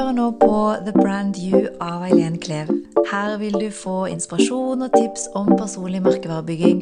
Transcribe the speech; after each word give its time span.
hører 0.00 0.14
nå 0.16 0.30
på 0.40 0.56
The 0.86 0.92
Brand 0.96 1.36
You 1.36 1.66
av 1.84 2.04
Eileen 2.06 2.38
Klev. 2.40 2.70
Her 3.10 3.34
vil 3.36 3.52
du 3.60 3.66
få 3.74 4.06
inspirasjon 4.08 4.86
og 4.86 4.94
tips 4.94 5.26
om 5.36 5.50
personlig 5.58 6.00
merkevarebygging 6.00 6.78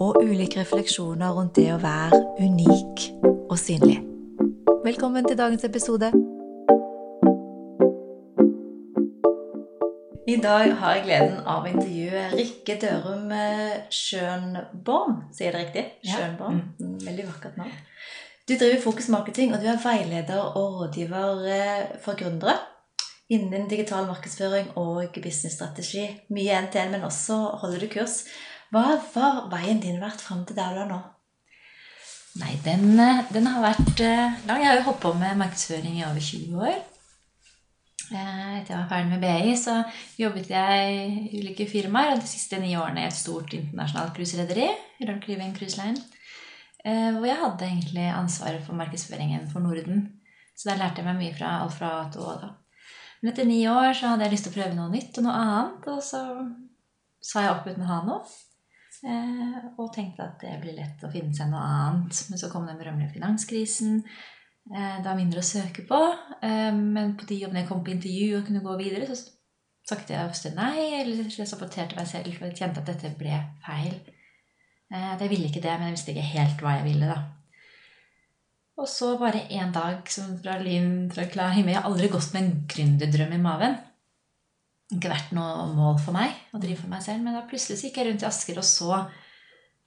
og 0.00 0.18
ulike 0.24 0.64
refleksjoner 0.64 1.36
rundt 1.36 1.54
det 1.60 1.68
å 1.70 1.78
være 1.78 2.18
unik 2.40 3.04
og 3.52 3.54
synlig. 3.62 4.00
Velkommen 4.82 5.28
til 5.28 5.38
dagens 5.38 5.68
episode. 5.68 6.10
I 10.26 10.40
dag 10.42 10.74
har 10.80 10.98
jeg 10.98 11.06
gleden 11.06 11.38
av 11.46 11.62
å 11.62 11.70
intervjue 11.70 12.28
Rikke 12.34 12.80
Dørum 12.82 13.30
Schönborn. 13.94 15.20
Sier 15.30 15.52
jeg 15.52 15.54
det 15.54 15.66
riktig? 15.68 15.90
Ja. 16.02 16.16
Schönborn. 16.18 16.64
Mm, 16.82 16.98
Veldig 17.06 17.28
vakkert 17.30 17.62
navn. 17.62 17.78
Du 18.48 18.54
driver 18.54 18.78
Fokus 18.78 19.08
Marketing, 19.08 19.54
og 19.54 19.58
du 19.58 19.66
er 19.66 19.78
veileder 19.82 20.38
og 20.38 20.74
rådgiver 20.80 21.46
eh, 21.50 21.86
for 22.04 22.14
gründere 22.14 22.54
innen 23.34 23.64
digital 23.66 24.06
markedsføring 24.06 24.68
og 24.78 25.16
businessstrategi. 25.22 26.04
Mye 26.30 26.60
NTN, 26.62 26.92
men 26.92 27.02
også 27.08 27.40
holder 27.62 27.82
du 27.82 27.88
kurs. 27.90 28.20
Hva 28.70 28.84
har 29.16 29.40
veien 29.50 29.82
din 29.82 29.98
vært 29.98 30.22
fram 30.22 30.44
til 30.46 30.54
der 30.54 30.76
du 30.76 30.84
er 30.84 30.90
nå? 30.92 31.00
Nei, 32.38 32.54
den, 32.62 32.86
eh, 33.02 33.24
den 33.34 33.50
har 33.50 33.66
vært 33.66 34.04
eh, 34.06 34.38
lang. 34.46 34.62
Jeg 34.62 34.70
har 34.70 34.78
jo 34.78 34.88
holdt 34.92 35.02
på 35.02 35.14
med 35.18 35.42
markedsføring 35.42 35.98
i 35.98 36.06
over 36.06 36.22
20 36.30 36.66
år. 36.70 36.82
Etter 38.06 38.70
jeg 38.70 38.78
var 38.78 38.90
ferdig 38.92 39.10
med 39.10 39.24
BI, 39.26 39.56
så 39.58 39.80
jobbet 40.22 40.54
jeg 40.54 40.98
i 41.34 41.40
ulike 41.40 41.66
firmaer. 41.66 42.14
Og 42.14 42.22
de 42.22 42.30
siste 42.30 42.62
ni 42.62 42.76
årene 42.78 43.02
i 43.02 43.10
et 43.10 43.22
stort 43.24 43.58
internasjonalt 43.58 44.14
cruiserederi, 44.14 44.70
Caribbean 45.02 45.56
Cruise 45.58 45.82
Line. 45.82 45.98
Eh, 46.86 47.10
Hvor 47.16 47.26
jeg 47.28 47.40
hadde 47.40 47.66
egentlig 47.68 48.06
ansvaret 48.12 48.62
for 48.66 48.78
markedsføringen 48.78 49.48
for 49.50 49.64
Norden. 49.64 50.06
Så 50.56 50.70
der 50.70 50.80
lærte 50.80 51.02
jeg 51.02 51.08
meg 51.08 51.20
mye 51.20 51.36
fra 51.36 51.58
alt 51.62 51.76
fra 51.76 51.92
A 52.00 52.06
til 52.12 52.24
Å. 52.24 52.36
da. 52.40 52.54
Men 53.20 53.32
etter 53.32 53.48
ni 53.48 53.60
år 53.68 53.92
så 53.96 54.12
hadde 54.12 54.26
jeg 54.26 54.36
lyst 54.36 54.48
til 54.48 54.54
å 54.54 54.56
prøve 54.56 54.76
noe 54.76 54.92
nytt 54.92 55.18
og 55.18 55.26
noe 55.26 55.36
annet. 55.42 55.88
Og 55.92 56.02
så 56.04 56.22
sa 57.20 57.44
jeg 57.44 57.52
opp 57.52 57.68
uten 57.68 57.84
å 57.84 57.90
ha 57.90 58.00
noe. 58.06 58.36
Eh, 59.06 59.58
og 59.76 59.92
tenkte 59.92 60.24
at 60.24 60.40
det 60.40 60.56
blir 60.62 60.78
lett 60.78 61.04
å 61.04 61.12
finne 61.12 61.36
seg 61.36 61.52
noe 61.52 61.60
annet. 61.60 62.22
Men 62.30 62.40
så 62.40 62.50
kom 62.52 62.68
den 62.68 62.80
berømmelige 62.80 63.18
finanskrisen. 63.18 64.00
Eh, 64.72 64.96
det 65.00 65.04
var 65.04 65.18
mindre 65.18 65.44
å 65.44 65.48
søke 65.50 65.84
på. 65.88 66.02
Men 66.42 67.16
på 67.18 67.28
de 67.28 67.42
jobbene 67.42 67.64
jeg 67.64 67.70
kom 67.72 67.84
på 67.84 67.92
intervju 67.92 68.38
og 68.38 68.46
kunne 68.48 68.64
gå 68.64 68.78
videre, 68.80 69.08
så 69.10 69.36
sakte 69.86 70.16
jeg 70.16 70.28
ofte 70.28 70.52
nei, 70.56 71.00
eller 71.00 71.26
jeg 71.30 71.46
rapporterte 71.46 71.98
meg 71.98 72.08
selv, 72.10 72.32
for 72.34 72.48
jeg 72.48 72.58
kjente 72.58 72.82
at 72.82 72.90
dette 72.90 73.12
ble 73.18 73.38
feil. 73.66 73.98
Eh, 74.92 75.12
jeg 75.20 75.30
ville 75.32 75.48
ikke 75.48 75.64
det, 75.64 75.72
men 75.78 75.90
jeg 75.90 75.96
visste 75.96 76.14
ikke 76.14 76.30
helt 76.34 76.62
hva 76.62 76.76
jeg 76.78 76.86
ville, 76.90 77.10
da. 77.10 77.18
Og 78.76 78.88
så 78.90 79.14
bare 79.16 79.46
en 79.56 79.72
dag 79.72 80.08
som 80.12 80.34
fra 80.42 80.58
lyn 80.60 81.06
fra 81.08 81.24
klar 81.32 81.54
himmel 81.56 81.72
Jeg 81.72 81.80
har 81.80 81.88
aldri 81.88 82.10
gått 82.12 82.34
med 82.34 82.42
en 82.42 82.56
gründerdrøm 82.68 83.32
i 83.32 83.40
maven. 83.40 83.76
Ikke 84.92 85.10
vært 85.10 85.32
noe 85.34 85.64
mål 85.72 85.96
for 86.02 86.14
meg 86.14 86.34
å 86.54 86.60
drive 86.62 86.82
for 86.82 86.92
meg 86.92 87.00
selv, 87.02 87.24
men 87.24 87.34
da 87.34 87.46
plutselig 87.48 87.80
gikk 87.80 87.96
jeg 87.98 88.10
rundt 88.10 88.26
i 88.26 88.28
Asker 88.28 88.60
og 88.60 88.68
så 88.68 89.00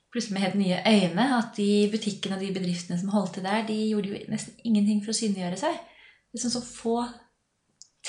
plutselig 0.09 0.35
med 0.35 0.43
helt 0.43 0.57
nye 0.57 0.81
øyne 0.89 1.25
at 1.37 1.53
de 1.55 1.69
butikkene 1.93 2.35
og 2.35 2.41
de 2.41 2.49
bedriftene 2.55 2.97
som 2.99 3.13
holdt 3.13 3.37
til 3.37 3.45
der, 3.45 3.61
de 3.67 3.77
gjorde 3.91 4.09
jo 4.09 4.21
nesten 4.33 4.57
ingenting 4.65 5.03
for 5.05 5.13
å 5.13 5.19
synliggjøre 5.19 5.59
seg. 5.61 5.77
Liksom 6.33 6.53
så 6.55 6.63
få 6.65 6.97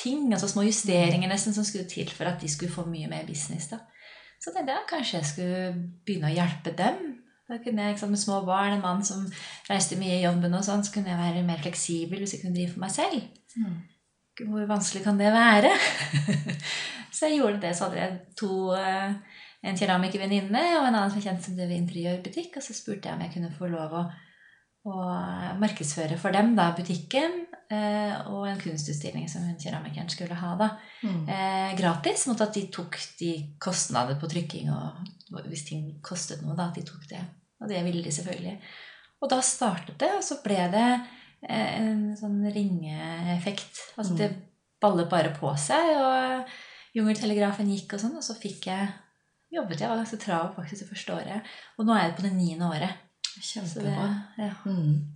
ting, 0.00 0.30
altså 0.32 0.48
små 0.48 0.64
justeringer 0.64 1.28
nesten, 1.28 1.54
som 1.54 1.66
skulle 1.66 1.88
til 1.90 2.08
for 2.08 2.30
at 2.30 2.40
de 2.40 2.48
skulle 2.48 2.72
få 2.72 2.86
mye 2.88 3.10
mer 3.10 3.28
business. 3.28 3.68
da. 3.68 3.82
Så 4.40 4.52
tenkte 4.54 4.72
jeg 4.72 4.88
kanskje 4.88 5.18
jeg 5.18 5.28
skulle 5.28 5.64
begynne 6.06 6.30
å 6.30 6.34
hjelpe 6.34 6.72
dem. 6.76 7.00
Da 7.50 7.58
kunne 7.60 7.82
jeg 7.82 7.96
liksom, 7.96 8.12
Med 8.14 8.22
små 8.22 8.40
barn, 8.46 8.76
en 8.76 8.84
mann 8.84 9.02
som 9.04 9.24
reiste 9.68 9.98
mye 10.00 10.20
i 10.20 10.24
jobben, 10.24 10.54
og 10.54 10.64
sånn, 10.64 10.84
så 10.86 10.94
kunne 10.94 11.10
jeg 11.12 11.20
være 11.20 11.46
mer 11.46 11.60
fleksibel 11.62 12.22
hvis 12.22 12.36
jeg 12.36 12.44
kunne 12.44 12.56
drive 12.56 12.74
for 12.76 12.84
meg 12.84 12.94
selv. 12.94 13.24
Hvor 14.40 14.68
vanskelig 14.70 15.02
kan 15.04 15.18
det 15.20 15.32
være? 15.34 15.72
så 17.16 17.28
jeg 17.28 17.40
gjorde 17.40 17.60
det. 17.66 17.74
Så 17.76 17.88
hadde 17.88 18.00
jeg 18.00 18.18
to 18.38 18.70
eh, 18.78 19.40
en 19.66 19.76
keramikervenninne 19.76 20.62
og 20.78 20.86
en 20.86 20.94
annen 20.94 21.12
som 21.12 21.24
kjente 21.24 21.48
som 21.48 21.58
drev 21.58 21.74
interiørbutikk. 21.76 22.56
Og 22.56 22.64
så 22.64 22.76
spurte 22.76 23.10
jeg 23.10 23.18
om 23.18 23.26
jeg 23.26 23.34
kunne 23.34 23.52
få 23.58 23.68
lov 23.72 23.98
å, 23.98 24.04
å 24.88 24.96
markedsføre 25.60 26.16
for 26.20 26.32
dem 26.32 26.54
da, 26.56 26.70
butikken 26.76 27.42
eh, 27.68 28.14
og 28.32 28.46
en 28.48 28.60
kunstutstilling 28.60 29.26
som 29.28 29.44
hun 29.44 29.58
keramikeren 29.60 30.08
skulle 30.12 30.38
ha. 30.38 30.54
da. 30.60 30.70
Eh, 31.04 31.72
gratis, 31.78 32.24
mot 32.30 32.40
at 32.40 32.54
de 32.56 32.64
tok 32.72 32.96
de 33.20 33.34
kostnader 33.60 34.16
på 34.20 34.30
trykking 34.30 34.70
og 34.72 35.42
hvis 35.46 35.66
ting 35.68 35.84
kostet 36.04 36.40
noe, 36.42 36.56
da, 36.56 36.70
at 36.70 36.80
de 36.80 36.86
tok 36.86 37.04
det. 37.10 37.20
Og 37.60 37.68
det 37.70 37.82
ville 37.84 38.02
de 38.04 38.14
selvfølgelig. 38.14 38.56
Og 39.20 39.28
da 39.30 39.40
startet 39.44 39.98
det, 40.00 40.10
og 40.16 40.24
så 40.24 40.40
ble 40.44 40.62
det 40.72 40.86
eh, 41.44 41.76
en 41.82 42.16
sånn 42.16 42.40
ringeeffekt. 42.48 43.84
Altså 44.00 44.16
det 44.16 44.32
ballet 44.80 45.10
bare 45.12 45.34
på 45.36 45.52
seg, 45.60 45.92
og 46.00 46.58
Jungeltelegrafen 46.96 47.68
gikk 47.70 47.94
og 47.94 48.02
sånn, 48.02 48.16
og 48.18 48.24
så 48.26 48.34
fikk 48.34 48.66
jeg 48.66 48.88
jobbet 49.54 49.82
jeg, 49.82 49.90
var 49.90 50.00
ganske 50.00 50.18
travel 50.22 50.50
faktisk 50.56 50.82
det 50.82 50.88
første 50.88 51.14
året. 51.14 51.54
Og 51.78 51.86
nå 51.86 51.94
er 51.94 52.08
jeg 52.08 52.16
på 52.16 52.24
det 52.26 52.32
niende 52.34 52.70
året. 52.70 53.09
Så 53.40 53.60
det, 53.60 53.70
Kjempebra. 53.72 54.08
ja. 54.38 54.50
Mm. 54.66 55.14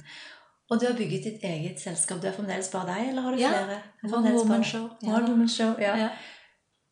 Og 0.70 0.80
du 0.80 0.86
har 0.86 0.96
bygget 0.96 1.24
ditt 1.24 1.42
eget 1.44 1.80
selskap. 1.80 2.22
Du 2.22 2.26
er 2.26 2.32
fremdeles 2.32 2.70
bare 2.72 2.86
deg, 2.94 3.08
eller 3.10 3.22
har 3.22 3.34
du 3.34 3.38
Ja, 3.38 3.50
flere? 3.52 3.80
Er 4.02 4.14
One 4.16 4.32
Woman 4.32 4.64
Show. 4.64 4.88
One 5.04 5.28
Woman 5.28 5.48
Show, 5.48 5.74
ja. 5.78 6.08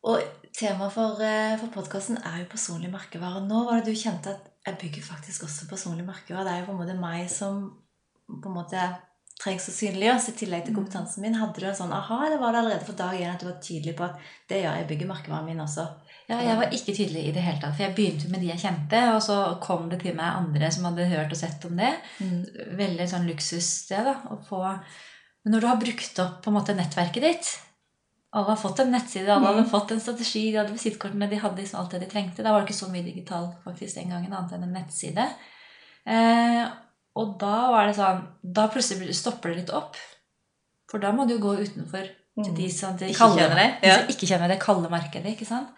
Og 0.03 0.21
temaet 0.53 0.91
for, 0.93 1.21
eh, 1.21 1.57
for 1.57 1.67
podkasten 1.73 2.17
er 2.17 2.43
jo 2.43 2.45
personlig 2.51 2.91
merkevare. 2.91 3.41
Nå 3.47 3.63
var 3.65 3.81
det 3.81 3.85
du 3.85 3.97
kjente 3.97 4.27
at 4.35 4.51
jeg 4.67 4.77
bygger 4.77 5.01
faktisk 5.01 5.43
også 5.43 5.67
personlig 5.69 6.05
merkevare. 6.05 6.43
Det 6.45 6.53
er 6.53 6.59
jo 6.59 6.65
på 6.65 6.75
en 6.75 6.87
måte 6.87 6.99
meg 6.99 7.29
som 7.29 7.73
på 8.29 8.45
en 8.51 8.55
måte 8.55 8.83
trengs 9.41 9.65
å 9.67 9.73
synliggjøres 9.73 10.29
i 10.29 10.35
tillegg 10.37 10.65
til 10.65 10.75
kompetansen 10.75 11.21
min. 11.21 11.33
Hadde 11.35 11.59
du 11.59 11.65
en 11.65 11.75
sånn 11.75 11.91
aha, 11.91 12.25
eller 12.27 12.37
var 12.39 12.51
det 12.53 12.61
allerede 12.61 12.85
for 12.85 12.93
dag 12.93 13.19
én 13.19 13.33
at 13.33 13.39
du 13.39 13.47
var 13.47 13.59
tydelig 13.59 13.95
på 13.97 14.05
at 14.05 14.15
det 14.47 14.61
gjør 14.63 14.77
jeg 14.77 14.87
bygger 14.87 15.07
merkevaren 15.09 15.45
min 15.49 15.59
også? 15.59 15.87
Ja, 16.33 16.47
jeg 16.49 16.59
var 16.59 16.73
ikke 16.75 16.95
tydelig 16.97 17.23
i 17.29 17.33
det 17.35 17.43
hele 17.45 17.61
tatt. 17.61 17.75
For 17.77 17.85
jeg 17.85 17.95
begynte 17.97 18.29
med 18.31 18.41
de 18.43 18.49
jeg 18.51 18.61
kjente, 18.63 19.01
og 19.15 19.21
så 19.25 19.37
kom 19.63 19.85
det 19.91 19.99
til 20.03 20.15
meg 20.17 20.39
andre 20.41 20.69
som 20.73 20.87
hadde 20.89 21.05
hørt 21.11 21.33
og 21.35 21.39
sett 21.39 21.65
om 21.69 21.77
det. 21.79 21.91
Veldig 22.79 23.07
sånn 23.11 23.27
luksussted 23.29 24.09
da, 24.09 24.15
å 24.33 24.39
få 24.47 24.63
Men 25.43 25.53
når 25.55 25.61
du 25.61 25.67
har 25.67 25.79
brukt 25.81 26.19
opp 26.23 26.37
på 26.43 26.51
en 26.51 26.55
måte 26.55 26.75
nettverket 26.77 27.23
ditt 27.25 27.49
Alle 28.33 28.53
har 28.53 28.57
fått 28.57 28.79
en 28.79 28.93
nettside, 28.95 29.27
alle 29.29 29.49
hadde 29.51 29.65
fått 29.69 29.91
en 29.91 29.99
strategi, 30.01 30.45
de 30.51 30.57
hadde 30.57 30.73
visittkortene, 30.73 31.27
de 31.29 31.37
hadde 31.37 31.61
liksom 31.61 31.79
alt 31.81 31.91
det 31.93 31.99
de 32.01 32.07
trengte. 32.09 32.41
Da 32.41 32.53
var 32.53 32.63
det 32.63 32.71
ikke 32.71 32.79
så 32.79 32.89
mye 32.89 33.05
digital 33.05 33.51
faktisk 33.63 33.99
den 33.99 34.09
gangen, 34.09 34.33
annet 34.33 34.55
enn 34.55 34.63
en 34.65 34.73
nettside. 34.73 35.27
Eh, 36.09 36.63
og 37.15 37.35
da 37.39 37.69
var 37.69 37.85
det 37.87 37.93
sånn 37.95 38.23
Da 38.41 38.65
plutselig 38.73 39.13
stopper 39.15 39.53
det 39.53 39.61
litt 39.61 39.69
opp. 39.77 39.99
For 40.89 40.99
da 41.03 41.11
må 41.13 41.27
du 41.29 41.35
jo 41.35 41.43
gå 41.43 41.53
utenfor 41.61 42.09
til 42.41 42.53
de 42.57 42.67
som 42.73 42.97
de 42.97 43.11
Ikke 43.11 43.19
kaller, 43.19 43.43
kjenner 43.43 43.59
deg, 43.61 43.85
ja. 43.85 43.97
De 44.01 44.13
ikke 44.15 44.27
kjenner 44.29 44.49
det 44.49 44.59
kalde 44.61 44.89
markedet. 44.89 45.35
ikke 45.35 45.45
sant? 45.45 45.69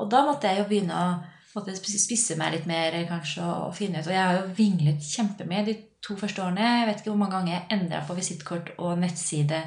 Og 0.00 0.10
da 0.12 0.24
måtte 0.26 0.50
jeg 0.50 0.62
jo 0.62 0.68
begynne 0.70 0.96
å 0.96 1.62
spisse 1.76 2.36
meg 2.40 2.54
litt 2.54 2.68
mer 2.68 2.96
kanskje, 3.08 3.44
og 3.44 3.74
finne 3.76 4.00
ut. 4.00 4.08
Og 4.08 4.14
jeg 4.14 4.22
har 4.22 4.38
jo 4.38 4.52
vinglet 4.56 5.04
kjempemye 5.04 5.64
de 5.68 5.74
to 6.02 6.16
første 6.18 6.42
årene. 6.42 6.68
Jeg 6.80 6.88
vet 6.88 7.02
ikke 7.02 7.12
hvor 7.12 7.20
mange 7.20 7.36
ganger 7.36 7.54
jeg 7.54 7.78
endra 7.78 8.04
på 8.06 8.16
visittkort 8.18 8.72
og 8.78 8.96
nettside. 9.02 9.60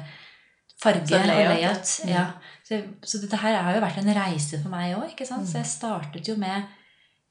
Farge 0.82 1.08
Så 1.08 1.16
og 1.16 1.28
layout, 1.30 1.54
layout. 1.56 1.92
ja. 2.10 2.24
Så, 2.66 2.82
så 3.06 3.20
dette 3.22 3.38
her 3.40 3.54
har 3.62 3.76
jo 3.76 3.84
vært 3.84 4.02
en 4.02 4.16
reise 4.18 4.58
for 4.60 4.72
meg 4.74 4.96
òg. 4.98 5.14
Så 5.22 5.38
jeg 5.56 5.70
startet 5.70 6.28
jo 6.28 6.34
med 6.40 6.66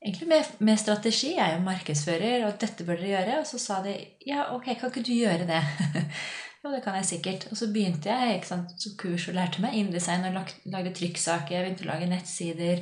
egentlig 0.06 0.30
med, 0.30 0.56
med 0.60 0.80
strategi. 0.80 1.36
Jeg 1.36 1.44
er 1.44 1.58
jo 1.58 1.66
markedsfører, 1.66 2.48
og 2.48 2.58
dette 2.62 2.88
bør 2.88 3.02
dere 3.02 3.12
gjøre. 3.12 3.38
Og 3.44 3.50
så 3.50 3.62
sa 3.62 3.82
de 3.86 3.94
ja, 4.26 4.48
ok, 4.56 4.72
kan 4.80 4.92
ikke 4.92 5.06
du 5.06 5.14
gjøre 5.14 5.48
det? 5.50 5.62
jo, 6.66 6.72
det 6.74 6.82
kan 6.84 6.96
jeg 7.00 7.08
sikkert. 7.10 7.48
Og 7.52 7.60
så 7.60 7.70
begynte 7.74 8.10
jeg 8.12 8.40
ikke 8.40 8.52
sant, 8.52 8.74
så 8.82 8.94
kurs 9.00 9.28
og 9.30 9.38
lærte 9.38 9.62
meg 9.64 9.78
InDesign 9.80 10.26
og 10.30 10.34
lag, 10.40 10.54
lagde 10.74 10.94
trykksaker. 10.98 11.56
Jeg 11.56 11.66
begynte 11.66 11.86
å 11.86 11.92
lage 11.92 12.10
nettsider, 12.10 12.82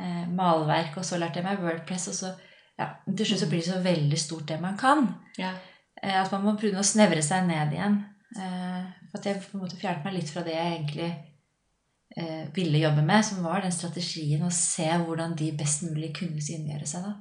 eh, 0.00 0.26
malverk, 0.28 0.98
og 0.98 1.06
så 1.06 1.20
lærte 1.20 1.40
jeg 1.40 1.46
meg 1.48 1.62
Wordpress. 1.62 2.08
Og 2.12 2.18
så, 2.18 2.34
ja, 2.78 2.90
til 3.08 3.26
slutt 3.30 3.44
så 3.44 3.48
blir 3.52 3.62
det 3.62 3.70
så 3.70 3.80
veldig 3.84 4.20
stort 4.20 4.48
det 4.50 4.60
man 4.60 4.76
kan. 4.80 5.08
Ja. 5.38 5.54
Eh, 6.02 6.18
at 6.22 6.32
man 6.32 6.44
må 6.44 6.56
prøve 6.60 6.82
å 6.82 6.86
snevre 6.86 7.22
seg 7.22 7.46
ned 7.48 7.72
igjen. 7.72 8.04
Eh, 8.36 8.84
at 9.14 9.24
jeg 9.24 9.40
på 9.40 9.56
en 9.56 9.64
måte 9.64 9.78
fjernet 9.80 10.04
meg 10.04 10.18
litt 10.18 10.30
fra 10.30 10.42
det 10.44 10.52
jeg 10.56 10.72
egentlig 10.74 11.10
eh, 12.16 12.44
ville 12.54 12.82
jobbe 12.82 13.04
med, 13.06 13.24
som 13.24 13.44
var 13.44 13.62
den 13.64 13.72
strategien 13.72 14.44
å 14.44 14.52
se 14.52 14.88
hvordan 14.88 15.36
de 15.38 15.52
best 15.56 15.86
mulig 15.86 16.12
kunne 16.18 16.42
synliggjøre 16.42 16.86
seg. 16.90 17.06
da. 17.06 17.14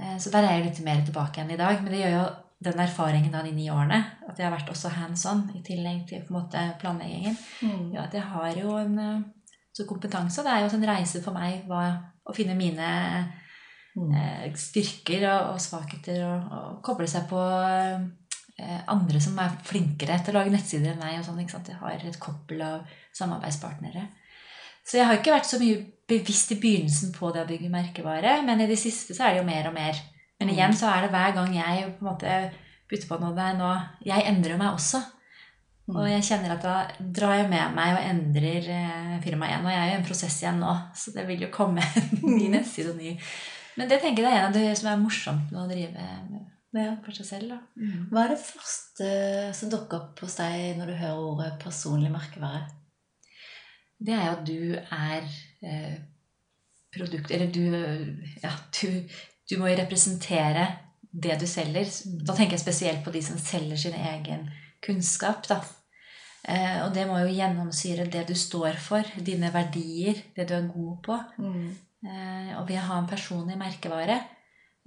Eh, 0.00 0.16
Så 0.18 0.32
der 0.32 0.46
er 0.48 0.56
jeg 0.56 0.70
litt 0.70 0.80
mer 0.86 1.04
tilbake 1.04 1.38
igjen 1.38 1.54
i 1.54 1.60
dag. 1.60 1.82
Men 1.82 1.92
det 1.92 2.00
gjør 2.02 2.16
jo 2.16 2.24
den 2.62 2.82
erfaringen 2.84 3.34
av 3.34 3.44
de 3.46 3.52
ni 3.54 3.68
årene, 3.70 3.98
at 4.32 4.40
jeg 4.40 4.48
har 4.48 4.56
vært 4.56 4.72
også 4.72 4.90
hands 4.96 5.26
on 5.28 5.44
i 5.54 5.62
tillegg 5.66 6.06
til 6.08 6.24
på 6.24 6.32
en 6.32 6.38
måte 6.40 6.64
planleggingen, 6.80 7.36
ja, 7.92 8.06
at 8.06 8.16
jeg 8.16 8.24
har 8.32 8.58
jo 8.58 8.76
en 8.80 8.98
eh, 8.98 9.22
så 9.72 9.86
kompetanse. 9.88 10.44
Det 10.44 10.52
er 10.52 10.64
jo 10.64 10.72
en 10.76 10.88
reise 10.88 11.22
for 11.24 11.36
meg 11.36 11.66
hva, 11.68 11.84
å 12.28 12.34
finne 12.36 12.56
mine 12.58 12.88
eh, 13.96 14.48
styrker 14.58 15.28
og, 15.30 15.54
og 15.54 15.62
svakheter 15.64 16.24
og, 16.26 16.50
og 16.58 16.82
koble 16.84 17.08
seg 17.10 17.28
på 17.30 17.40
eh, 17.52 18.80
andre 18.92 19.20
som 19.22 19.38
er 19.42 19.54
flinkere 19.66 20.18
til 20.22 20.34
å 20.34 20.40
lage 20.40 20.52
nettsider 20.54 20.92
enn 20.92 21.00
meg. 21.02 21.18
og 21.20 21.26
sånn, 21.26 21.40
ikke 21.42 21.56
sant? 21.56 21.72
Jeg 21.72 21.80
har 21.80 22.04
et 22.08 22.20
koppel 22.20 22.62
av 22.66 22.98
samarbeidspartnere. 23.16 24.08
Så 24.82 24.98
jeg 24.98 25.06
har 25.06 25.18
ikke 25.18 25.34
vært 25.34 25.48
så 25.48 25.60
mye 25.62 25.78
bevisst 26.10 26.52
i 26.52 26.58
begynnelsen 26.60 27.12
på 27.14 27.30
det 27.34 27.44
å 27.44 27.48
bygge 27.48 27.70
merkevare, 27.72 28.40
men 28.46 28.60
i 28.60 28.68
det 28.68 28.78
siste 28.80 29.14
så 29.16 29.28
er 29.28 29.36
det 29.36 29.42
jo 29.42 29.48
mer 29.48 29.68
og 29.70 29.76
mer. 29.76 30.00
Men 30.42 30.50
igjen 30.50 30.74
så 30.74 30.88
er 30.90 31.04
det 31.04 31.12
hver 31.14 31.36
gang 31.36 31.52
jeg 31.54 31.84
på 31.94 32.02
en 32.02 32.08
måte 32.08 32.36
putter 32.92 33.08
på 33.10 33.18
noe 33.22 33.34
der 33.36 33.56
nå 33.58 33.72
Jeg 34.06 34.26
endrer 34.30 34.60
meg 34.60 34.76
også. 34.76 35.00
Mm. 35.88 35.96
Og 35.98 36.04
jeg 36.06 36.22
kjenner 36.28 36.52
at 36.54 36.62
da 36.62 36.74
drar 37.18 37.40
jeg 37.40 37.48
med 37.50 37.72
meg 37.74 37.96
og 37.96 38.04
endrer 38.06 38.68
eh, 38.70 39.16
firmaet 39.24 39.50
igjen. 39.56 39.66
Og 39.66 39.72
jeg 39.74 39.80
er 39.82 39.88
jo 39.90 39.96
i 39.96 39.98
en 39.98 40.06
prosess 40.06 40.36
igjen 40.44 40.60
nå, 40.62 40.74
så 40.94 41.10
det 41.16 41.24
vil 41.26 41.42
jo 41.48 41.50
komme 41.54 41.82
ny 42.22 42.44
Mm. 42.46 42.52
nettside 42.54 42.92
og 42.92 43.00
ny 43.02 43.16
Men 43.76 43.88
det 43.90 43.98
tenker 44.04 44.22
jeg 44.22 44.30
er 44.36 44.44
en 44.44 44.50
av 44.50 44.54
det 44.54 44.76
som 44.78 44.90
er 44.92 45.00
morsomt 45.02 45.50
med 45.50 45.62
å 45.64 45.68
drive 45.70 46.06
med 46.72 46.84
Ja. 46.86 46.94
for 47.04 47.12
seg 47.12 47.26
selv. 47.28 47.48
da. 47.50 47.58
Hva 48.12 48.22
er 48.24 48.30
det 48.32 48.38
første 48.44 49.08
som 49.58 49.72
dukker 49.74 49.98
opp 49.98 50.22
hos 50.24 50.36
deg 50.38 50.78
når 50.78 50.86
du 50.92 50.94
hører 51.02 51.24
ordet 51.26 51.50
personlig 51.60 52.12
merkevare? 52.14 52.62
Det 54.02 54.14
er 54.14 54.24
jo 54.24 54.32
at 54.36 54.46
du 54.46 54.62
er 54.78 55.26
eh, 55.66 55.98
produkt 56.94 57.30
Eller 57.30 57.50
du 57.52 57.66
Ja, 58.42 58.54
du, 58.80 58.88
du 59.50 59.58
må 59.60 59.68
jo 59.68 59.76
representere 59.82 60.64
det 61.12 61.38
du 61.40 61.46
selger. 61.46 61.88
Da 62.26 62.34
tenker 62.34 62.56
jeg 62.56 62.64
spesielt 62.64 63.04
på 63.04 63.12
de 63.12 63.22
som 63.22 63.38
selger 63.38 63.76
sin 63.76 63.94
egen 63.94 64.50
kunnskap. 64.82 65.46
da. 65.48 65.60
Eh, 66.48 66.82
og 66.84 66.92
det 66.94 67.06
må 67.06 67.20
jo 67.22 67.34
gjennomsyre 67.36 68.08
det 68.10 68.26
du 68.26 68.34
står 68.34 68.78
for, 68.82 69.02
dine 69.22 69.52
verdier, 69.54 70.14
det 70.34 70.48
du 70.48 70.54
er 70.56 70.70
god 70.72 71.02
på. 71.04 71.18
Eh, 72.02 72.56
og 72.58 72.66
ved 72.68 72.80
å 72.80 72.86
ha 72.88 72.98
en 72.98 73.06
personlig 73.06 73.56
merkevare, 73.60 74.16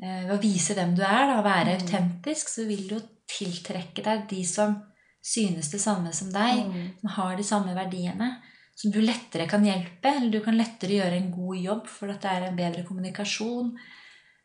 eh, 0.04 0.25
ved 0.25 0.33
å 0.36 0.42
vise 0.42 0.75
hvem 0.75 0.95
du 0.98 1.01
er, 1.04 1.27
da, 1.31 1.42
være 1.42 1.77
Mm. 1.77 1.81
autentisk, 1.81 2.50
så 2.50 2.68
vil 2.68 2.88
du 2.89 2.95
jo 2.95 3.01
tiltrekke 3.27 4.04
deg 4.04 4.27
de 4.27 4.44
som 4.44 4.75
synes 5.24 5.72
det 5.72 5.80
samme 5.81 6.12
som 6.13 6.31
deg, 6.31 6.66
Mm. 6.66 6.92
som 7.01 7.10
har 7.10 7.36
de 7.38 7.44
samme 7.44 7.74
verdiene, 7.74 8.42
som 8.75 8.92
du 8.92 9.00
lettere 9.01 9.48
kan 9.48 9.63
hjelpe, 9.63 10.06
eller 10.18 10.30
du 10.30 10.42
kan 10.42 10.57
lettere 10.57 10.89
gjøre 11.00 11.18
en 11.22 11.31
god 11.31 11.57
jobb, 11.57 11.88
for 11.88 12.10
at 12.10 12.22
det 12.22 12.31
er 12.31 12.44
en 12.50 12.56
bedre 12.57 12.83
kommunikasjon. 12.83 13.77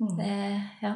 Mm. 0.00 0.20
Ja. 0.80 0.94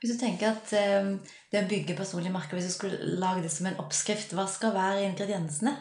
Hvis 0.00 0.14
du 0.14 0.18
tenker 0.20 0.54
at 0.54 0.72
eh, 0.72 1.10
det 1.52 1.60
å 1.64 1.68
bygge 1.68 1.96
personlig 1.98 2.32
merker 2.32 2.56
hvis 2.56 2.70
du 2.70 2.72
skulle 2.72 3.16
lage 3.20 3.42
det 3.44 3.50
som 3.52 3.66
en 3.68 3.76
oppskrift, 3.82 4.32
hva 4.36 4.46
skal 4.48 4.72
være 4.76 5.04
ingrediensene? 5.10 5.74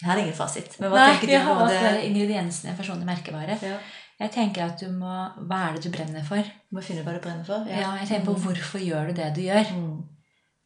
Jeg 0.00 0.08
har 0.10 0.20
ingen 0.20 0.34
fasit. 0.36 0.74
Men 0.80 0.90
hva 0.90 0.98
Nei, 1.04 1.12
tenker 1.14 1.30
du 1.30 1.36
har 1.38 1.54
både- 1.54 1.68
valgt 1.68 1.84
bare 1.86 2.06
ingrediensene 2.08 2.68
i 2.68 2.72
en 2.74 2.80
personlig 2.80 3.06
merkevare. 3.08 3.58
Ja. 3.62 3.78
Jeg 4.20 4.30
tenker 4.30 4.62
at 4.66 4.78
du 4.78 4.90
må, 4.94 5.12
Hva 5.48 5.60
er 5.68 5.74
det 5.74 5.82
du 5.86 5.90
brenner 5.94 6.22
for? 6.26 6.42
Du 6.42 6.76
må 6.76 6.82
finne 6.82 7.02
hva 7.06 7.14
du 7.14 7.20
brenner 7.22 7.46
for. 7.46 7.66
Ja, 7.66 7.96
jeg 7.98 8.08
tenker 8.08 8.26
på 8.32 8.36
hvorfor 8.44 8.82
gjør 8.82 9.08
du 9.10 9.14
det 9.18 9.30
du 9.34 9.40
gjør. 9.42 9.70
Mm. 9.74 10.02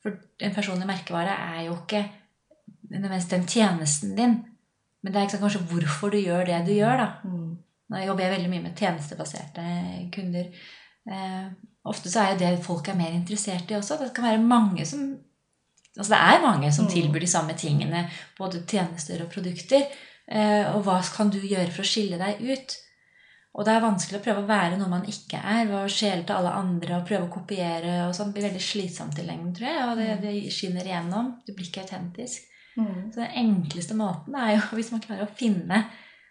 For 0.02 0.18
en 0.40 0.54
personlig 0.54 0.86
merkevare 0.88 1.32
er 1.56 1.62
jo 1.66 1.76
ikke 1.76 2.02
nødvendigvis 2.90 3.30
den 3.30 3.46
tjenesten 3.46 4.16
din. 4.16 4.44
Men 5.02 5.12
det 5.12 5.22
er 5.22 5.38
kanskje 5.38 5.64
hvorfor 5.70 6.10
du 6.10 6.18
gjør 6.18 6.44
det 6.46 6.66
du 6.66 6.72
gjør. 6.72 6.96
da. 6.96 7.08
Mm. 7.88 7.94
Nå 7.94 8.02
jobber 8.06 8.24
jeg 8.24 8.34
veldig 8.36 8.50
mye 8.52 8.62
med 8.66 8.76
tjenestebaserte 8.76 9.64
kunder. 10.12 10.50
Eh, 11.08 11.46
ofte 11.88 12.10
så 12.12 12.20
er 12.20 12.34
jo 12.34 12.38
det 12.42 12.64
folk 12.64 12.88
er 12.88 12.98
mer 12.98 13.14
interessert 13.16 13.70
i 13.70 13.78
også. 13.78 13.98
Det 14.02 14.12
kan 14.14 14.24
være 14.32 14.44
mange 14.44 14.86
som 14.86 15.16
Altså 15.98 16.12
det 16.14 16.18
er 16.20 16.42
mange 16.44 16.68
som 16.72 16.84
Mm. 16.84 16.90
tilbyr 16.92 17.20
de 17.20 17.26
samme 17.26 17.54
tingene, 17.58 18.04
både 18.38 18.60
tjenester 18.70 19.22
og 19.24 19.32
produkter. 19.32 19.82
Eh, 20.30 20.76
og 20.76 20.84
hva 20.84 21.00
kan 21.16 21.28
du 21.30 21.40
gjøre 21.40 21.72
for 21.72 21.82
å 21.82 21.88
skille 21.88 22.18
deg 22.20 22.38
ut? 22.38 22.76
Og 23.54 23.64
det 23.64 23.72
er 23.74 23.80
vanskelig 23.82 24.20
å 24.20 24.22
prøve 24.22 24.44
å 24.44 24.46
være 24.46 24.76
noe 24.78 24.88
man 24.88 25.02
ikke 25.10 25.40
er, 25.42 25.66
å 25.66 25.88
skjele 25.90 26.22
til 26.24 26.36
alle 26.36 26.52
andre 26.54 27.00
og 27.00 27.08
prøve 27.08 27.26
å 27.26 27.32
kopiere. 27.32 28.06
og 28.06 28.14
sånn. 28.14 28.30
Blir 28.32 28.46
veldig 28.46 28.60
slitsomt 28.62 29.18
i 29.18 29.24
lengden, 29.26 29.54
tror 29.56 29.66
jeg. 29.66 29.88
Og 29.88 29.96
det, 29.96 30.20
det 30.22 30.52
skinner 30.52 30.84
igjennom. 30.86 31.32
Du 31.44 31.52
blir 31.52 31.66
ikke 31.66 31.82
autentisk. 31.82 32.46
Mm. 32.76 33.10
Så 33.10 33.18
den 33.24 33.34
enkleste 33.34 33.94
måten 33.98 34.36
er 34.38 34.54
jo 34.54 34.60
hvis 34.78 34.92
man 34.92 35.00
klarer 35.00 35.26
å 35.26 35.34
finne 35.34 35.86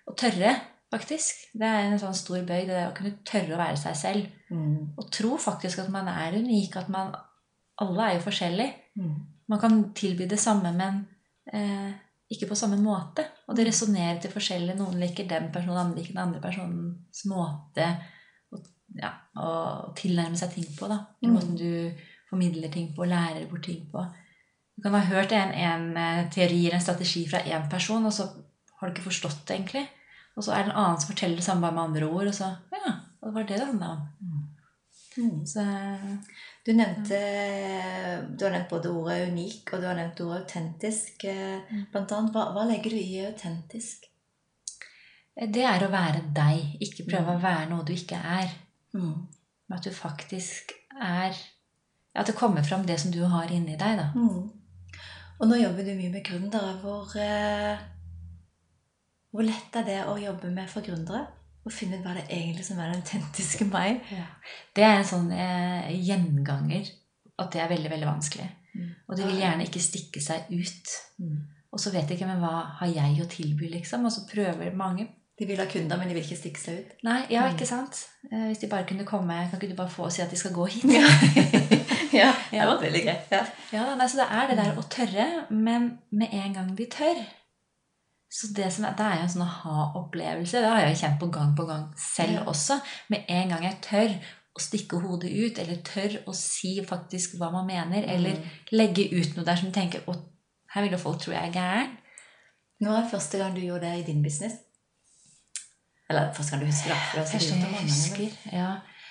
og 0.07 0.15
tørre, 0.15 0.55
faktisk. 0.93 1.47
Det 1.57 1.67
er 1.67 1.87
en 1.87 2.01
sånn 2.01 2.15
stor 2.17 2.43
bøy, 2.47 2.65
det 2.69 2.81
å 2.87 2.95
kunne 2.95 3.19
tørre 3.27 3.55
å 3.55 3.61
være 3.61 3.79
seg 3.79 3.97
selv. 3.99 4.27
Mm. 4.49 4.93
Og 4.97 5.07
tro 5.13 5.37
faktisk 5.41 5.83
at 5.83 5.91
man 5.93 6.09
er 6.11 6.39
unik, 6.39 6.83
at 6.83 6.93
man 6.93 7.15
Alle 7.77 8.05
er 8.07 8.15
jo 8.15 8.21
forskjellige. 8.25 8.73
Mm. 8.97 9.17
Man 9.53 9.59
kan 9.61 9.73
tilby 9.93 10.25
det 10.25 10.39
samme, 10.41 10.71
men 10.73 10.95
eh, 11.53 11.91
ikke 12.33 12.47
på 12.49 12.55
samme 12.57 12.79
måte. 12.81 13.21
Og 13.45 13.53
det 13.55 13.67
resonnerer 13.67 14.17
til 14.23 14.33
forskjellig. 14.33 14.73
Noen 14.79 14.97
liker 14.97 15.27
den 15.29 15.51
personen, 15.53 15.77
andre 15.77 16.01
liker 16.01 16.15
den 16.15 16.23
andre 16.23 16.41
personens 16.41 17.21
måte 17.29 17.85
å, 18.49 18.61
ja, 18.97 19.11
å 19.37 19.51
tilnærme 19.99 20.39
seg 20.41 20.55
ting 20.55 20.65
på. 20.73 20.89
da. 20.89 21.03
Mm. 21.21 21.35
Måten 21.35 21.59
du 21.59 21.69
formidler 22.31 22.73
ting 22.73 22.89
på, 22.95 23.05
lærer 23.05 23.45
bort 23.51 23.69
ting 23.69 23.85
på. 23.91 24.07
Du 24.73 24.81
kan 24.81 24.97
ha 24.97 25.05
hørt 25.05 25.37
en, 25.37 25.53
en 25.53 25.87
eh, 26.01 26.25
teori 26.33 26.63
eller 26.65 26.79
en 26.79 26.87
strategi 26.87 27.27
fra 27.29 27.45
én 27.45 27.69
person, 27.69 28.09
og 28.09 28.13
så 28.13 28.27
har 28.77 28.89
du 28.89 28.95
ikke 28.95 29.07
forstått 29.11 29.45
det 29.45 29.59
egentlig. 29.59 29.85
Og 30.37 30.45
så 30.45 30.53
er 30.53 30.63
det 30.67 30.71
en 30.71 30.77
annen 30.83 30.99
som 31.01 31.09
forteller 31.11 31.39
det 31.39 31.45
samme 31.47 31.65
bare 31.65 31.73
med 31.73 31.83
andre 31.87 32.09
ord, 32.09 32.29
og 32.29 32.35
så 32.37 32.51
Ja, 32.73 32.93
det 33.23 33.33
var 33.33 33.43
det 33.47 33.57
det 33.57 33.65
handla 33.65 33.89
om. 33.95 34.03
Mm. 35.17 35.45
Så 35.49 35.63
Du 36.65 36.73
nevnte 36.73 37.17
Du 38.37 38.45
har 38.45 38.51
nevnt 38.53 38.69
både 38.69 38.91
ordet 38.91 39.31
unik 39.31 39.71
og 39.73 39.81
du 39.81 39.87
har 39.87 39.95
nevnt 39.97 40.21
ordet 40.21 40.43
autentisk. 40.43 41.23
eh, 41.23 41.59
Blant 41.91 42.11
annet, 42.11 42.35
hva, 42.35 42.51
hva 42.53 42.67
legger 42.69 42.93
du 42.93 42.99
i 43.01 43.25
autentisk? 43.25 44.05
det 45.37 45.61
er 45.69 45.83
å 45.85 45.91
være 45.93 46.23
deg, 46.33 46.77
ikke 46.81 47.05
prøve 47.11 47.35
å 47.35 47.41
være 47.41 47.67
noe 47.69 47.85
du 47.85 47.91
ikke 47.93 48.17
er. 48.17 48.53
Mm. 48.97 49.27
Men 49.67 49.77
at 49.77 49.85
du 49.85 49.91
faktisk 49.93 50.71
er 50.97 51.35
At 52.17 52.25
det 52.25 52.33
kommer 52.35 52.63
fram 52.65 52.85
det 52.87 52.95
som 52.99 53.11
du 53.13 53.19
har 53.29 53.51
inni 53.53 53.75
deg, 53.77 53.99
da. 53.99 54.07
Mm. 54.15 54.49
Og 55.37 55.43
nå 55.45 55.59
jobber 55.59 55.85
du 55.85 55.91
mye 55.93 56.09
med 56.09 56.23
gründere. 56.25 56.71
Hvor, 56.81 57.11
eh, 57.21 57.77
hvor 59.31 59.43
lett 59.45 59.75
er 59.75 59.83
det 59.87 59.97
å 60.07 60.15
jobbe 60.21 60.49
med 60.53 60.69
for 60.71 60.81
gründere? 60.85 61.25
Å 61.67 61.71
finne 61.73 61.97
ut 61.99 62.05
hva 62.05 62.13
det 62.15 62.23
er 62.29 62.37
egentlig 62.37 62.63
som 62.65 62.79
er 62.79 62.93
den 62.93 63.01
autentiske 63.01 63.65
meg? 63.67 63.99
Det 64.73 64.83
er 64.87 65.01
en 65.01 65.07
sånn 65.09 65.27
eh, 65.35 65.89
gjenganger 65.99 66.87
at 67.37 67.51
det 67.53 67.59
er 67.61 67.69
veldig, 67.73 67.89
veldig 67.91 68.07
vanskelig. 68.07 68.47
Mm. 68.77 68.89
Og 69.09 69.17
de 69.19 69.25
vil 69.27 69.41
gjerne 69.43 69.65
ikke 69.67 69.81
stikke 69.83 70.21
seg 70.23 70.47
ut. 70.53 70.93
Mm. 71.19 71.37
Og 71.75 71.81
så 71.83 71.91
vet 71.93 72.07
de 72.07 72.15
ikke 72.15 72.29
men 72.29 72.39
hva 72.41 72.53
har 72.79 72.87
jeg 72.89 73.19
å 73.21 73.27
tilby, 73.29 73.67
liksom. 73.75 74.05
Og 74.07 74.13
så 74.15 74.23
prøver 74.29 74.71
mange. 74.79 75.09
De 75.37 75.45
vil 75.45 75.59
ha 75.61 75.67
kunder, 75.69 75.99
men 75.99 76.07
de 76.09 76.15
vil 76.15 76.23
ikke 76.25 76.39
stikke 76.39 76.61
seg 76.63 76.79
ut. 76.79 76.93
Nei, 77.05 77.19
ja, 77.29 77.43
Mm. 77.45 77.53
ikke 77.53 77.67
sant? 77.69 77.99
Eh, 78.31 78.47
Hvis 78.47 78.63
de 78.63 78.69
bare 78.71 78.87
kunne 78.89 79.05
komme, 79.05 79.35
kan 79.51 79.59
ikke 79.59 79.69
du 79.69 79.75
bare 79.77 79.91
få 79.93 80.07
og 80.07 80.11
si 80.15 80.21
at 80.23 80.31
de 80.31 80.39
skal 80.39 80.55
gå 80.55 80.65
hit? 80.71 80.87
ja, 82.13 82.31
det 82.51 82.63
var 82.65 82.79
veldig 82.81 83.03
greit. 83.05 83.27
Ja. 83.31 83.43
Ja, 83.75 83.83
nei, 83.99 84.07
så 84.09 84.17
det 84.23 84.29
er 84.31 84.47
det 84.49 84.57
der 84.63 84.79
å 84.79 84.85
tørre, 84.89 85.27
men 85.51 85.99
med 86.11 86.33
en 86.33 86.55
gang 86.57 86.71
vi 86.79 86.87
tør 86.89 87.19
Så 88.29 88.47
det, 88.55 88.67
som 88.73 88.83
er, 88.85 88.95
det 88.97 89.05
er 89.05 89.15
jo 89.15 89.21
en 89.23 89.29
sånn 89.29 89.45
aha-opplevelse. 89.47 90.59
Det 90.61 90.67
har 90.69 90.81
jeg 90.87 90.97
kjent 90.99 91.19
på 91.21 91.29
gang 91.31 91.53
på 91.55 91.65
gang 91.67 91.85
selv 91.97 92.33
Ja. 92.33 92.43
også. 92.45 92.79
Med 93.09 93.23
en 93.29 93.49
gang 93.49 93.63
jeg 93.63 93.77
tør 93.81 94.09
å 94.57 94.59
stikke 94.59 94.99
hodet 95.01 95.31
ut, 95.31 95.59
eller 95.59 95.75
tør 95.85 96.17
å 96.27 96.33
si 96.35 96.81
faktisk 96.85 97.37
hva 97.37 97.51
man 97.51 97.65
mener, 97.67 98.03
eller 98.03 98.31
Mm. 98.35 98.43
legge 98.71 99.05
ut 99.13 99.35
noe 99.37 99.45
der 99.45 99.55
som 99.55 99.71
tenker 99.71 100.01
Å, 100.07 100.15
her 100.73 100.81
vil 100.83 100.91
jo 100.91 100.97
folk 100.97 101.19
tro 101.21 101.31
jeg 101.33 101.49
er 101.49 101.53
gæren. 101.53 101.97
Er 102.81 103.01
det 103.01 103.11
første 103.11 103.37
gang 103.37 103.55
du 103.55 103.61
gjorde 103.61 103.81
det 103.81 103.99
i 103.99 104.11
din 104.11 104.21
business. 104.23 104.53
Eller 106.09 106.33
første 106.33 106.51
gang 106.51 106.61
du 106.61 106.65
husker 106.67 106.89
det. 106.89 106.97
For 107.11 107.19
Første 107.21 107.55
gjort 107.55 107.71
jeg 107.71 107.81
husker. 107.83 108.37
Ja. 108.53 108.69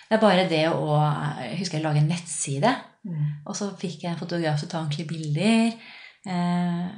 Det 0.09 0.17
er 0.17 0.21
bare 0.21 0.49
det 0.49 0.62
å 0.71 0.97
Jeg 1.40 1.59
husker 1.59 1.79
jeg 1.79 1.85
lage 1.85 1.99
en 1.99 2.09
nettside. 2.09 2.76
Mm. 3.05 3.25
Og 3.47 3.57
så 3.57 3.71
fikk 3.79 4.02
jeg 4.02 4.12
en 4.12 4.19
fotograf 4.19 4.59
til 4.59 4.69
å 4.69 4.71
ta 4.71 4.79
ordentlige 4.79 5.09
bilder. 5.09 5.73
Eh, 6.26 6.88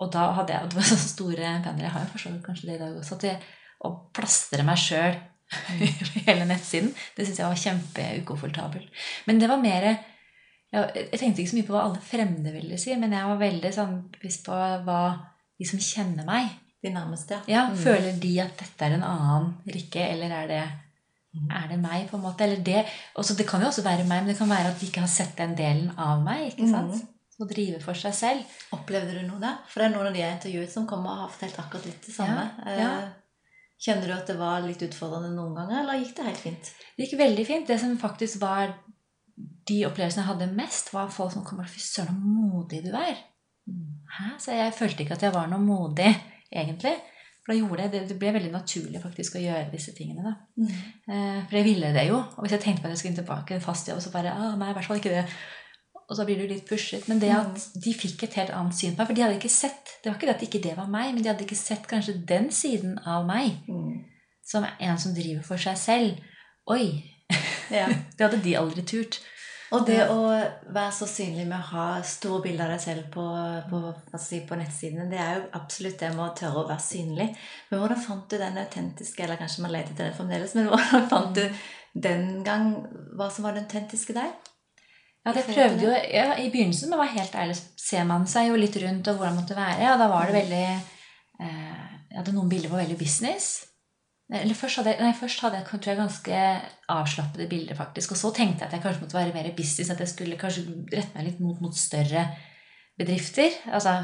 og 0.00 0.12
da 0.14 0.26
hadde 0.36 0.52
jeg 0.54 0.62
og 0.62 0.68
det 0.70 0.76
var 0.78 0.88
sånne 0.92 1.08
store 1.14 1.54
penner 1.64 1.84
Jeg 1.86 1.90
har 1.94 2.04
jo 2.04 2.10
for 2.12 2.18
så 2.22 2.30
vidt 2.34 2.44
kanskje 2.46 2.68
det 2.68 2.76
i 2.76 2.82
dag 2.84 2.96
også. 3.00 3.16
At 3.18 3.26
jeg, 3.28 3.40
å 3.84 3.90
plastre 4.14 4.62
meg 4.66 4.78
sjøl 4.78 5.16
hele 6.28 6.44
nettsiden, 6.50 6.90
det 7.16 7.24
syns 7.26 7.38
jeg 7.40 7.48
var 7.48 7.62
kjempeukomfortabelt. 7.64 8.88
Men 9.26 9.38
det 9.40 9.48
var 9.50 9.60
mer 9.62 9.86
jeg, 9.88 9.98
jeg 11.12 11.18
tenkte 11.22 11.40
ikke 11.40 11.50
så 11.54 11.56
mye 11.56 11.66
på 11.70 11.72
hva 11.72 11.84
alle 11.86 12.02
fremmede 12.04 12.52
ville 12.52 12.76
si, 12.80 12.92
men 13.00 13.14
jeg 13.16 13.24
var 13.30 13.38
veldig 13.40 13.70
sånn 13.72 13.94
bevisst 14.12 14.42
på 14.44 14.56
hva 14.84 14.98
de 15.58 15.64
som 15.66 15.80
kjenner 15.80 16.26
meg 16.28 16.50
De 16.84 16.90
nærmeste. 16.94 17.40
ja, 17.50 17.64
Mm. 17.72 17.78
Føler 17.80 18.18
de 18.20 18.34
at 18.44 18.52
dette 18.60 18.84
er 18.86 18.92
en 18.98 19.02
annen 19.02 19.48
Rikke, 19.66 20.04
eller 20.12 20.30
er 20.42 20.46
det, 20.52 20.60
Mm. 21.34 21.48
er 21.52 21.68
det 21.68 21.78
meg? 21.80 22.06
på 22.10 22.16
en 22.16 22.22
måte? 22.22 22.44
Eller 22.44 22.56
det, 22.64 22.84
også, 23.16 23.34
det 23.36 23.46
kan 23.46 23.60
jo 23.60 23.66
også 23.68 23.82
være 23.84 24.04
meg, 24.04 24.22
men 24.22 24.28
det 24.28 24.38
kan 24.38 24.48
være 24.48 24.70
at 24.70 24.78
de 24.80 24.86
ikke 24.86 25.00
har 25.00 25.08
sett 25.12 25.34
den 25.36 25.54
delen 25.56 25.90
av 25.98 26.22
meg. 26.24 26.52
ikke 26.54 26.68
sant? 26.70 26.94
Mm. 26.94 27.08
Å 27.38 27.46
drive 27.46 27.78
for 27.84 27.94
seg 27.94 28.14
selv. 28.18 28.56
Opplevde 28.74 29.14
du 29.14 29.22
noe 29.28 29.38
der? 29.42 29.60
For 29.70 29.80
det 29.80 29.88
er 29.88 29.94
noen 29.94 30.08
av 30.10 30.16
de 30.16 30.22
jeg 30.24 30.36
intervjuet 30.38 30.72
som 30.72 30.86
kommer 30.90 31.12
og 31.12 31.20
har 31.22 31.32
fortalt 31.34 31.60
akkurat 31.62 31.84
litt 31.86 32.06
det 32.08 32.14
samme. 32.16 32.44
Ja, 32.66 32.76
ja. 32.80 32.90
Eh, 33.06 33.16
Kjenner 33.78 34.10
du 34.10 34.12
at 34.16 34.26
det 34.26 34.34
var 34.40 34.64
litt 34.64 34.80
utfordrende 34.82 35.28
noen 35.36 35.52
ganger, 35.54 35.84
eller 35.84 36.00
gikk 36.00 36.16
det 36.16 36.24
helt 36.26 36.40
fint? 36.42 36.70
Det 36.96 37.04
gikk 37.06 37.20
veldig 37.20 37.44
fint. 37.46 37.68
Det 37.68 37.76
som 37.78 37.92
faktisk 38.00 38.40
var 38.42 38.72
de 39.70 39.76
opplevelsene 39.86 40.24
jeg 40.24 40.30
hadde 40.32 40.48
mest, 40.58 40.90
var 40.90 41.12
folk 41.14 41.30
som 41.36 41.44
kom 41.46 41.60
og 41.62 41.68
Fy 41.70 41.78
søren, 41.84 42.16
så 42.18 42.32
modig 42.50 42.80
du 42.88 42.90
er. 42.98 43.20
Hæ? 44.16 44.32
Så 44.42 44.56
jeg 44.56 44.74
følte 44.74 45.04
ikke 45.04 45.14
at 45.14 45.22
jeg 45.28 45.34
var 45.36 45.46
noe 45.52 45.62
modig, 45.62 46.10
egentlig. 46.50 46.96
For 47.44 47.52
da 47.54 47.58
gjorde 47.60 47.84
jeg 47.86 47.92
det. 47.94 48.00
Det 48.10 48.16
ble 48.18 48.32
veldig 48.34 48.50
naturlig 48.56 49.00
faktisk 49.04 49.38
å 49.38 49.44
gjøre 49.44 49.70
disse 49.70 49.94
tingene. 49.96 50.26
da. 50.26 50.34
Mm. 50.58 50.74
Eh, 51.14 51.38
For 51.46 51.60
jeg 51.60 51.68
ville 51.70 51.92
det 51.94 52.08
jo. 52.08 52.18
Og 52.18 52.42
hvis 52.42 52.56
jeg 52.58 52.64
tenkte 52.66 52.82
på 52.82 52.90
at 52.90 52.96
jeg 52.96 53.02
skulle 53.04 53.14
inn 53.14 53.20
tilbake 53.22 53.54
i 53.54 53.60
en 53.60 53.64
fast 53.64 53.88
jobb, 53.88 54.02
så 54.02 54.10
bare 54.12 54.34
ah, 54.34 54.56
Nei, 54.58 54.72
i 54.72 54.76
hvert 54.76 54.90
fall 54.90 54.98
ikke 54.98 55.14
det. 55.14 55.22
Og 56.08 56.16
så 56.16 56.24
blir 56.24 56.38
du 56.40 56.46
litt 56.48 56.64
pushet. 56.68 57.04
Men 57.08 57.20
det 57.20 57.30
at 57.36 57.64
de 57.84 57.92
fikk 57.92 58.22
et 58.24 58.36
helt 58.40 58.52
annet 58.56 58.74
syn 58.78 58.94
på 58.96 59.02
meg 59.02 59.10
For 59.10 59.18
de 59.18 59.22
hadde 59.26 59.36
ikke 59.36 59.52
sett 59.52 59.90
Det 60.02 60.08
var 60.08 60.16
ikke 60.16 60.28
det 60.30 60.36
at 60.36 60.44
ikke 60.46 60.62
det 60.64 60.76
var 60.78 60.88
meg, 60.88 61.10
men 61.14 61.22
de 61.22 61.28
hadde 61.28 61.44
ikke 61.44 61.58
sett 61.58 61.84
kanskje 61.90 62.14
den 62.28 62.50
siden 62.54 62.98
av 63.04 63.26
meg 63.28 63.58
Mm. 63.68 64.04
som 64.48 64.64
en 64.64 64.98
som 64.98 65.12
driver 65.14 65.42
for 65.44 65.60
seg 65.60 65.76
selv. 65.76 66.22
Oi! 66.66 67.04
Ja. 67.70 67.88
Det 68.16 68.24
hadde 68.24 68.40
de 68.42 68.56
aldri 68.56 68.82
turt. 68.88 69.20
Og 69.70 69.84
det 69.84 69.98
å 70.08 70.22
være 70.72 70.92
så 70.96 71.04
synlig 71.04 71.44
med 71.44 71.58
å 71.58 71.66
ha 71.74 71.86
store 72.02 72.40
bilder 72.46 72.64
av 72.64 72.70
deg 72.72 72.80
selv 72.80 73.10
på, 73.12 73.24
på, 73.68 73.80
si, 74.16 74.38
på 74.48 74.56
nettsidene, 74.56 75.10
det 75.10 75.18
er 75.20 75.34
jo 75.36 75.42
absolutt 75.58 75.98
det 76.00 76.08
med 76.14 76.24
å 76.24 76.32
tørre 76.38 76.62
å 76.62 76.68
være 76.70 76.80
synlig. 76.80 77.26
Men 77.68 77.82
hvordan 77.82 78.00
fant 78.00 78.30
du 78.30 78.38
den 78.40 78.56
autentiske 78.56 79.26
Eller 79.26 79.36
kanskje 79.36 79.66
man 79.66 79.74
leter 79.76 79.92
etter 79.92 80.08
det 80.08 80.16
fremdeles, 80.16 80.54
men 80.56 80.70
hvordan 80.72 81.08
fant 81.12 81.36
du 81.36 81.44
den 82.08 82.42
gang 82.48 82.70
hva 83.18 83.28
som 83.28 83.44
var 83.44 83.58
den 83.58 83.68
autentiske 83.68 84.16
deg? 84.16 84.32
Ja, 85.28 85.34
det 85.36 85.44
prøvde 85.44 85.84
jo 85.84 85.92
ja, 85.92 86.28
I 86.40 86.48
begynnelsen, 86.48 86.88
men 86.88 87.02
var 87.02 87.10
helt 87.12 87.34
ærlig, 87.36 87.58
ser 87.76 88.06
man 88.08 88.24
seg 88.30 88.48
jo 88.48 88.58
litt 88.60 88.76
rundt 88.80 89.10
og 89.10 89.18
hvordan 89.18 89.36
det 89.36 89.42
måtte 89.42 89.58
være. 89.58 89.92
Og 89.92 90.00
da 90.00 90.06
var 90.08 90.28
det 90.28 90.38
veldig 90.38 90.62
eh, 90.66 91.88
Jeg 92.08 92.20
hadde 92.22 92.36
noen 92.36 92.48
bilder 92.48 92.72
var 92.72 92.82
veldig 92.82 92.96
business. 93.00 93.50
Eller 94.28 94.56
først 94.56 94.80
hadde, 94.80 94.92
jeg, 94.92 95.00
nei, 95.00 95.14
først 95.16 95.40
hadde 95.40 95.56
jeg 95.56 95.66
tror 95.68 95.88
jeg, 95.88 95.98
ganske 95.98 96.40
avslappede 96.92 97.48
bilder, 97.48 97.76
faktisk. 97.76 98.12
Og 98.12 98.20
så 98.20 98.32
tenkte 98.36 98.64
jeg 98.64 98.68
at 98.68 98.76
jeg 98.76 98.84
kanskje 98.84 99.04
måtte 99.04 99.16
være 99.16 99.32
mer 99.36 99.48
business, 99.56 99.92
at 99.92 100.00
jeg 100.04 100.12
skulle 100.12 100.40
kanskje 100.40 100.64
rette 100.92 101.16
meg 101.16 101.30
litt 101.30 101.38
mot, 101.40 101.60
mot 101.64 101.76
større 101.76 102.26
bedrifter. 103.00 103.56
Altså 103.72 103.94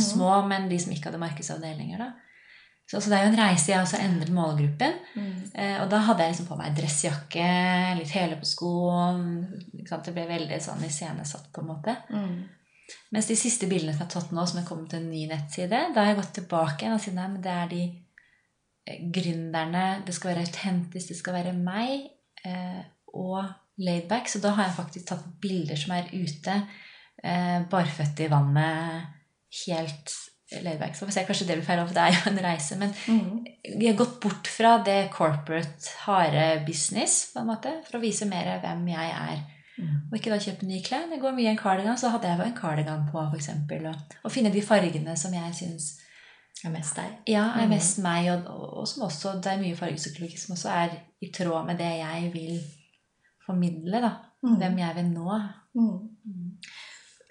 små, 0.00 0.30
men 0.48 0.70
de 0.70 0.78
som 0.80 0.94
ikke 0.94 1.10
hadde 1.10 1.20
markedsavdelinger, 1.20 2.00
da. 2.00 2.12
Så, 2.84 3.00
så 3.00 3.08
det 3.10 3.16
er 3.16 3.24
jo 3.24 3.30
en 3.32 3.40
reise 3.40 3.70
jeg 3.72 3.80
også 3.80 4.00
endret 4.04 4.32
målgruppen. 4.34 4.98
Eh, 5.56 5.78
og 5.80 5.88
da 5.92 6.02
hadde 6.04 6.26
jeg 6.26 6.34
liksom 6.34 6.48
på 6.50 6.58
meg 6.58 6.74
dressjakke, 6.76 7.46
litt 8.00 8.12
hæler 8.12 8.40
på 8.42 8.48
sant? 9.88 10.04
Det 10.04 10.12
ble 10.12 10.26
veldig 10.28 10.58
sånn 10.60 10.84
iscenesatt, 10.84 11.48
på 11.54 11.64
en 11.64 11.70
måte. 11.70 11.96
Mm. 12.12 12.42
Mens 13.16 13.30
de 13.30 13.36
siste 13.38 13.68
bildene 13.70 13.94
som 13.94 14.04
jeg 14.04 14.10
har 14.10 14.12
tatt 14.12 14.34
nå, 14.36 14.44
som 14.48 14.60
er 14.60 14.66
kommet 14.68 14.92
til 14.92 15.00
en 15.00 15.12
ny 15.12 15.24
nettside, 15.30 15.80
da 15.94 16.02
har 16.02 16.12
jeg 16.12 16.18
gått 16.20 16.34
tilbake 16.40 16.84
igjen 16.84 16.96
og 16.96 17.04
sagt 17.04 17.16
nei, 17.16 17.28
men 17.32 17.44
det 17.44 17.54
er 17.54 17.70
de 17.72 17.82
eh, 17.88 19.04
gründerne 19.16 19.84
Det 20.04 20.16
skal 20.16 20.34
være 20.34 20.44
autentisk, 20.44 21.12
det 21.12 21.18
skal 21.20 21.38
være 21.38 21.56
meg 21.56 22.10
eh, 22.44 22.82
og 23.16 23.40
laidback. 23.80 24.28
Så 24.28 24.42
da 24.44 24.52
har 24.58 24.68
jeg 24.68 24.76
faktisk 24.76 25.08
tatt 25.08 25.24
bilder 25.40 25.80
som 25.80 25.96
er 25.96 26.12
ute, 26.12 26.60
eh, 27.24 27.58
barføtte 27.72 28.26
i 28.26 28.30
vannet, 28.32 29.08
helt 29.64 30.16
laidback. 30.62 30.94
Så 30.94 31.04
får 31.04 31.06
vi 31.06 31.12
se, 31.12 31.24
kanskje 31.26 31.46
det 31.48 31.56
blir 31.58 31.66
feil, 31.66 31.80
for 31.86 31.94
det 31.94 32.02
er 32.04 32.12
jo 32.14 32.30
en 32.30 32.38
reise. 32.44 32.76
Men 32.78 32.92
Mm. 33.08 33.44
vi 33.80 33.86
har 33.86 33.96
gått 33.98 34.20
bort 34.20 34.46
fra 34.48 34.78
det 34.84 35.10
corporate, 35.10 35.90
harde 36.04 36.64
business, 36.66 37.32
på 37.34 37.40
en 37.40 37.46
måte, 37.46 37.72
for 37.86 37.98
å 37.98 38.02
vise 38.02 38.24
mer 38.26 38.60
hvem 38.60 38.86
jeg 38.88 39.10
er. 39.10 39.42
Mm. 39.78 39.96
Og 40.12 40.18
ikke 40.18 40.30
da 40.30 40.38
kjøpe 40.38 40.66
nye 40.66 40.82
klær. 40.82 41.08
Det 41.10 41.20
går 41.20 41.32
mye 41.34 41.50
en 41.50 41.58
cardigan, 41.58 41.96
så 41.98 42.10
hadde 42.10 42.28
jeg 42.30 42.40
en 42.46 42.54
cardigan 42.56 43.08
på, 43.10 43.18
for 43.30 43.36
eksempel. 43.36 43.86
Og, 43.90 43.96
og 44.24 44.30
finne 44.32 44.52
de 44.54 44.62
fargene 44.62 45.16
som 45.18 45.32
jeg 45.34 45.54
syns 45.54 45.88
er 46.64 46.70
mest 46.70 46.94
deg. 46.96 47.10
ja, 47.28 47.48
er 47.58 47.66
Mm. 47.66 47.70
mest 47.74 47.98
meg, 47.98 48.28
og, 48.30 48.46
og, 48.46 48.78
og 48.78 48.86
som 48.88 49.02
også 49.08 49.32
Det 49.42 49.46
er 49.52 49.58
mye 49.60 49.76
fargepsykologi 49.76 50.38
som 50.38 50.54
også 50.54 50.68
er 50.70 50.90
i 51.20 51.30
tråd 51.34 51.66
med 51.66 51.78
det 51.78 51.90
jeg 51.98 52.30
vil 52.32 52.60
formidle, 53.46 54.00
da. 54.00 54.12
Mm. 54.44 54.56
Hvem 54.60 54.78
jeg 54.78 54.94
vil 54.94 55.04
nå. 55.10 55.40
Mm. 55.74 56.58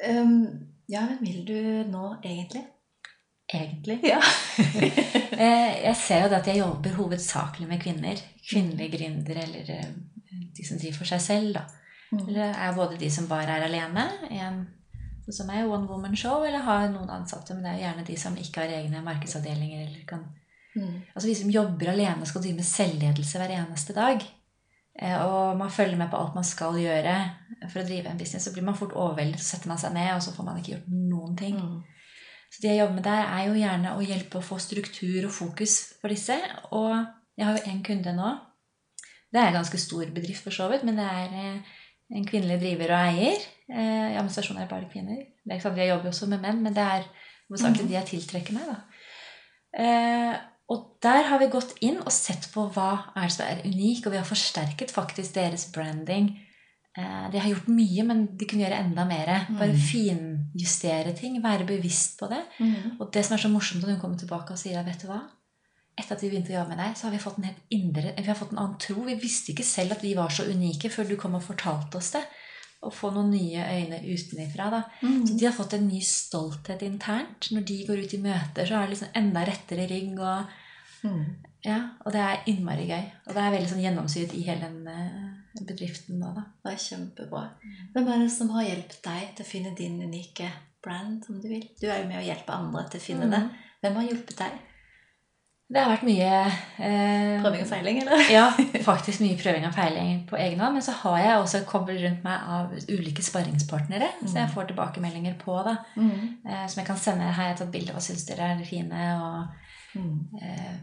Um, 0.10 0.68
ja, 0.90 1.06
hvem 1.08 1.20
vil 1.22 1.46
du 1.48 1.90
nå, 1.92 2.16
egentlig? 2.24 2.64
Egentlig. 3.54 4.00
Ja. 4.04 4.20
Eh, 5.34 5.84
Jeg 5.84 5.96
ser 5.98 6.22
jo 6.24 6.28
det 6.30 6.38
at 6.44 6.48
jeg 6.48 6.60
jobber 6.60 6.94
hovedsakelig 6.94 7.66
med 7.68 7.80
kvinner. 7.82 8.20
Kvinnelige 8.50 8.92
gründere 8.98 9.42
eller 9.48 9.70
eh, 9.74 9.88
de 10.56 10.66
som 10.68 10.78
driver 10.78 10.98
for 11.00 11.10
seg 11.10 11.22
selv, 11.22 11.54
da. 11.58 11.64
Mm. 12.14 12.20
Eller 12.28 12.52
er 12.54 12.76
både 12.78 13.00
de 13.02 13.10
som 13.12 13.26
bare 13.28 13.56
er 13.58 13.66
alene, 13.66 14.04
en, 14.30 14.60
som 15.34 15.50
er 15.50 15.66
one 15.66 15.90
woman 15.90 16.16
show, 16.16 16.44
eller 16.46 16.62
har 16.68 16.86
noen 16.94 17.10
ansatte. 17.10 17.56
Men 17.58 17.66
det 17.66 17.72
er 17.72 17.80
jo 17.80 17.86
gjerne 17.88 18.06
de 18.12 18.18
som 18.22 18.38
ikke 18.38 18.62
har 18.62 18.76
egne 18.78 19.02
markedsavdelinger. 19.06 19.88
eller 19.88 20.06
kan... 20.08 20.22
Mm. 20.76 21.02
Altså 21.16 21.28
De 21.28 21.36
som 21.42 21.50
jobber 21.54 21.92
alene, 21.96 22.26
skal 22.30 22.42
drive 22.46 22.60
med 22.62 22.70
selvledelse 22.70 23.42
hver 23.42 23.56
eneste 23.58 23.94
dag. 23.98 24.22
Eh, 25.02 25.18
Og 25.26 25.58
man 25.58 25.72
følger 25.74 25.98
med 25.98 26.12
på 26.14 26.18
alt 26.22 26.36
man 26.38 26.46
skal 26.46 26.78
gjøre 26.78 27.18
for 27.72 27.82
å 27.82 27.88
drive 27.90 28.10
en 28.14 28.22
business. 28.22 28.46
Så 28.46 28.54
blir 28.54 28.64
man 28.70 28.78
fort 28.78 28.94
overveldet, 28.94 29.42
så 29.42 29.56
setter 29.56 29.74
man 29.74 29.82
seg 29.82 29.98
ned, 29.98 30.14
og 30.16 30.22
så 30.22 30.32
får 30.38 30.46
man 30.52 30.62
ikke 30.62 30.76
gjort 30.78 30.94
noen 30.94 31.36
ting. 31.42 31.58
Mm. 31.58 31.82
Så 32.54 32.62
det 32.62 32.70
jeg 32.70 32.84
jobber 32.84 33.00
med 33.00 33.08
der, 33.08 33.30
er 33.34 33.48
jo 33.48 33.58
gjerne 33.58 33.96
å 33.98 34.06
hjelpe 34.06 34.38
å 34.38 34.46
få 34.46 34.60
struktur 34.62 35.26
og 35.26 35.34
fokus 35.34 35.78
for 36.02 36.14
disse. 36.14 36.38
Og 36.78 36.92
jeg 37.34 37.48
har 37.48 37.58
jo 37.58 37.72
en 37.72 37.82
kunde 37.86 38.14
nå. 38.14 38.34
Det 39.34 39.42
er 39.42 39.50
en 39.50 39.58
ganske 39.58 39.80
stor 39.82 40.12
bedrift, 40.14 40.44
for 40.46 40.54
så 40.54 40.68
vidt, 40.70 40.86
men 40.86 41.00
det 41.00 41.08
er 41.10 41.34
eh, 41.34 41.74
en 42.14 42.28
kvinnelig 42.30 42.60
driver 42.62 42.94
og 42.94 43.08
eier. 43.10 43.46
Eh, 43.72 44.14
I 44.14 44.20
administrasjonen 44.20 44.62
er 44.62 44.68
det 44.68 44.74
bare 44.76 44.92
kvinner. 44.92 45.24
Det 45.42 45.50
er 45.50 45.58
ikke 45.58 45.70
sant, 45.70 45.82
Jeg 45.82 45.90
jobber 45.90 46.06
jo 46.10 46.14
også 46.14 46.30
med 46.30 46.44
menn, 46.46 46.62
men 46.62 46.78
det 46.78 46.86
er 46.86 47.08
hovedsakelig 47.50 47.90
de 47.90 47.98
jeg 47.98 48.10
tiltrekker 48.12 48.60
meg. 48.60 48.70
da. 48.70 48.78
Eh, 49.84 50.36
og 50.74 50.86
der 51.04 51.26
har 51.32 51.42
vi 51.42 51.50
gått 51.52 51.74
inn 51.82 51.98
og 52.04 52.14
sett 52.14 52.46
på 52.54 52.68
hva 52.76 52.92
er 53.18 53.26
det 53.26 53.34
som 53.36 53.48
er 53.48 53.66
unik, 53.66 54.06
og 54.06 54.14
vi 54.14 54.22
har 54.22 54.30
forsterket 54.30 54.94
faktisk 54.94 55.34
deres 55.36 55.66
branding. 55.74 56.30
Eh, 56.98 57.30
de 57.32 57.40
har 57.40 57.50
gjort 57.50 57.68
mye, 57.74 58.04
men 58.06 58.26
de 58.38 58.46
kunne 58.46 58.62
gjøre 58.68 58.80
enda 58.86 59.06
mer. 59.10 59.48
Bare 59.58 59.74
Mm. 59.74 59.80
finjustere 60.54 61.14
ting, 61.18 61.40
være 61.44 61.66
bevisst 61.66 62.20
på 62.20 62.28
det. 62.30 62.42
Mm. 62.60 63.00
Og 63.02 63.12
det 63.14 63.26
som 63.26 63.34
er 63.38 63.42
så 63.42 63.50
morsomt 63.50 63.82
når 63.84 63.94
hun 63.96 64.00
kommer 64.02 64.18
tilbake 64.22 64.52
og 64.54 64.58
sier 64.62 64.80
at 64.80 64.86
vet 64.86 65.02
du 65.02 65.08
hva? 65.08 65.22
Etter 65.98 66.16
at 66.16 66.22
vi 66.24 66.30
begynte 66.30 66.50
å 66.54 66.58
jobbe 66.60 66.70
med 66.76 66.78
deg, 66.82 66.96
så 66.98 67.04
har 67.08 67.12
vi 67.12 67.18
fått 67.22 67.38
en 67.38 67.44
helt 67.50 67.62
indre, 67.72 68.14
vi 68.18 68.24
har 68.24 68.36
fått 68.38 68.52
en 68.54 68.58
annen 68.64 68.80
tro. 68.82 69.04
Vi 69.06 69.16
visste 69.22 69.52
ikke 69.54 69.64
selv 69.66 69.92
at 69.92 70.02
vi 70.02 70.14
var 70.18 70.30
så 70.30 70.44
unike 70.50 70.90
før 70.90 71.08
du 71.10 71.16
kom 71.18 71.36
og 71.36 71.44
fortalte 71.44 71.96
oss 71.98 72.12
det. 72.12 72.24
Og 72.84 72.92
få 72.94 73.12
noen 73.14 73.30
nye 73.32 73.62
øyne 73.64 74.00
utenifra. 74.04 74.70
da. 74.70 74.84
Mm. 75.02 75.26
Så 75.28 75.38
de 75.40 75.46
har 75.46 75.54
fått 75.54 75.74
en 75.74 75.88
ny 75.88 76.00
stolthet 76.02 76.82
internt. 76.84 77.48
Når 77.52 77.64
de 77.66 77.86
går 77.88 78.04
ut 78.04 78.14
i 78.14 78.18
møter, 78.18 78.66
så 78.68 78.76
er 78.76 78.88
det 78.88 78.90
liksom 78.98 79.08
enda 79.16 79.46
rettere 79.46 79.88
rygg. 79.90 80.20
Og, 80.20 80.46
Mm. 81.04 81.26
ja, 81.66 81.90
og 82.06 82.12
det 82.12 82.22
er 82.22 82.44
innmari 82.48 82.88
gøy. 82.88 83.12
Og 83.28 83.34
det 83.34 83.38
er 83.44 83.52
veldig 83.52 83.70
sånn 83.70 83.84
gjennomsyret 83.84 84.34
i 84.34 84.42
hele 84.44 84.60
den 84.62 84.88
eh, 84.88 85.43
bedriften 85.62 86.20
nå, 86.20 86.34
da. 86.36 86.44
Det 86.66 86.74
er 86.74 86.78
kjempebra. 86.88 87.44
Hvem 87.94 88.08
er 88.08 88.20
det 88.24 88.32
som 88.32 88.50
har 88.56 88.64
hjulpet 88.64 89.02
deg 89.06 89.36
til 89.38 89.46
å 89.46 89.50
finne 89.50 89.76
din 89.78 90.02
unike 90.02 90.50
brand, 90.84 91.24
om 91.30 91.42
du 91.42 91.48
vil? 91.48 91.68
Du 91.82 91.88
er 91.88 92.02
jo 92.02 92.08
med 92.10 92.18
å 92.22 92.26
hjelpe 92.28 92.50
andre 92.56 92.88
til 92.90 93.00
å 93.00 93.04
finne 93.04 93.26
Mm. 93.26 93.32
det. 93.32 93.50
Hvem 93.82 93.96
har 93.96 94.04
hjulpet 94.10 94.38
deg? 94.38 94.52
Det 95.74 95.82
har 95.82 95.90
vært 95.96 96.04
mye 96.06 96.32
eh, 96.86 97.42
Prøving 97.42 97.62
og 97.64 97.68
feiling, 97.68 97.98
eller? 98.04 98.26
Ja, 98.38 98.50
faktisk 98.84 99.22
mye 99.24 99.38
prøving 99.40 99.66
og 99.66 99.74
feiling 99.74 100.20
på 100.30 100.36
egen 100.38 100.60
hånd. 100.60 100.74
Men 100.76 100.82
så 100.86 100.92
har 100.92 101.18
jeg 101.20 101.38
også 101.40 101.64
koblet 101.66 102.02
rundt 102.04 102.24
meg 102.24 102.40
av 102.58 102.74
ulike 102.92 103.24
sparringspartnere 103.26 104.10
så 104.26 104.36
jeg 104.44 104.52
får 104.54 104.68
tilbakemeldinger 104.74 105.38
på. 105.40 105.56
da, 105.66 105.78
Mm. 105.96 106.38
eh, 106.46 106.68
Som 106.68 106.82
jeg 106.82 106.88
kan 106.88 106.98
sende. 106.98 107.24
Her 107.24 107.32
har 107.32 107.48
jeg 107.54 107.58
tatt 107.58 107.72
bilde 107.72 107.90
av 107.90 107.96
hva 107.98 108.02
syns 108.06 108.26
dere 108.28 108.52
er 108.60 108.66
fine. 108.66 108.94
og 109.22 109.48
Mm. 109.96 110.28
eh, 110.42 110.78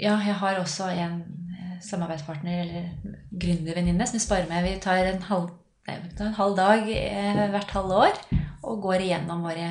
Ja, 0.00 0.16
jeg 0.18 0.34
har 0.34 0.54
også 0.56 0.88
en 0.98 1.41
samarbeidspartner 1.84 2.62
eller 2.64 3.16
gründervenninne 3.30 4.06
som 4.08 4.18
vi 4.18 4.24
sparer 4.24 4.48
med. 4.50 4.66
Vi 4.66 4.76
tar 4.82 5.06
en 5.10 5.22
halv, 5.28 5.48
nei, 5.88 5.96
tar 6.18 6.28
en 6.30 6.38
halv 6.38 6.58
dag 6.58 6.92
eh, 6.96 7.42
hvert 7.54 7.74
halve 7.76 8.04
år 8.08 8.20
og 8.62 8.84
går 8.84 9.06
igjennom 9.06 9.42
våre 9.46 9.70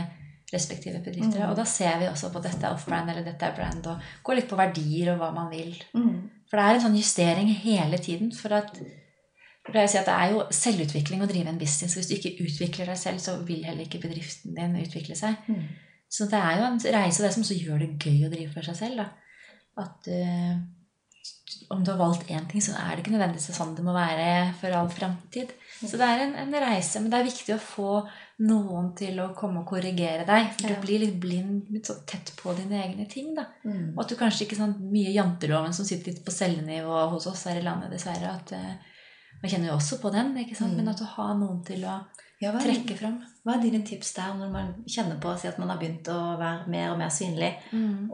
respektive 0.51 0.99
bedrifter. 0.99 1.39
Mm. 1.39 1.49
Og 1.49 1.55
da 1.59 1.65
ser 1.67 1.99
vi 2.01 2.09
også 2.11 2.31
på 2.33 2.41
dette 2.43 2.65
er 2.67 2.75
off-brand 2.75 3.11
eller 3.11 3.23
dette 3.25 3.47
er 3.47 3.55
brand, 3.55 3.85
og 3.87 4.09
går 4.25 4.41
litt 4.41 4.49
på 4.49 4.59
verdier 4.59 5.13
og 5.13 5.21
hva 5.21 5.29
man 5.35 5.51
vil. 5.53 5.77
Mm. 5.95 6.17
For 6.51 6.59
det 6.59 6.65
er 6.65 6.77
en 6.77 6.83
sånn 6.85 6.97
justering 6.99 7.53
hele 7.63 7.99
tiden. 8.03 8.33
For 8.35 8.51
at 8.57 8.73
det, 8.75 9.77
jeg 9.77 9.93
sier 9.93 10.01
at 10.01 10.09
det 10.09 10.17
er 10.17 10.33
jo 10.33 10.43
selvutvikling 10.57 11.23
å 11.23 11.29
drive 11.29 11.53
en 11.53 11.61
business. 11.61 11.95
Hvis 11.95 12.09
du 12.09 12.17
ikke 12.17 12.33
utvikler 12.43 12.91
deg 12.91 12.99
selv, 12.99 13.21
så 13.23 13.37
vil 13.47 13.63
heller 13.63 13.85
ikke 13.85 14.01
bedriften 14.03 14.57
din 14.57 14.75
utvikle 14.81 15.15
seg. 15.15 15.39
Mm. 15.47 15.63
Så 16.11 16.27
det 16.27 16.41
er 16.41 16.59
jo 16.59 16.67
en 16.67 16.81
reise, 16.97 17.23
det 17.23 17.31
som 17.31 17.45
så 17.47 17.55
gjør 17.55 17.85
det 17.85 17.93
gøy 18.01 18.25
å 18.27 18.31
drive 18.33 18.51
for 18.51 18.67
seg 18.67 18.79
selv. 18.81 18.99
Da. 18.99 19.05
At 19.79 20.09
eh, 20.11 20.57
om 21.69 21.83
du 21.83 21.91
har 21.91 21.97
valgt 21.99 22.29
én 22.31 22.45
ting, 22.49 22.61
så 22.63 22.73
er 22.77 22.95
det 22.95 23.03
ikke 23.03 23.13
nødvendigvis 23.15 23.55
sånn 23.57 23.75
det 23.75 23.83
må 23.85 23.93
være 23.95 24.53
for 24.59 24.71
all 24.77 24.89
framtid. 24.89 25.51
Så 25.81 25.97
det 25.97 26.07
er 26.07 26.23
en, 26.25 26.35
en 26.35 26.53
reise, 26.61 26.99
men 27.01 27.09
det 27.11 27.19
er 27.19 27.27
viktig 27.27 27.55
å 27.55 27.59
få 27.63 27.91
noen 28.45 28.91
til 28.97 29.17
å 29.23 29.29
komme 29.37 29.61
og 29.63 29.67
korrigere 29.71 30.25
deg. 30.27 30.51
For 30.57 30.67
Ja. 30.69 30.75
du 30.75 30.81
blir 30.85 30.99
litt 31.03 31.19
blind, 31.19 31.67
litt 31.73 31.85
sånn 31.89 32.03
tett 32.05 32.33
på 32.37 32.53
dine 32.57 32.81
egne 32.83 33.07
ting. 33.09 33.33
da. 33.35 33.45
Mm. 33.65 33.93
Og 33.95 34.03
at 34.03 34.09
du 34.09 34.15
kanskje 34.15 34.45
ikke 34.47 34.59
sånn 34.61 34.75
mye 34.91 35.11
janteloven 35.15 35.73
som 35.73 35.85
sitter 35.85 36.11
litt 36.13 36.23
på 36.25 36.31
cellenivå 36.31 37.09
hos 37.15 37.27
oss 37.27 37.45
her 37.49 37.57
i 37.59 37.65
landet, 37.65 37.91
dessverre. 37.91 38.35
at 38.35 38.51
eh, 38.53 38.75
Man 39.41 39.49
kjenner 39.49 39.71
jo 39.71 39.77
også 39.79 39.97
på 40.01 40.11
den, 40.13 40.35
ikke 40.37 40.55
sant? 40.55 40.73
Mm. 40.73 40.77
men 40.77 40.89
at 40.89 40.99
du 40.99 41.05
har 41.05 41.33
noen 41.35 41.63
til 41.65 41.81
å 41.89 41.99
Ja, 42.41 42.49
hva, 42.49 42.61
trekke 42.63 42.95
fram. 42.97 43.19
hva 43.45 43.53
er 43.53 43.61
dine 43.61 43.83
tips 43.85 44.15
der 44.17 44.33
når 44.39 44.49
man 44.49 44.69
kjenner 44.89 45.19
på 45.21 45.35
si 45.37 45.45
at 45.49 45.59
man 45.61 45.69
har 45.69 45.77
begynt 45.81 46.07
å 46.09 46.17
være 46.39 46.71
mer 46.73 46.93
og 46.93 46.97
mer 46.97 47.11
synlig, 47.13 47.51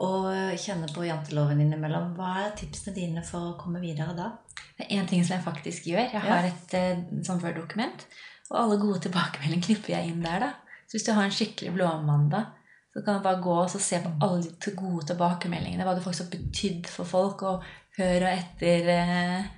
og 0.03 0.27
kjenner 0.59 0.91
på 0.91 1.05
janteloven 1.07 1.61
innimellom? 1.63 2.11
Hva 2.17 2.33
er 2.43 2.55
tipsene 2.59 2.95
dine 2.97 3.23
for 3.23 3.53
å 3.53 3.57
komme 3.61 3.79
videre 3.83 4.15
da? 4.17 4.33
Det 4.77 4.85
er 4.85 4.99
én 4.99 5.07
ting 5.09 5.23
som 5.23 5.37
jeg 5.37 5.45
faktisk 5.45 5.87
gjør. 5.89 6.11
Jeg 6.11 6.23
har 6.27 6.45
et 6.45 6.75
eh, 6.77 6.99
sånn 7.25 7.39
Word-dokument, 7.41 8.03
og 8.51 8.59
alle 8.59 8.79
gode 8.81 9.01
tilbakemeldinger 9.07 9.65
knipper 9.69 9.95
jeg 9.95 10.11
inn 10.11 10.23
der. 10.25 10.43
da. 10.43 10.51
Så 10.87 10.97
hvis 10.97 11.07
du 11.07 11.13
har 11.15 11.27
en 11.27 11.33
skikkelig 11.33 11.73
blåmandag, 11.75 12.53
så 12.93 13.03
kan 13.05 13.19
du 13.19 13.25
bare 13.25 13.41
gå 13.43 13.55
og 13.61 13.69
se 13.71 13.99
på 14.01 14.11
alle 14.25 14.43
de 14.43 14.75
gode 14.75 15.07
tilbakemeldingene. 15.11 15.85
Hva 15.85 15.95
det 15.95 16.03
faktisk 16.03 16.27
har 16.27 16.35
betydd 16.35 16.91
for 16.91 17.09
folk, 17.09 17.43
og 17.47 17.65
hør 17.97 18.27
og 18.27 18.31
etter 18.31 18.91
eh, 18.93 19.49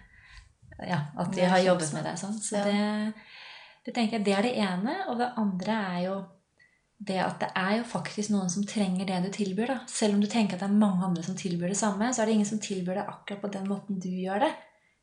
ja, 0.87 1.01
at 1.19 1.35
de 1.35 1.47
har 1.51 1.61
jobbet 1.63 1.93
med 1.97 2.07
deg. 2.07 2.19
sånn. 2.19 2.37
Så 2.39 2.63
det, 2.63 3.13
det 3.85 3.93
tenker 3.95 4.17
jeg 4.17 4.25
det 4.25 4.33
er 4.37 4.45
det 4.47 4.55
ene. 4.57 4.95
Og 5.09 5.17
det 5.21 5.31
andre 5.39 5.77
er 5.95 6.01
jo 6.07 6.17
det 6.99 7.19
at 7.23 7.37
det 7.39 7.47
er 7.55 7.77
jo 7.77 7.83
faktisk 7.87 8.31
noen 8.33 8.49
som 8.51 8.65
trenger 8.67 9.05
det 9.07 9.19
du 9.23 9.29
tilbyr. 9.31 9.67
da. 9.71 9.77
Selv 9.87 10.17
om 10.17 10.21
du 10.21 10.27
tenker 10.27 10.57
at 10.57 10.63
det 10.65 10.67
er 10.69 10.81
mange 10.81 11.05
andre 11.07 11.23
som 11.23 11.35
tilbyr 11.39 11.71
det 11.71 11.77
samme, 11.79 12.09
så 12.13 12.21
er 12.21 12.25
det 12.27 12.33
ingen 12.35 12.49
som 12.49 12.59
tilbyr 12.59 12.99
det 12.99 13.05
akkurat 13.07 13.41
på 13.41 13.51
den 13.53 13.69
måten 13.71 13.99
du 14.03 14.09
gjør 14.09 14.39
det. 14.43 14.51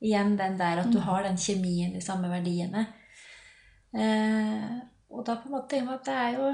Igjen 0.05 0.35
den 0.37 0.59
der 0.59 0.83
at 0.83 0.91
du 0.93 0.99
Mm. 0.99 1.05
har 1.07 1.23
den 1.25 1.37
kjemien, 1.41 1.95
de 1.95 2.01
samme 2.05 2.29
verdiene. 2.29 2.87
Eh, 3.97 4.81
og 5.11 5.25
da 5.25 5.37
på 5.41 5.49
en 5.49 5.55
måte 5.57 5.71
tenker 5.73 5.87
man 5.87 5.99
at 6.01 6.05
det 6.05 6.15
er 6.21 6.37
jo 6.37 6.51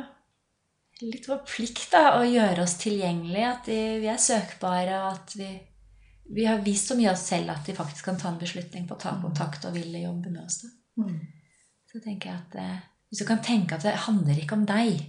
litt 1.11 1.27
vår 1.27 1.43
plikt 1.49 1.91
da, 1.91 2.03
å 2.21 2.23
gjøre 2.29 2.63
oss 2.63 2.77
tilgjengelige. 2.79 3.51
At 3.57 3.67
vi, 3.67 3.81
vi 4.05 4.07
er 4.13 4.21
søkbare, 4.23 4.99
og 5.03 5.13
at 5.17 5.35
vi, 5.41 5.51
vi 6.37 6.45
har 6.47 6.63
vist 6.63 6.93
så 6.93 6.95
mye 6.99 7.11
av 7.11 7.19
oss 7.19 7.27
selv 7.33 7.51
at 7.51 7.67
vi 7.67 7.75
faktisk 7.75 8.05
kan 8.05 8.21
ta 8.21 8.29
en 8.31 8.39
beslutning 8.39 8.87
på 8.87 8.95
å 8.95 9.03
ta 9.03 9.17
kontakt 9.23 9.65
og 9.67 9.75
ville 9.75 10.05
jobbe 10.05 10.31
med 10.31 10.45
oss. 10.45 10.63
Da. 10.63 10.69
Mm. 11.03 11.21
Så 11.93 12.01
tenker 12.01 12.31
jeg 12.31 12.39
at 12.39 12.55
eh, 12.61 12.77
Hvis 13.11 13.21
du 13.21 13.27
kan 13.29 13.43
tenke 13.45 13.77
at 13.77 13.85
det 13.85 13.93
handler 14.07 14.39
ikke 14.41 14.57
om 14.57 14.65
deg, 14.69 15.03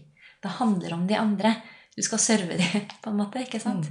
det 0.44 0.58
handler 0.60 0.98
om 0.98 1.06
de 1.08 1.16
andre. 1.16 1.54
Du 1.96 2.02
skal 2.04 2.20
serve 2.20 2.58
dem, 2.60 2.90
på 3.04 3.14
en 3.14 3.20
måte. 3.22 3.44
ikke 3.46 3.62
sant? 3.64 3.88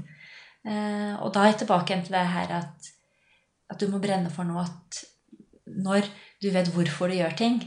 Eh, 0.67 1.15
og 1.17 1.33
da 1.35 1.43
er 1.43 1.55
jeg 1.55 1.63
tilbake 1.63 1.91
igjen 1.93 2.05
til 2.07 2.19
det 2.19 2.27
her 2.35 2.53
at, 2.61 2.91
at 3.73 3.81
du 3.81 3.89
må 3.91 4.03
brenne 4.03 4.31
for 4.31 4.47
noe 4.47 4.67
at 4.67 5.01
når 5.73 6.07
du 6.43 6.51
vet 6.53 6.69
hvorfor 6.75 7.09
du 7.09 7.17
gjør 7.17 7.35
ting, 7.39 7.63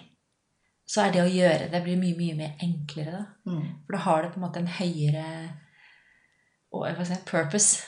så 0.86 1.08
er 1.08 1.16
det 1.16 1.24
å 1.24 1.32
gjøre 1.32 1.72
det 1.74 1.82
blir 1.82 1.98
mye, 1.98 2.14
mye 2.18 2.38
mer 2.38 2.62
enklere. 2.62 3.18
da. 3.18 3.24
Mm. 3.50 3.66
For 3.88 3.98
da 3.98 4.04
har 4.06 4.22
du 4.22 4.34
på 4.34 4.40
en 4.40 4.46
måte 4.46 4.62
en 4.62 4.74
høyere 4.78 5.26
jeg 6.76 7.08
si, 7.08 7.18
purpose 7.26 7.86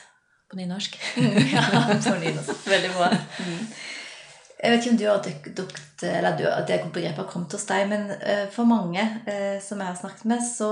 på 0.48 0.56
nynorsk. 0.56 0.96
ja, 1.54 1.64
på 1.68 2.18
nynorsk. 2.18 2.66
Veldig 2.66 2.92
bra. 2.96 3.10
Jeg 4.58 4.72
vet 4.72 4.80
ikke 4.82 4.90
om 4.90 4.98
du 4.98 5.06
har 5.06 5.20
duk, 5.22 5.44
dukt, 5.60 6.02
eller 6.02 6.34
du, 6.38 6.42
at 6.50 6.66
det 6.66 6.80
begrepet 6.90 7.22
har 7.22 7.28
kommet 7.30 7.54
hos 7.54 7.66
deg, 7.68 7.84
men 7.90 8.10
eh, 8.18 8.48
for 8.50 8.66
mange 8.66 9.04
eh, 9.30 9.60
som 9.62 9.78
jeg 9.78 9.92
har 9.92 10.00
snakket 10.00 10.26
med, 10.32 10.42
så 10.42 10.70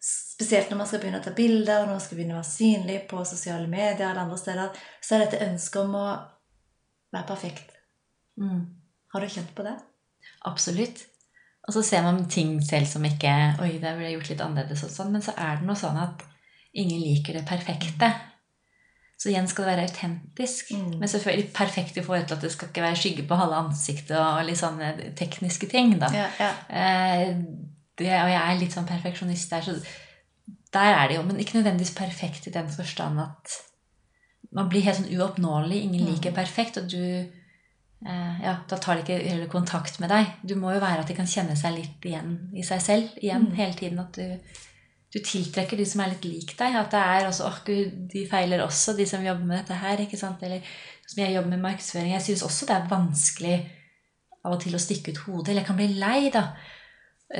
spesielt 0.00 0.70
når 0.70 0.78
man 0.80 0.88
skal 0.88 1.02
begynne 1.02 1.20
å 1.20 1.24
ta 1.24 1.32
bilder, 1.36 1.84
når 1.84 1.96
man 1.96 2.04
skal 2.04 2.20
begynne 2.20 2.36
å 2.36 2.40
være 2.40 2.52
synlig 2.52 3.00
på 3.10 3.24
sosiale 3.28 3.66
medier 3.68 4.06
eller 4.06 4.22
andre 4.22 4.38
steder, 4.40 4.78
så 5.02 5.16
er 5.16 5.24
dette 5.24 5.42
ønsket 5.48 5.82
om 5.82 5.98
å 5.98 6.06
være 7.10 7.28
perfekt. 7.28 7.74
Mm. 8.40 8.62
Har 9.12 9.20
du 9.20 9.34
kjent 9.34 9.52
på 9.56 9.66
det? 9.66 9.74
Absolutt. 10.48 11.02
Og 11.68 11.74
så 11.76 11.82
ser 11.84 12.06
man 12.06 12.24
ting 12.32 12.56
selv 12.64 12.88
som 12.88 13.04
ikke 13.04 13.32
Oi, 13.60 13.74
det 13.82 13.92
ble 13.98 14.14
gjort 14.14 14.30
litt 14.32 14.42
annerledes 14.44 14.86
og 14.86 14.92
sånn. 14.94 15.12
Men 15.12 15.24
så 15.24 15.34
er 15.36 15.60
det 15.60 15.68
noe 15.68 15.78
sånn 15.78 15.98
at 16.00 16.24
ingen 16.72 17.02
liker 17.02 17.36
det 17.36 17.44
perfekte. 17.48 18.08
Så 19.20 19.28
igjen 19.28 19.48
skal 19.50 19.66
det 19.66 19.72
være 19.74 19.82
autentisk. 19.88 20.70
Mm. 20.72 20.94
Men 21.02 21.08
selvfølgelig 21.12 21.50
perfekt 21.52 21.96
i 22.00 22.02
forhold 22.06 22.26
til 22.30 22.38
at 22.38 22.44
det 22.46 22.52
skal 22.54 22.68
ikke 22.70 22.82
være 22.86 22.96
skygge 22.96 23.26
på 23.28 23.36
halve 23.36 23.58
ansiktet 23.66 24.14
og 24.16 24.38
litt 24.48 24.56
sånne 24.58 24.94
tekniske 25.18 25.68
ting, 25.68 25.98
da. 26.00 26.08
Ja, 26.16 26.28
ja. 26.40 26.52
Eh, 26.72 27.34
det, 28.00 28.08
og 28.16 28.30
jeg 28.32 28.40
er 28.40 28.60
litt 28.62 28.72
sånn 28.72 28.88
perfeksjonist 28.88 29.50
der, 29.52 29.60
så 29.66 29.74
der 30.72 30.94
er 30.96 31.08
det 31.10 31.18
jo. 31.18 31.22
Men 31.28 31.36
ikke 31.42 31.58
nødvendigvis 31.58 31.92
perfekt 31.98 32.46
i 32.48 32.54
den 32.54 32.70
forstand 32.72 33.20
at 33.20 33.58
man 34.56 34.70
blir 34.72 34.82
helt 34.88 35.02
sånn 35.02 35.12
uoppnåelig. 35.20 35.82
Ingen 35.84 36.06
Mm. 36.06 36.14
liker 36.14 36.32
perfekt, 36.32 36.78
og 36.80 36.88
du 36.88 37.26
eh, 38.06 38.40
Ja, 38.42 38.56
da 38.68 38.76
tar 38.80 38.94
de 38.96 39.02
ikke 39.04 39.28
heller 39.28 39.46
kontakt 39.52 40.00
med 40.00 40.08
deg. 40.08 40.26
Du 40.48 40.54
må 40.56 40.72
jo 40.72 40.80
være 40.80 41.00
at 41.04 41.08
de 41.08 41.14
kan 41.14 41.26
kjenne 41.28 41.56
seg 41.60 41.74
litt 41.76 42.00
igjen 42.08 42.48
i 42.56 42.62
seg 42.64 42.80
selv 42.80 43.08
igjen 43.20 43.50
Mm. 43.50 43.54
hele 43.60 43.74
tiden. 43.74 43.98
At 44.00 44.12
du, 44.16 44.38
du 45.10 45.18
tiltrekker 45.18 45.78
de 45.78 45.84
som 45.88 46.04
er 46.04 46.12
litt 46.12 46.26
lik 46.28 46.54
deg. 46.58 46.76
At 46.78 46.92
det 46.94 47.02
er 47.02 47.26
også 47.26 47.48
oh, 47.48 47.58
gud, 47.66 47.94
de 48.12 48.24
feiler 48.30 48.62
også, 48.62 48.94
de 48.98 49.06
som 49.08 49.24
jobber 49.26 49.48
med 49.48 49.58
dette 49.58 49.78
her. 49.80 50.02
ikke 50.04 50.18
sant? 50.20 50.42
Eller 50.46 50.66
som 51.02 51.22
jeg 51.24 51.34
jobber 51.34 51.50
med 51.56 51.64
markedsføring. 51.64 52.12
Jeg 52.14 52.26
syns 52.28 52.44
også 52.46 52.68
det 52.68 52.76
er 52.76 52.90
vanskelig 52.90 53.56
av 54.40 54.54
og 54.54 54.60
til 54.62 54.76
å 54.76 54.82
stikke 54.82 55.14
ut 55.14 55.22
hodet. 55.26 55.48
Eller 55.50 55.64
jeg 55.64 55.70
kan 55.70 55.80
bli 55.80 55.88
lei, 55.98 56.20
da. 56.34 56.44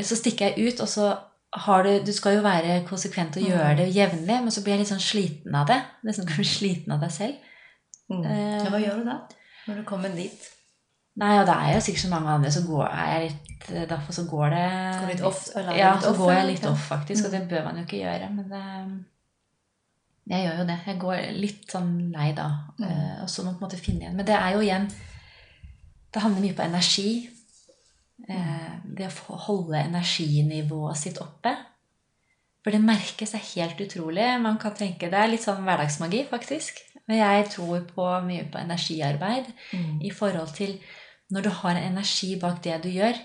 Så 0.07 0.19
stikker 0.19 0.51
jeg 0.51 0.71
ut, 0.71 0.83
og 0.83 0.91
så 0.91 1.11
har 1.51 1.83
du 1.83 2.05
Du 2.07 2.13
skal 2.15 2.37
jo 2.37 2.43
være 2.47 2.85
konsekvent 2.87 3.37
og 3.37 3.43
gjøre 3.43 3.77
det 3.81 3.89
jevnlig, 3.95 4.37
men 4.43 4.51
så 4.55 4.63
blir 4.63 4.77
jeg 4.77 4.85
litt 4.85 4.93
sånn 4.93 5.03
sliten 5.03 5.55
av 5.55 5.67
det. 5.71 5.81
Nesten 6.07 6.27
kan 6.27 6.39
bli 6.39 6.47
sliten 6.47 6.95
av 6.95 7.03
deg 7.03 7.15
selv. 7.15 7.51
Mm. 8.11 8.25
Eh. 8.25 8.57
ja. 8.59 8.71
Hva 8.71 8.83
gjør 8.83 9.03
du 9.03 9.11
da? 9.11 9.17
Når 9.67 9.81
du 9.81 9.85
kommer 9.87 10.15
dit? 10.15 10.47
Nei, 11.21 11.35
og 11.41 11.47
det 11.47 11.55
er 11.55 11.75
jo 11.75 11.81
sikkert 11.85 12.03
så 12.07 12.11
mange 12.15 12.33
andre, 12.33 12.51
som 12.55 12.67
går 12.69 12.87
er 12.89 13.25
litt 13.29 13.47
Derfor 13.71 14.13
så 14.17 14.23
går 14.27 14.51
det 14.51 14.61
Går 15.01 15.11
litt 15.13 15.21
off? 15.29 15.41
Ja, 15.77 15.91
så 16.01 16.15
går 16.17 16.31
jeg 16.33 16.47
litt 16.49 16.65
off, 16.67 16.87
faktisk. 16.89 17.27
Og 17.27 17.33
Mm. 17.33 17.39
det 17.39 17.49
bør 17.51 17.65
man 17.67 17.77
jo 17.77 17.83
ikke 17.85 18.01
gjøre. 18.01 18.31
Men 18.35 18.49
det, 18.51 18.63
jeg 20.31 20.47
gjør 20.47 20.59
jo 20.59 20.67
det. 20.71 20.79
Jeg 20.87 20.99
går 21.03 21.21
litt 21.37 21.71
sånn 21.75 21.93
lei 22.15 22.33
da. 22.37 22.47
Mm. 22.79 22.85
Eh, 22.89 23.23
og 23.23 23.29
så 23.29 23.43
må 23.45 23.51
man 23.53 23.59
på 23.59 23.65
en 23.65 23.69
måte 23.69 23.81
finne 23.85 24.01
igjen. 24.07 24.17
Men 24.17 24.27
det 24.27 24.35
er 24.35 24.51
jo 24.57 24.61
igjen 24.65 24.89
Det 26.13 26.23
handler 26.23 26.43
mye 26.43 26.57
på 26.59 26.65
energi. 26.65 27.31
Eh, 28.29 28.71
det 28.97 29.07
å 29.29 29.37
holde 29.47 29.79
energinivået 29.85 30.97
sitt 30.99 31.21
oppe. 31.23 31.53
For 32.65 32.71
det 32.75 32.81
merkes, 32.83 33.35
er 33.35 33.47
helt 33.55 33.79
utrolig. 33.81 34.41
Man 34.43 34.59
kan 34.59 34.73
tenke, 34.75 35.09
Det 35.11 35.15
er 35.15 35.29
litt 35.29 35.45
sånn 35.45 35.63
hverdagsmagi, 35.65 36.27
faktisk. 36.29 36.81
Men 37.07 37.19
jeg 37.19 37.51
tror 37.51 37.81
på 37.95 38.09
mye 38.27 38.45
på 38.51 38.59
energiarbeid 38.59 39.47
Mm. 39.73 40.03
i 40.03 40.11
forhold 40.11 40.53
til 40.55 40.79
når 41.31 41.47
du 41.47 41.51
har 41.61 41.77
en 41.77 41.93
energi 41.93 42.35
bak 42.41 42.63
det 42.65 42.81
du 42.85 42.89
gjør. 42.91 43.19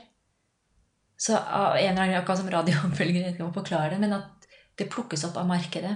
Så 1.17 1.37
av 1.37 1.77
en 1.77 1.91
eller 1.91 2.01
annen 2.03 2.19
akkurat 2.19 2.41
som 2.41 2.51
radioomfølger, 2.51 3.21
jeg 3.23 3.35
skal 3.37 3.47
om 3.47 3.91
det, 3.93 3.99
men 4.01 4.17
at 4.17 4.47
det 4.77 4.89
plukkes 4.91 5.23
opp 5.29 5.37
av 5.39 5.47
markedet. 5.47 5.95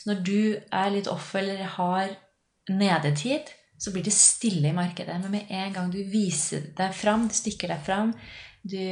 Så 0.00 0.10
når 0.10 0.22
du 0.26 0.40
er 0.58 0.90
litt 0.92 1.08
off 1.08 1.34
eller 1.38 1.62
har 1.78 2.10
nedetid, 2.68 3.48
så 3.78 3.92
blir 3.94 4.04
det 4.04 4.12
stille 4.12 4.68
i 4.70 4.76
markedet. 4.76 5.16
Men 5.22 5.32
med 5.32 5.50
en 5.54 5.72
gang 5.74 5.90
du 5.92 5.98
viser 6.10 6.68
deg 6.76 6.94
fram, 6.94 7.28
du 7.28 7.34
stikker 7.34 7.70
deg 7.72 7.82
fram, 7.86 8.12
du, 8.66 8.82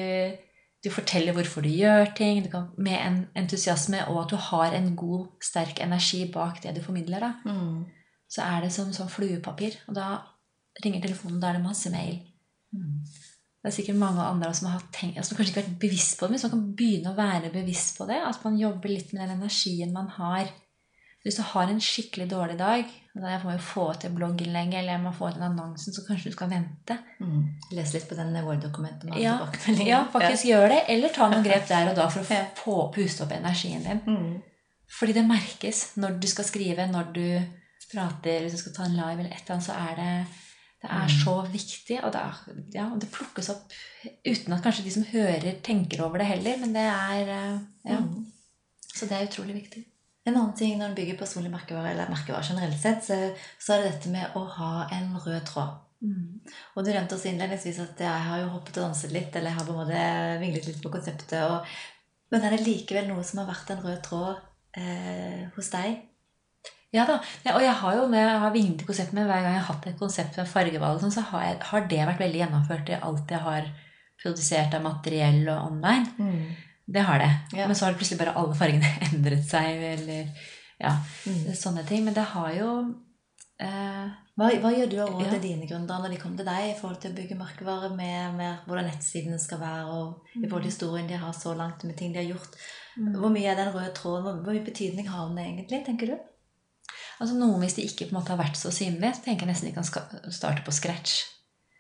du 0.83 0.88
forteller 0.94 1.37
hvorfor 1.37 1.66
du 1.66 1.72
gjør 1.72 2.12
ting, 2.16 2.44
du 2.44 2.50
kan, 2.52 2.70
med 2.79 2.96
en 3.02 3.18
entusiasme, 3.42 4.05
og 4.12 4.22
at 4.24 4.33
du 4.33 4.38
har 4.48 4.76
en 4.79 4.94
god, 4.96 5.26
sterk 5.44 5.83
energi 5.85 6.24
bak 6.33 6.62
det 6.62 6.76
du 6.79 6.83
formidler, 6.85 7.20
da, 7.20 7.33
Mm. 7.44 7.85
så 8.31 8.46
er 8.46 8.64
det 8.64 8.72
som 8.74 8.94
sånn 8.94 9.11
fluepapir. 9.11 9.76
Og 9.90 9.94
da 9.98 10.22
ringer 10.85 11.02
telefonen, 11.05 11.40
da 11.42 11.50
er 11.50 11.59
det 11.59 11.66
masse 11.66 11.90
mail. 11.92 12.22
Mm. 12.77 13.01
Det 13.67 13.73
er 13.73 13.75
sikkert 13.81 13.99
mange 13.99 14.23
andre 14.23 14.53
som 14.55 14.69
har 14.71 14.83
tenkt, 14.95 15.19
som 15.27 15.35
kanskje 15.35 15.51
ikke 15.51 15.62
har 15.62 15.67
vært 15.67 15.81
bevisst 15.83 16.21
på 16.21 16.27
det, 16.27 16.37
men 16.37 16.39
som 16.39 16.53
kan 16.53 16.61
begynne 16.79 17.11
å 17.11 17.17
være 17.19 17.51
bevisst 17.51 17.97
på 17.99 18.07
det. 18.07 18.21
At 18.23 18.45
man 18.47 18.61
jobber 18.61 18.93
litt 18.93 19.11
med 19.11 19.25
den 19.25 19.41
energien 19.41 19.91
man 19.95 20.12
har. 20.15 20.53
Hvis 21.27 21.41
du 21.41 21.43
har 21.43 21.73
en 21.73 21.83
skikkelig 21.83 22.29
dårlig 22.31 22.55
dag, 22.61 22.93
da 23.17 23.33
Jeg 23.33 23.41
må 23.43 23.57
jo 23.57 23.62
få 23.65 23.87
til 23.99 24.12
blogginnlegget 24.15 24.77
eller 24.79 24.93
jeg 24.93 25.03
må 25.03 25.11
få 25.17 25.33
til 25.33 25.43
annonsen, 25.43 25.95
så 25.97 26.05
kanskje 26.07 26.31
du 26.31 26.37
skal 26.37 26.51
vente. 26.53 26.99
Mm. 27.19 27.43
Les 27.75 27.93
litt 27.97 28.07
på 28.07 28.15
den 28.15 28.37
Word-dokumentet. 28.45 29.11
Ja, 29.19 29.39
Ja, 29.89 30.05
faktisk 30.12 30.45
ja, 30.45 30.51
gjør 30.53 30.69
det. 30.69 30.81
Eller 30.95 31.15
ta 31.17 31.31
noen 31.33 31.43
grep 31.43 31.67
der 31.67 31.91
og 31.91 31.99
da 31.99 32.07
for 32.12 32.23
å 32.23 32.41
få 32.62 32.77
puste 32.95 33.25
opp 33.25 33.35
energien 33.35 33.83
din. 33.83 34.03
Mm. 34.07 34.43
Fordi 35.01 35.17
det 35.17 35.27
merkes 35.27 35.97
når 35.99 36.21
du 36.23 36.29
skal 36.31 36.47
skrive, 36.47 36.87
når 36.93 37.11
du 37.17 37.27
prater, 37.91 38.45
hvis 38.45 38.55
du 38.55 38.62
skal 38.62 38.77
ta 38.77 38.87
en 38.87 38.99
live 38.99 39.25
eller 39.25 39.33
et 39.33 39.43
eller 39.43 39.57
annet, 39.57 39.67
så 39.67 39.75
er 39.75 39.99
det 39.99 40.12
det 40.87 40.94
er 40.94 41.11
så 41.11 41.35
viktig, 41.51 41.99
og 42.05 42.12
det, 42.14 42.22
er, 42.22 42.62
ja, 42.77 42.87
det 43.01 43.11
plukkes 43.11 43.51
opp 43.51 43.75
uten 44.22 44.55
at 44.55 44.62
kanskje 44.62 44.85
de 44.87 44.92
som 44.94 45.07
hører, 45.11 45.59
tenker 45.66 46.05
over 46.05 46.22
det 46.22 46.29
heller. 46.31 46.61
Men 46.62 46.75
det 46.77 46.87
er 46.87 47.35
eh, 47.35 47.59
Ja. 47.90 48.01
Mm. 48.01 48.33
Så 48.96 49.05
det 49.05 49.16
er 49.16 49.27
utrolig 49.27 49.55
viktig. 49.59 49.83
En 50.27 50.38
annen 50.38 50.55
ting 50.57 50.79
når 50.79 50.88
en 50.88 50.94
bygger 50.96 51.18
personlig 51.20 51.51
merkevare, 51.53 51.90
eller 51.92 52.09
merkevare 52.09 52.46
generelt 52.49 52.79
sett, 52.81 53.03
så, 53.05 53.18
så 53.61 53.75
er 53.75 53.83
det 53.83 53.90
dette 53.90 54.12
med 54.14 54.38
å 54.38 54.46
ha 54.55 54.70
en 54.96 55.11
rød 55.20 55.42
tråd. 55.51 55.75
Mm. 56.07 56.40
Og 56.75 56.81
du 56.81 56.90
nevnte 56.90 57.18
også 57.18 57.29
innledningsvis 57.29 57.83
at 57.83 58.01
jeg 58.01 58.25
har 58.29 58.40
jo 58.40 58.55
hoppet 58.55 58.79
og 58.81 58.88
danset 58.88 59.12
litt, 59.12 59.37
eller 59.37 59.53
jeg 59.53 59.59
har 59.59 59.68
på 59.68 59.75
en 59.75 59.83
måte 59.83 60.01
vinglet 60.40 60.70
litt 60.70 60.81
på 60.83 60.92
konseptet. 60.94 61.37
Og, 61.44 61.77
men 62.33 62.46
er 62.46 62.57
det 62.57 62.64
likevel 62.64 63.11
noe 63.11 63.27
som 63.27 63.42
har 63.42 63.51
vært 63.51 63.75
en 63.75 63.85
rød 63.85 64.01
tråd 64.07 64.40
eh, 64.81 65.44
hos 65.59 65.70
deg? 65.77 66.01
Ja 66.96 67.04
da. 67.09 67.16
Ja, 67.44 67.54
og 67.59 67.62
jeg 67.64 67.74
har 67.82 67.96
jo 68.00 68.06
med, 68.12 68.22
jeg 68.24 68.42
har 68.44 68.54
vinglet 68.54 68.82
i 68.82 68.88
konseptet, 68.88 69.14
mitt. 69.18 69.26
hver 69.28 69.42
gang 69.44 69.52
jeg 69.59 69.62
har 69.62 69.70
hatt 69.74 69.87
et 69.90 69.98
konsept 70.00 70.38
med 70.40 70.48
fargevalg, 70.48 71.00
sånn, 71.02 71.12
så 71.14 71.24
har, 71.30 71.42
jeg, 71.50 71.59
har 71.70 71.87
det 71.92 72.02
vært 72.11 72.22
veldig 72.24 72.40
gjennomført 72.42 72.92
i 72.94 73.00
alt 73.11 73.35
jeg 73.37 73.42
har 73.46 73.68
produsert 74.22 74.74
av 74.78 74.82
materiell 74.87 75.42
og 75.52 75.66
online. 75.70 76.54
Det 76.87 77.02
har 77.02 77.18
det. 77.18 77.32
Ja. 77.59 77.66
Men 77.66 77.74
så 77.76 77.85
har 77.87 77.92
det 77.92 77.98
plutselig 78.00 78.20
bare 78.22 78.37
alle 78.40 78.54
fargene 78.56 78.92
endret 79.11 79.44
seg, 79.50 79.82
eller 79.96 80.30
ja, 80.80 80.94
Mm. 81.26 81.54
sånne 81.56 81.82
ting. 81.88 82.04
Men 82.04 82.14
det 82.14 82.22
har 82.35 82.50
jo 82.54 82.70
eh, 83.61 84.06
Hva, 84.37 84.50
hva 84.61 84.70
gjør 84.76 84.90
du 84.92 84.96
av 85.00 85.09
råd 85.14 85.30
til 85.32 85.40
dine 85.46 85.66
gründere 85.68 86.02
når 86.04 86.12
de 86.12 86.18
kommer 86.20 86.37
til 86.42 86.48
deg 86.50 86.66
i 86.70 86.74
forhold 86.78 86.98
til 87.00 87.12
å 87.14 87.16
bygge 87.16 87.38
merkevare 87.40 87.88
med, 87.96 88.35
med 88.37 88.66
hvordan 88.68 88.85
nettsidene 88.90 89.38
skal 89.40 89.62
være, 89.62 89.87
og 89.96 90.26
i 90.37 90.44
forhold 90.44 90.66
til 90.66 90.72
historien 90.74 91.09
de 91.09 91.16
har 91.22 91.32
så 91.32 91.54
langt 91.56 91.85
med 91.88 91.96
ting 91.96 92.12
de 92.12 92.20
har 92.20 92.28
gjort? 92.35 92.59
Hvor 93.16 93.32
mye 93.32 93.48
er 93.52 93.56
den 93.59 93.72
røde 93.74 93.92
tråden? 93.96 94.42
Hvor 94.44 94.52
mye 94.52 94.64
betydning 94.64 95.09
har 95.09 95.28
den 95.30 95.40
egentlig, 95.46 95.82
tenker 95.88 96.12
du? 96.12 96.16
Altså 97.16 97.37
Noen 97.38 97.62
hvis 97.64 97.79
de 97.79 97.87
ikke 97.88 98.09
på 98.09 98.14
en 98.14 98.20
måte 98.20 98.35
har 98.35 98.40
vært 98.40 98.59
så 98.61 98.72
synlige, 98.74 99.14
så 99.16 99.24
tenker 99.24 99.46
jeg 99.46 99.55
nesten 99.55 99.70
de 99.70 99.76
kan 99.76 100.33
starte 100.33 100.64
på 100.66 100.74
scratch. 100.74 101.22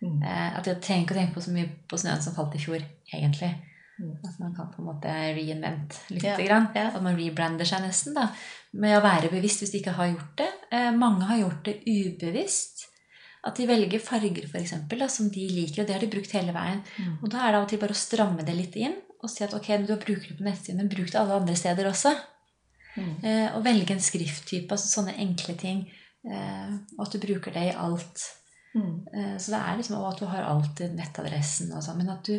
Mm. 0.00 0.20
Eh, 0.22 0.50
at 0.58 0.68
jeg 0.68 0.80
trenger 0.84 1.06
ikke 1.06 1.16
å 1.16 1.20
tenke 1.20 1.36
på 1.36 1.44
så 1.44 1.54
mye 1.54 1.70
på 1.88 1.98
snøen 2.00 2.22
som 2.24 2.36
falt 2.36 2.56
i 2.56 2.62
fjor, 2.62 2.84
egentlig. 3.12 3.52
Mm. 3.96 4.12
At 4.28 4.40
man 4.40 4.52
kan 4.56 4.68
på 4.72 4.82
en 4.82 4.88
måte 4.90 5.12
reinvent 5.12 5.96
litt. 6.12 6.26
Ja, 6.26 6.36
Grann. 6.40 6.68
ja. 6.76 6.90
At 6.90 7.04
man 7.04 7.16
rebrander 7.16 7.68
seg 7.68 7.84
nesten 7.84 8.16
da, 8.16 8.28
med 8.76 8.98
å 8.98 9.04
være 9.04 9.32
bevisst 9.32 9.64
hvis 9.64 9.72
de 9.72 9.80
ikke 9.80 9.96
har 9.96 10.12
gjort 10.12 10.36
det. 10.42 10.50
Eh, 10.76 10.90
mange 10.96 11.28
har 11.30 11.40
gjort 11.40 11.64
det 11.68 11.78
ubevisst. 11.86 12.86
At 13.46 13.56
de 13.60 13.68
velger 13.68 14.02
farger 14.02 14.48
for 14.50 14.58
eksempel, 14.58 15.00
da, 15.04 15.08
som 15.12 15.30
de 15.32 15.44
liker, 15.48 15.82
og 15.82 15.88
det 15.88 15.94
har 15.94 16.02
de 16.02 16.12
brukt 16.12 16.32
hele 16.34 16.52
veien. 16.56 16.80
Mm. 16.98 17.18
Og 17.22 17.28
da 17.32 17.44
er 17.44 17.52
det 17.52 17.60
av 17.60 17.66
og 17.66 17.70
til 17.70 17.82
bare 17.82 17.94
å 17.94 18.04
stramme 18.04 18.46
det 18.46 18.56
litt 18.58 18.78
inn 18.80 18.96
og 19.16 19.30
si 19.32 19.42
at 19.46 19.54
ok, 19.56 19.68
du 19.86 19.92
har 19.94 20.02
brukt 20.02 20.26
det 20.28 20.36
på 20.38 20.44
nettsiden, 20.44 20.82
men 20.82 20.90
bruk 20.92 21.08
det 21.08 21.18
alle 21.18 21.38
andre 21.40 21.54
steder 21.58 21.88
også. 21.88 22.12
Mm. 22.96 23.12
Eh, 23.22 23.46
og 23.56 23.64
velge 23.66 23.94
en 23.94 24.02
skrifttype, 24.02 24.72
altså 24.72 24.88
sånne 24.88 25.16
enkle 25.22 25.56
ting. 25.60 25.84
Eh, 26.26 26.74
og 26.96 27.06
at 27.06 27.14
du 27.14 27.22
bruker 27.22 27.54
det 27.54 27.70
i 27.70 27.78
alt. 27.78 28.26
Mm. 28.76 28.92
Eh, 29.12 29.34
så 29.40 29.54
det 29.54 29.62
er 29.62 29.78
liksom 29.78 29.98
og 30.00 30.10
at 30.10 30.22
du 30.22 30.28
har 30.30 30.48
alltid 30.48 30.96
nettadressen 30.96 31.72
og 31.76 31.84
sånn, 31.84 32.00
men 32.02 32.14
at 32.16 32.28
du 32.28 32.36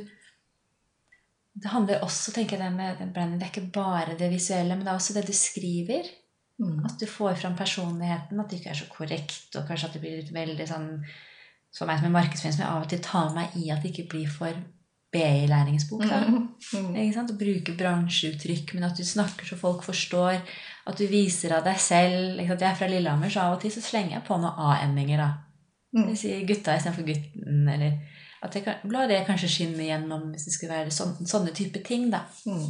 det 1.57 1.71
handler 1.71 2.03
også 2.05 2.35
tenker 2.35 2.53
jeg, 2.53 2.61
det 2.61 2.75
med 2.77 2.99
den 3.01 3.13
branding, 3.13 3.39
det 3.41 3.47
er 3.47 3.53
ikke 3.55 3.71
bare 3.73 4.17
det 4.19 4.27
visuelle, 4.29 4.75
men 4.75 4.85
det 4.85 4.91
er 4.91 4.99
også 4.99 5.15
det 5.15 5.23
du 5.25 5.33
skriver. 5.33 6.09
Mm. 6.61 6.83
At 6.85 6.99
du 7.01 7.07
får 7.09 7.39
fram 7.41 7.55
personligheten, 7.57 8.39
at 8.39 8.49
det 8.49 8.59
ikke 8.59 8.69
er 8.73 8.77
så 8.77 8.89
korrekt, 8.91 9.55
og 9.55 9.65
kanskje 9.65 9.87
at 9.87 9.95
det 9.97 10.01
blir 10.03 10.19
litt 10.21 10.33
veldig 10.33 10.69
sånn 10.69 10.91
For 11.77 11.89
meg 11.89 11.99
som 11.99 12.07
er 12.07 12.13
markedsføring, 12.13 12.53
som 12.55 12.63
jeg 12.63 12.69
av 12.71 12.85
og 12.85 12.89
til 12.89 13.01
tar 13.05 13.33
meg 13.35 13.57
i 13.59 13.67
at 13.73 13.83
det 13.83 13.89
ikke 13.91 14.07
blir 14.13 14.29
for 14.31 14.61
BI-læringsbok. 15.13 16.03
Mm. 16.73 16.95
Ikke 16.99 17.25
bruke 17.39 17.75
bransjeuttrykk, 17.79 18.73
men 18.75 18.83
at 18.89 18.97
du 18.97 19.05
snakker 19.05 19.45
så 19.47 19.57
folk 19.59 19.83
forstår. 19.83 20.41
At 20.87 20.99
du 20.99 21.07
viser 21.07 21.55
av 21.55 21.63
deg 21.67 21.79
selv. 21.79 22.39
Jeg 22.41 22.61
er 22.61 22.75
fra 22.75 22.87
Lillehammer, 22.91 23.29
så 23.29 23.45
av 23.47 23.57
og 23.57 23.61
til 23.61 23.71
så 23.71 23.83
slenger 23.83 24.17
jeg 24.17 24.25
på 24.27 24.37
noen 24.39 24.59
A-endinger. 24.67 25.17
da. 25.17 25.29
Mm. 25.95 26.09
Jeg 26.11 26.17
sier 26.17 26.47
gutta 26.47 26.75
istedenfor 26.75 27.07
gutten, 27.07 27.69
eller 27.69 27.91
at 28.43 28.55
jeg 28.55 28.63
kan, 28.65 28.73
La 28.91 29.07
det 29.07 29.23
kanskje 29.25 29.49
skinne 29.49 29.87
gjennom 29.87 30.27
hvis 30.33 30.45
det 30.45 30.53
skulle 30.53 30.75
være 30.75 30.91
sån, 30.91 31.15
sånne 31.25 31.53
type 31.55 31.81
ting. 31.83 32.09
da. 32.11 32.25
Mm. 32.45 32.67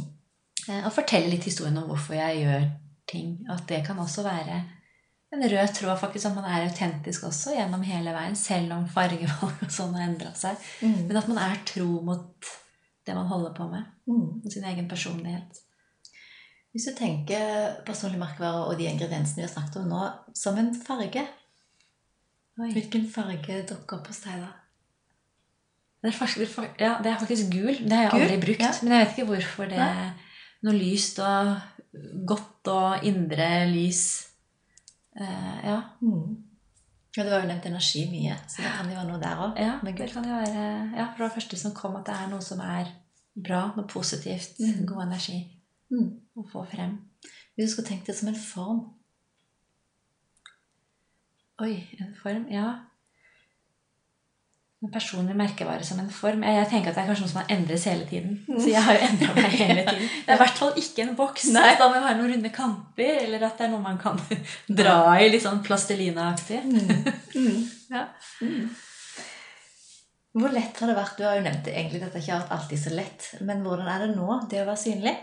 Eh, 0.68 0.86
Og 0.86 0.92
fortelle 0.92 1.30
litt 1.30 1.44
historien 1.44 1.76
om 1.78 1.88
hvorfor 1.90 2.14
jeg 2.14 2.44
gjør 2.44 2.68
ting. 3.08 3.38
At 3.50 3.66
det 3.68 3.84
kan 3.86 3.98
også 3.98 4.22
være 4.22 4.62
en 5.34 5.44
rød 5.52 5.74
tråd, 5.76 5.98
faktisk, 6.00 6.26
at 6.26 6.36
man 6.38 6.48
er 6.48 6.66
autentisk 6.66 7.26
også 7.28 7.52
gjennom 7.56 7.82
hele 7.84 8.14
veien. 8.16 8.36
Selv 8.38 8.72
om 8.76 8.86
fargevalg 8.88 9.64
og 9.66 9.72
sånn 9.72 9.96
har 9.98 10.08
endra 10.08 10.32
seg. 10.38 10.60
Mm. 10.80 11.00
Men 11.08 11.20
at 11.20 11.28
man 11.30 11.40
er 11.44 11.58
tro 11.68 11.88
mot 12.04 12.52
det 13.08 13.16
man 13.16 13.28
holder 13.28 13.56
på 13.56 13.66
med. 13.68 13.88
Mm. 14.08 14.48
Sin 14.50 14.68
egen 14.68 14.88
personlighet. 14.88 15.60
Hvis 16.72 16.88
du 16.88 16.94
tenker 16.96 17.78
personlig 17.86 18.20
merkevare 18.20 18.68
og 18.68 18.78
de 18.78 18.88
ingrediensene 18.88 19.42
vi 19.42 19.46
har 19.46 19.52
snakket 19.52 19.80
om 19.82 19.92
nå, 19.92 20.06
som 20.36 20.58
en 20.60 20.72
farge 20.76 21.24
Oi. 22.58 22.72
Hvilken 22.74 23.04
farge 23.06 23.60
dukker 23.68 24.00
opp 24.00 24.08
hos 24.10 24.18
deg 24.24 24.40
da? 24.42 24.48
Det 26.02 26.10
er, 26.10 26.14
faktisk, 26.14 26.56
ja, 26.78 26.96
det 27.02 27.10
er 27.10 27.20
faktisk 27.20 27.52
gul. 27.52 27.70
Det 27.70 27.94
har 27.94 28.08
jeg 28.08 28.10
Gul? 28.10 28.22
aldri 28.24 28.38
brukt. 28.42 28.62
Ja. 28.64 28.70
Men 28.82 28.94
jeg 28.94 29.04
vet 29.04 29.12
ikke 29.14 29.28
hvorfor 29.32 29.70
det 29.70 29.78
er 29.82 30.08
Noe 30.66 30.74
lyst 30.74 31.20
og 31.22 31.52
godt 32.26 32.70
og 32.72 33.04
indre 33.06 33.46
lys. 33.70 34.02
Eh, 35.20 35.64
ja. 35.64 35.80
Mm. 36.00 36.36
Ja, 37.16 37.24
Du 37.24 37.30
har 37.30 37.40
jo 37.40 37.48
nevnt 37.48 37.66
energi 37.66 38.04
mye, 38.10 38.36
så 38.46 38.62
det 38.62 38.70
kan 38.76 38.90
jo 38.90 38.94
være 38.96 39.08
noe 39.08 39.20
der 39.20 39.36
òg. 39.42 39.56
ja, 39.58 39.78
det 39.82 39.94
kan 40.12 40.24
jo 40.24 40.34
være 40.36 40.66
ja, 40.96 41.06
for 41.06 41.16
det 41.18 41.24
var 41.26 41.34
første 41.34 41.56
som 41.58 41.72
kom, 41.74 41.96
at 41.96 42.06
det 42.06 42.14
er 42.14 42.28
noe 42.30 42.40
som 42.44 42.60
er 42.60 42.92
bra, 43.34 43.72
noe 43.76 43.86
positivt, 43.86 44.58
mm. 44.60 44.86
god 44.86 45.02
energi 45.08 45.38
Mm. 45.90 46.20
å 46.36 46.42
få 46.52 46.66
frem. 46.68 46.98
Hvis 47.56 47.70
du 47.70 47.72
skulle 47.72 47.88
tenkt 47.88 48.06
det 48.06 48.14
som 48.16 48.28
en 48.28 48.34
form 48.36 48.80
Oi, 51.58 51.88
en 51.98 52.14
form? 52.22 52.44
Ja. 52.52 52.84
En 54.78 54.92
personlig 54.94 55.34
merkevare 55.34 55.82
som 55.82 55.98
en 55.98 56.10
form. 56.14 56.44
Jeg, 56.46 56.54
jeg 56.54 56.68
tenker 56.70 56.92
at 56.92 56.98
det 56.98 57.02
er 57.02 57.08
kanskje 57.08 57.24
noe 57.24 57.30
som 57.32 57.40
har 57.40 57.48
endres 57.50 57.86
hele 57.90 58.04
tiden. 58.06 58.36
Så 58.46 58.68
jeg 58.70 58.82
har 58.86 58.94
jo 58.94 59.06
endra 59.08 59.32
meg 59.34 59.56
hele 59.58 59.82
tiden. 59.88 60.04
Det 60.26 60.30
er 60.30 60.36
i 60.36 60.42
hvert 60.44 60.60
fall 60.60 60.76
ikke 60.78 61.02
en 61.02 61.16
boks. 61.18 61.48
Nei. 61.56 61.72
Da 61.80 61.88
må 61.88 61.96
det 61.96 62.04
være 62.04 62.18
noen 62.20 62.32
runde 62.36 62.52
kamper, 62.54 63.16
eller 63.24 63.46
at 63.48 63.58
det 63.58 63.66
er 63.66 63.72
noe 63.72 63.82
man 63.82 63.98
kan 63.98 64.20
dra 64.82 64.94
i, 65.18 65.26
litt 65.32 65.42
sånn 65.42 65.64
plastelinaaktig. 65.66 66.60
Mm. 66.68 67.10
Mm. 67.34 67.58
Ja. 67.96 68.04
Mm. 68.44 68.68
Hvor 70.38 70.52
lett 70.54 70.78
har 70.78 70.90
det 70.92 70.96
vært? 71.00 71.18
Du 71.18 71.24
har 71.26 71.38
jo 71.38 71.44
nevnt 71.48 71.64
det 71.66 71.72
egentlig, 71.74 72.02
dette 72.04 72.18
har 72.20 72.22
ikke 72.22 72.38
vært 72.44 72.56
alltid 72.58 72.82
så 72.84 72.90
lett. 72.94 73.28
Men 73.48 73.62
hvordan 73.66 73.88
er 73.90 74.04
det 74.04 74.10
nå, 74.14 74.26
det 74.52 74.60
å 74.62 74.66
være 74.68 74.82
synlig? 74.84 75.14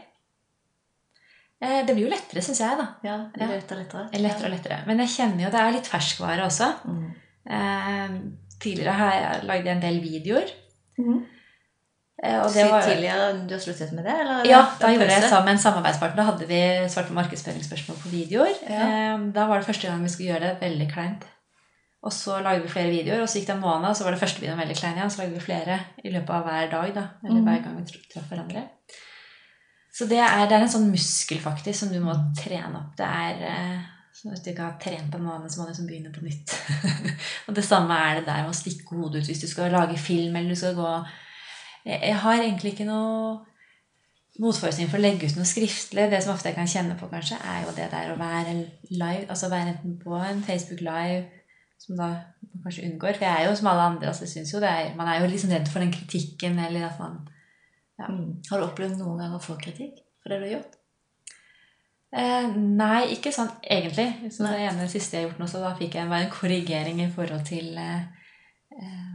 Eh, 1.63 1.83
Det 1.85 1.93
blir 1.93 2.07
jo 2.07 2.11
lettere, 2.11 2.43
syns 2.43 2.59
jeg, 2.59 2.79
da. 2.81 2.87
Ja, 3.05 3.19
lettere 3.37 3.83
lettere. 3.85 4.09
Lettere 4.17 4.49
og 4.49 4.55
lettere. 4.57 4.81
Men 4.89 4.99
jeg 5.05 5.13
kjenner 5.15 5.45
jo 5.45 5.51
det 5.53 5.61
er 5.61 5.77
litt 5.77 5.87
ferskvare 5.93 6.49
også. 6.49 6.73
Mm. 6.89 7.05
Tidligere 8.63 8.93
har 8.93 9.13
jeg 9.13 9.43
lagd 9.49 9.67
en 9.67 9.81
del 9.81 10.01
videoer. 10.03 10.51
Mm. 10.97 11.23
Og 12.25 12.53
det 12.55 12.63
var, 12.71 12.81
tidligere 12.81 13.25
du 13.47 13.53
har 13.53 13.59
sluttet 13.61 13.91
med 13.93 14.05
det? 14.07 14.13
Eller? 14.21 14.45
Ja, 14.47 14.61
da 14.79 14.87
gjorde 14.93 15.11
jeg 15.11 15.23
sammen 15.29 15.45
med 15.49 15.57
en 15.57 15.63
samarbeidspartner. 15.65 16.15
Da 16.21 16.23
hadde 16.31 16.47
vi 16.47 16.59
svart 16.89 17.09
på 17.11 17.13
markedsføringsspørsmål 17.17 17.97
på 18.01 18.09
videoer. 18.13 18.53
Ja. 18.69 18.85
Eh, 18.87 19.25
Da 19.35 19.45
var 19.49 19.59
det 19.59 19.67
første 19.67 19.87
gang 19.89 20.03
vi 20.03 20.09
skulle 20.13 20.31
gjøre 20.33 20.45
det. 20.47 20.61
Veldig 20.61 20.87
kleint. 20.93 21.25
Og 22.05 22.13
så 22.13 22.37
lagde 22.45 22.61
vi 22.63 22.69
flere 22.69 22.89
videoer, 22.93 23.21
og 23.21 23.27
så 23.29 23.39
gikk 23.39 23.47
det 23.49 23.55
en 23.55 23.61
måned, 23.65 23.89
og 23.89 23.95
så 23.97 24.03
var 24.05 24.11
det 24.13 24.19
første 24.21 24.39
videoen 24.41 24.59
veldig 24.61 24.75
klein 24.77 24.95
igjen. 24.97 25.09
Så 25.11 25.21
lagde 25.23 25.33
vi 25.33 25.39
flere 25.41 25.79
i 26.05 26.11
løpet 26.13 26.29
av 26.29 26.43
hver 26.47 26.69
dag, 26.71 26.93
da. 26.95 27.05
Eller 27.25 27.41
Mhm. 27.41 27.47
hver 27.49 27.63
gang 27.63 27.77
vi 27.77 27.99
traff 28.13 28.29
hverandre. 28.29 28.63
Så 29.95 30.07
det 30.09 30.19
er, 30.19 30.45
det 30.47 30.51
er 30.55 30.61
en 30.61 30.69
sånn 30.69 30.91
muskel, 30.91 31.39
faktisk, 31.39 31.79
som 31.79 31.89
du 31.89 31.99
må 31.99 32.13
trene 32.37 32.75
opp. 32.77 32.95
Det 32.97 33.05
er 33.05 33.43
eh, 33.49 33.79
så 34.25 34.31
Hvis 34.31 34.39
du 34.41 34.49
ikke 34.49 34.63
har 34.65 34.77
trent 34.81 35.11
på 35.11 35.17
en 35.17 35.23
måned, 35.23 35.49
så 35.49 35.59
må 35.59 35.65
du 35.65 35.69
liksom 35.69 35.85
begynne 35.85 36.11
på 36.13 36.23
nytt. 36.25 36.53
og 37.47 37.55
det 37.55 37.63
samme 37.63 37.93
er 37.93 38.15
det 38.15 38.23
der 38.25 38.39
med 38.41 38.55
å 38.55 38.57
stikke 38.57 38.97
hodet 38.97 39.21
ut 39.21 39.27
hvis 39.29 39.43
du 39.43 39.45
skal 39.45 39.69
lage 39.69 39.99
film, 40.01 40.35
eller 40.35 40.49
du 40.49 40.57
skal 40.57 40.73
gå 40.73 40.93
Jeg, 41.85 41.99
jeg 42.01 42.15
har 42.23 42.41
egentlig 42.41 42.71
ikke 42.73 42.87
noe 42.87 43.35
motforestilling 44.41 44.89
for 44.89 44.97
å 44.97 45.03
legge 45.03 45.29
ut 45.29 45.37
noe 45.37 45.45
skriftlig. 45.45 46.07
Det 46.09 46.23
som 46.25 46.33
ofte 46.33 46.49
jeg 46.49 46.57
kan 46.57 46.71
kjenne 46.71 46.95
på, 46.97 47.09
kanskje, 47.11 47.37
er 47.37 47.67
jo 47.67 47.75
det 47.77 47.85
der 47.91 48.15
å 48.15 48.17
være 48.17 48.55
live. 48.89 49.27
Altså 49.29 49.51
være 49.51 49.75
enten 49.75 49.99
på 50.01 50.17
en 50.17 50.41
Facebook 50.47 50.81
Live, 50.81 51.21
som 51.85 52.01
da 52.01 52.07
man 52.49 52.63
kanskje 52.65 52.87
unngår. 52.89 53.19
For 53.19 53.27
jeg 53.27 53.43
er 53.43 53.51
jo 53.51 53.59
som 53.59 53.69
alle 53.75 53.85
andre. 53.91 54.07
altså 54.09 54.25
jeg 54.25 54.33
synes 54.33 54.55
jo 54.55 54.63
det 54.63 54.71
er, 54.71 54.95
Man 54.97 55.11
er 55.11 55.21
jo 55.21 55.29
liksom 55.29 55.53
redd 55.53 55.69
for 55.69 55.85
den 55.85 55.93
kritikken, 55.93 56.57
eller 56.65 56.89
at 56.89 56.97
man 56.99 57.21
Ja. 57.99 58.09
Mm. 58.09 58.41
Har 58.49 58.59
du 58.59 58.65
opplevd 58.65 58.97
noen 58.97 59.21
gang 59.21 59.37
å 59.37 59.43
få 59.45 59.53
kritikk 59.61 60.01
for 60.23 60.33
det 60.33 60.41
du 60.41 60.49
har 60.49 60.55
gjort? 60.57 60.73
Eh, 62.13 62.47
nei, 62.55 63.01
ikke 63.15 63.33
sånn 63.33 63.51
egentlig. 63.63 64.07
Så 64.31 64.45
det 64.45 64.61
ene 64.67 64.87
siste 64.91 65.17
jeg 65.17 65.25
har 65.25 65.29
gjort 65.29 65.41
nå, 65.41 65.49
så 65.51 65.63
da 65.63 65.73
fikk 65.79 65.97
jeg 65.97 66.11
bare 66.11 66.27
en 66.27 66.33
korrigering 66.33 67.01
i 67.03 67.11
forhold 67.11 67.45
til 67.47 67.75
eh, 67.81 68.05
eh, 68.77 69.11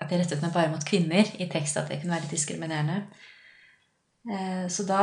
At 0.00 0.12
jeg 0.12 0.22
rettet 0.22 0.42
meg 0.44 0.54
bare 0.54 0.72
mot 0.72 0.84
kvinner 0.86 1.28
i 1.38 1.48
tekst, 1.52 1.78
at 1.80 1.90
det 1.90 2.00
kunne 2.00 2.16
være 2.16 2.26
litt 2.26 2.36
diskriminerende. 2.36 3.02
Eh, 4.28 4.66
så 4.68 4.84
da, 4.88 5.02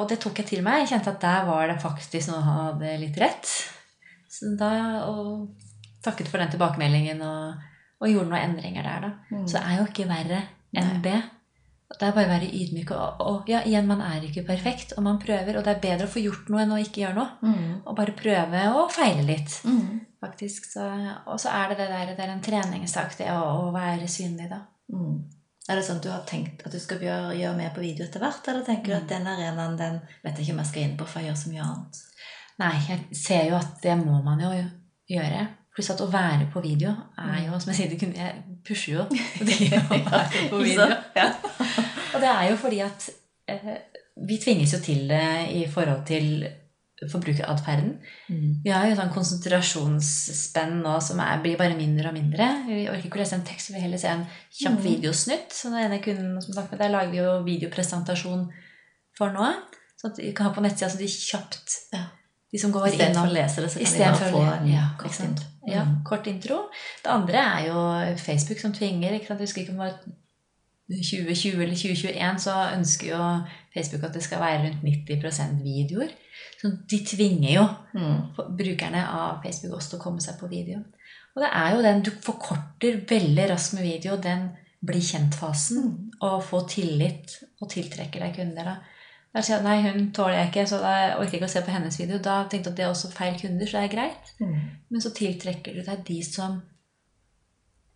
og 0.00 0.08
det 0.08 0.20
tok 0.22 0.40
jeg 0.40 0.50
til 0.52 0.64
meg. 0.64 0.84
Jeg 0.84 0.94
kjente 0.94 1.12
at 1.12 1.22
der 1.24 1.46
var 1.48 1.68
det 1.68 1.78
faktisk 1.82 2.30
noe 2.30 2.42
han 2.44 2.60
hadde 2.70 2.96
litt 3.02 3.20
rett. 3.20 3.52
Så 4.30 4.54
da, 4.58 4.72
og 5.08 5.48
takket 6.04 6.28
for 6.28 6.42
den 6.42 6.52
tilbakemeldingen 6.52 7.22
og, 7.24 7.64
og 8.00 8.10
gjorde 8.10 8.30
noen 8.32 8.50
endringer 8.50 8.84
der, 8.84 9.06
da. 9.06 9.12
Mm. 9.30 9.46
Så 9.48 9.58
det 9.58 9.64
er 9.64 9.78
jo 9.78 9.88
ikke 9.88 10.08
verre 10.10 10.42
enn 10.74 10.90
Nei. 10.90 11.02
det. 11.04 11.18
Det 11.94 12.02
er 12.08 12.14
bare 12.16 12.26
å 12.26 12.32
være 12.32 12.48
ydmyk. 12.48 12.90
Og, 12.96 13.20
og 13.20 13.50
ja, 13.52 13.60
igjen, 13.68 13.86
man 13.86 14.00
er 14.02 14.24
ikke 14.24 14.42
perfekt, 14.48 14.96
og 14.96 15.04
man 15.06 15.20
prøver. 15.22 15.58
Og 15.58 15.64
det 15.66 15.74
er 15.76 15.82
bedre 15.84 16.08
å 16.08 16.10
få 16.14 16.22
gjort 16.24 16.48
noe 16.50 16.62
enn 16.64 16.72
å 16.74 16.80
ikke 16.80 17.04
gjøre 17.04 17.18
noe. 17.18 17.36
Mm. 17.44 17.70
Og 17.84 17.96
bare 17.98 18.16
prøve 18.18 18.64
og 18.80 18.90
feile 18.94 19.22
litt, 19.28 19.60
Mm. 19.68 20.00
faktisk. 20.24 20.66
Så, 20.72 20.86
og 21.26 21.38
så 21.40 21.52
er 21.52 21.68
det 21.70 21.78
det 21.82 21.88
der, 21.92 22.14
det 22.16 22.24
er 22.24 22.32
en 22.34 22.42
treningssak, 22.42 23.16
det 23.18 23.28
å, 23.30 23.68
å 23.68 23.72
være 23.74 24.08
synlig, 24.08 24.48
da. 24.50 24.62
Mm. 24.92 25.18
Er 25.68 25.78
det 25.78 25.84
sånn 25.86 25.96
at 26.00 26.04
du 26.04 26.10
har 26.12 26.24
tenkt 26.28 26.64
at 26.66 26.72
du 26.72 26.80
skal 26.80 27.00
gjøre, 27.00 27.36
gjøre 27.38 27.56
mer 27.56 27.70
på 27.72 27.80
video 27.80 28.04
etter 28.04 28.20
hvert, 28.20 28.48
eller 28.48 28.64
tenker 28.66 28.90
du 28.90 28.96
at 28.98 29.08
den 29.08 29.28
arenaen 29.30 29.78
den 29.80 30.00
vet 30.24 30.34
jeg 30.36 30.44
ikke 30.48 30.56
om 30.56 30.60
jeg 30.64 30.70
skal 30.72 30.82
inn 30.82 30.96
på, 30.98 31.06
for 31.08 31.20
jeg 31.22 31.30
gjør 31.30 31.38
så 31.40 31.52
mye 31.52 31.68
annet? 31.68 32.00
Nei, 32.60 32.74
jeg 32.88 33.16
ser 33.16 33.46
jo 33.48 33.56
at 33.56 33.78
det 33.82 33.94
må 34.02 34.18
man 34.26 34.42
jo 34.44 34.50
gjøre. 35.14 35.46
Pluss 35.74 35.90
at 35.90 36.00
å 36.04 36.06
være 36.06 36.46
på 36.52 36.60
video 36.62 36.92
er 37.18 37.48
jo, 37.48 37.58
som 37.58 37.72
jeg 37.72 37.76
sier, 37.80 37.88
det 37.90 37.98
kunne, 37.98 38.14
jeg 38.14 38.58
pusher 38.66 38.92
jo 38.94 39.06
det 39.48 39.80
å 39.80 39.98
være 40.06 40.48
på 40.52 40.60
video. 40.62 40.86
Og 42.14 42.20
det 42.22 42.28
er 42.30 42.44
jo 42.50 42.58
fordi 42.62 42.78
at 42.84 43.08
eh, 43.50 43.72
vi 44.28 44.36
tvinges 44.38 44.76
jo 44.76 44.78
til 44.84 45.08
det 45.10 45.24
i 45.50 45.64
forhold 45.66 46.04
til 46.06 46.44
forbrukeratferden. 47.10 47.90
Mm. 48.30 48.50
Vi 48.64 48.70
har 48.70 48.86
jo 48.86 48.94
sånn 48.96 49.10
konsentrasjonsspenn 49.12 50.76
nå 50.84 50.94
som 51.02 51.18
er, 51.20 51.40
blir 51.42 51.58
bare 51.60 51.76
mindre 51.76 52.08
og 52.12 52.14
mindre. 52.16 52.46
Vi 52.68 52.84
orker 52.88 53.08
ikke 53.08 53.18
å 53.18 53.22
lese 53.24 53.36
en 53.38 53.46
tekst, 53.46 53.68
vi 53.70 53.74
vil 53.76 53.86
heller 53.88 54.00
se 54.00 54.12
en 54.12 54.22
kjapp 54.54 54.78
Mm. 54.78 54.84
videosnutt. 54.86 55.52
Så 55.52 55.72
den 55.72 55.82
ene 55.84 55.98
kunden 56.04 56.40
som 56.40 56.54
snakket 56.54 56.78
med, 56.78 56.80
Der 56.84 56.94
lager 56.94 57.10
vi 57.10 57.18
jo 57.18 57.42
videopresentasjon 57.44 58.46
for 59.18 59.34
nå. 59.34 59.50
Sånn 60.00 60.12
at 60.12 60.18
vi 60.22 60.32
kan 60.32 60.46
ha 60.46 60.52
på 60.54 60.62
nettsida 60.62 60.90
så 60.90 60.98
de 60.98 61.08
kjapt 61.10 61.80
Ja. 61.92 62.06
De 62.52 62.58
som 62.62 62.70
går 62.70 62.86
I 62.86 62.90
stedet 62.94 63.16
for 63.16 63.26
å 63.26 63.34
lese 63.34 63.60
det, 63.60 63.70
så 63.70 63.78
kan 63.98 64.14
de 64.14 64.30
få 64.30 64.42
en 64.46 64.66
ja, 64.70 64.84
kort. 64.98 65.42
Ja, 65.68 65.84
Mm. 65.84 66.04
kort 66.04 66.26
intro. 66.26 66.68
Det 67.04 67.10
andre 67.10 67.34
er 67.38 67.66
jo 67.68 68.16
Facebook 68.16 68.58
som 68.58 68.72
tvinger. 68.72 69.12
Ikke 69.12 69.26
sant? 69.26 69.40
Jeg 69.40 69.46
husker 69.48 69.60
ikke 69.62 69.72
om 69.72 69.78
det 69.78 69.86
var 69.86 69.98
2020 70.90 71.62
eller 71.62 71.74
2021, 71.76 72.38
så 72.40 72.54
ønsker 72.76 73.06
jo 73.08 73.40
Facebook 73.74 74.02
at 74.04 74.14
det 74.14 74.22
skal 74.22 74.40
være 74.40 74.62
rundt 74.66 74.82
90% 74.84 75.62
videoer. 75.64 76.08
Så 76.60 76.70
de 76.90 76.98
tvinger 77.06 77.54
jo 77.54 77.66
Mm. 77.94 78.56
brukerne 78.58 79.06
av 79.08 79.42
Facebook 79.44 79.76
også 79.76 79.90
til 79.90 79.98
å 79.98 80.02
komme 80.02 80.20
seg 80.20 80.34
på 80.40 80.48
video. 80.48 80.78
Og 81.36 81.42
det 81.42 81.48
er 81.52 81.74
jo 81.76 81.82
den 81.82 82.02
du 82.02 82.10
forkorter 82.10 83.00
veldig 83.08 83.50
raskt 83.50 83.74
med 83.74 83.82
video, 83.82 84.16
den 84.16 84.50
bli 84.86 85.00
kjent-fasen, 85.00 85.82
Mm. 85.82 86.10
og 86.20 86.42
få 86.42 86.68
tillit 86.68 87.42
og 87.62 87.70
tiltrekker 87.70 88.20
deg 88.20 88.34
kunder. 88.36 88.64
da. 88.64 88.76
Da 89.34 89.42
sier 89.42 89.58
at 89.58 89.66
nei, 89.66 89.80
hun 89.82 90.12
tåler 90.14 90.36
jeg 90.38 90.50
ikke, 90.52 90.66
så 90.70 90.78
da 90.78 90.92
orker 91.16 91.32
jeg 91.32 91.40
ikke 91.40 91.48
å 91.48 91.54
se 91.56 91.64
på 91.66 91.74
hennes 91.74 91.96
video. 91.98 92.20
Da 92.22 92.36
tenkte 92.46 92.70
jeg 92.70 92.74
at 92.74 92.78
det 92.78 92.84
er 92.86 92.92
også 92.92 93.10
feil 93.10 93.34
kunder, 93.40 93.66
så 93.66 93.80
det 93.80 93.88
er 93.88 93.94
greit. 93.96 94.30
Mm. 94.38 94.60
Men 94.94 95.02
så 95.02 95.10
tiltrekker 95.16 95.74
du 95.74 95.82
deg 95.82 96.04
de 96.06 96.20
som 96.22 96.60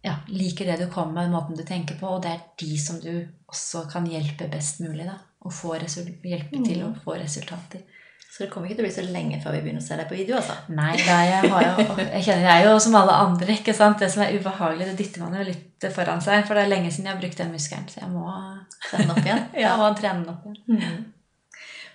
ja, 0.03 0.17
liker 0.31 0.67
det 0.67 0.81
du 0.81 0.89
kommer 0.91 1.21
med, 1.21 1.31
måten 1.37 1.59
du 1.59 1.63
tenker 1.67 1.99
på, 2.01 2.11
og 2.17 2.25
det 2.25 2.33
er 2.33 2.43
de 2.59 2.79
som 2.83 2.99
du 3.03 3.13
også 3.51 3.85
kan 3.93 4.07
hjelpe 4.11 4.51
best 4.51 4.83
mulig. 4.83 5.07
da, 5.07 5.15
Og 5.47 5.55
hjelpe 6.33 6.63
til 6.65 6.83
å 6.87 6.93
få 7.05 7.15
resultater. 7.19 7.87
Så 8.29 8.45
det 8.45 8.51
kommer 8.53 8.69
ikke 8.69 8.79
til 8.79 8.85
å 8.85 8.89
bli 8.89 8.95
så 8.95 9.05
lenge 9.09 9.39
før 9.43 9.55
vi 9.57 9.61
begynner 9.65 9.83
å 9.83 9.87
se 9.87 9.97
deg 9.99 10.09
på 10.11 10.19
video, 10.19 10.37
altså. 10.39 10.55
Nei, 10.75 10.93
jeg, 11.01 11.53
har 11.55 11.65
jo, 11.65 11.87
jeg 12.03 12.25
kjenner 12.27 12.45
jeg 12.45 12.65
er 12.65 12.67
jo 12.67 12.81
som 12.85 12.99
alle 12.99 13.15
andre. 13.25 13.55
ikke 13.57 13.75
sant? 13.75 14.03
Det 14.03 14.11
som 14.13 14.23
er 14.23 14.35
ubehagelig, 14.37 14.91
det 14.91 14.99
dytter 14.99 15.25
man 15.25 15.39
jo 15.39 15.47
litt 15.49 15.87
foran 15.95 16.23
seg. 16.23 16.43
For 16.47 16.59
det 16.59 16.67
er 16.67 16.75
lenge 16.75 16.91
siden 16.93 17.09
jeg 17.09 17.17
har 17.17 17.23
brukt 17.23 17.41
den 17.41 17.55
muskelen, 17.55 17.87
så 17.91 18.03
jeg 18.03 18.11
må 18.13 18.27
Trene 18.89 19.15
opp 19.15 19.25
igjen. 19.25 19.47
ja, 19.65 19.73
må 19.81 19.89
trene 19.99 20.23
den 20.23 20.35
opp 20.35 20.45
igjen. 20.47 20.61
Mm. 20.69 21.07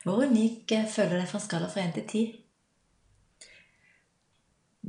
Hvor 0.03 0.23
unik 0.27 0.71
eh, 0.75 0.87
føler 0.91 1.15
du 1.15 1.19
deg 1.21 1.29
fra 1.31 1.39
skala 1.39 1.67
fra 1.71 1.83
1 1.87 1.93
til 1.97 2.07
10? 2.07 2.23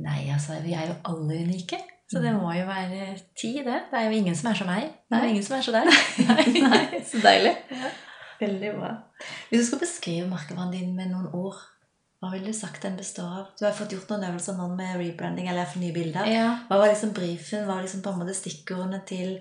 Nei, 0.05 0.25
altså, 0.33 0.57
vi 0.63 0.73
er 0.75 0.89
jo 0.89 0.95
alle 1.07 1.37
unike. 1.45 1.77
Så 2.11 2.19
det 2.21 2.33
må 2.35 2.51
jo 2.53 2.65
være 2.67 3.05
10, 3.39 3.51
det. 3.65 3.77
Det 3.91 3.97
er 3.99 4.09
jo 4.09 4.17
ingen 4.19 4.35
som 4.37 4.51
er 4.51 4.57
som 4.59 4.67
meg. 4.69 4.89
Det 5.09 5.17
er 5.17 5.23
jo 5.23 5.29
ingen 5.33 5.45
som 5.47 5.55
er 5.57 5.63
så 5.65 5.73
der. 5.73 5.87
Nei, 6.29 6.43
nei, 6.67 6.81
så 7.07 7.21
deilig. 7.23 7.53
Ja. 7.71 7.93
Veldig 8.41 8.73
bra. 8.75 8.91
Hvis 9.49 9.63
du 9.63 9.65
skal 9.69 9.81
beskrive 9.85 10.27
merkevaren 10.29 10.73
din 10.75 10.91
med 10.97 11.09
noen 11.13 11.31
ord, 11.33 11.55
hva 12.19 12.29
ville 12.33 12.51
du 12.51 12.57
sagt 12.57 12.83
den 12.83 12.97
består 12.99 13.31
av? 13.39 13.47
Du 13.57 13.63
har 13.65 13.73
fått 13.77 13.95
gjort 13.95 14.11
noen 14.11 14.27
øvelser 14.27 14.57
nå 14.59 14.67
med 14.75 14.99
rebranding 14.99 15.47
eller 15.51 15.67
for 15.71 15.79
nye 15.81 15.95
bilder. 15.95 16.27
Ja. 16.29 16.49
Hva 16.67 16.81
var 16.81 16.91
liksom 16.91 17.13
briefen? 17.15 17.63
Hva 17.65 17.77
var 17.79 17.87
liksom 17.87 18.03
på 18.05 18.11
en 18.11 18.19
måte 18.21 18.35
stikkordene 18.37 18.99
til, 19.07 19.37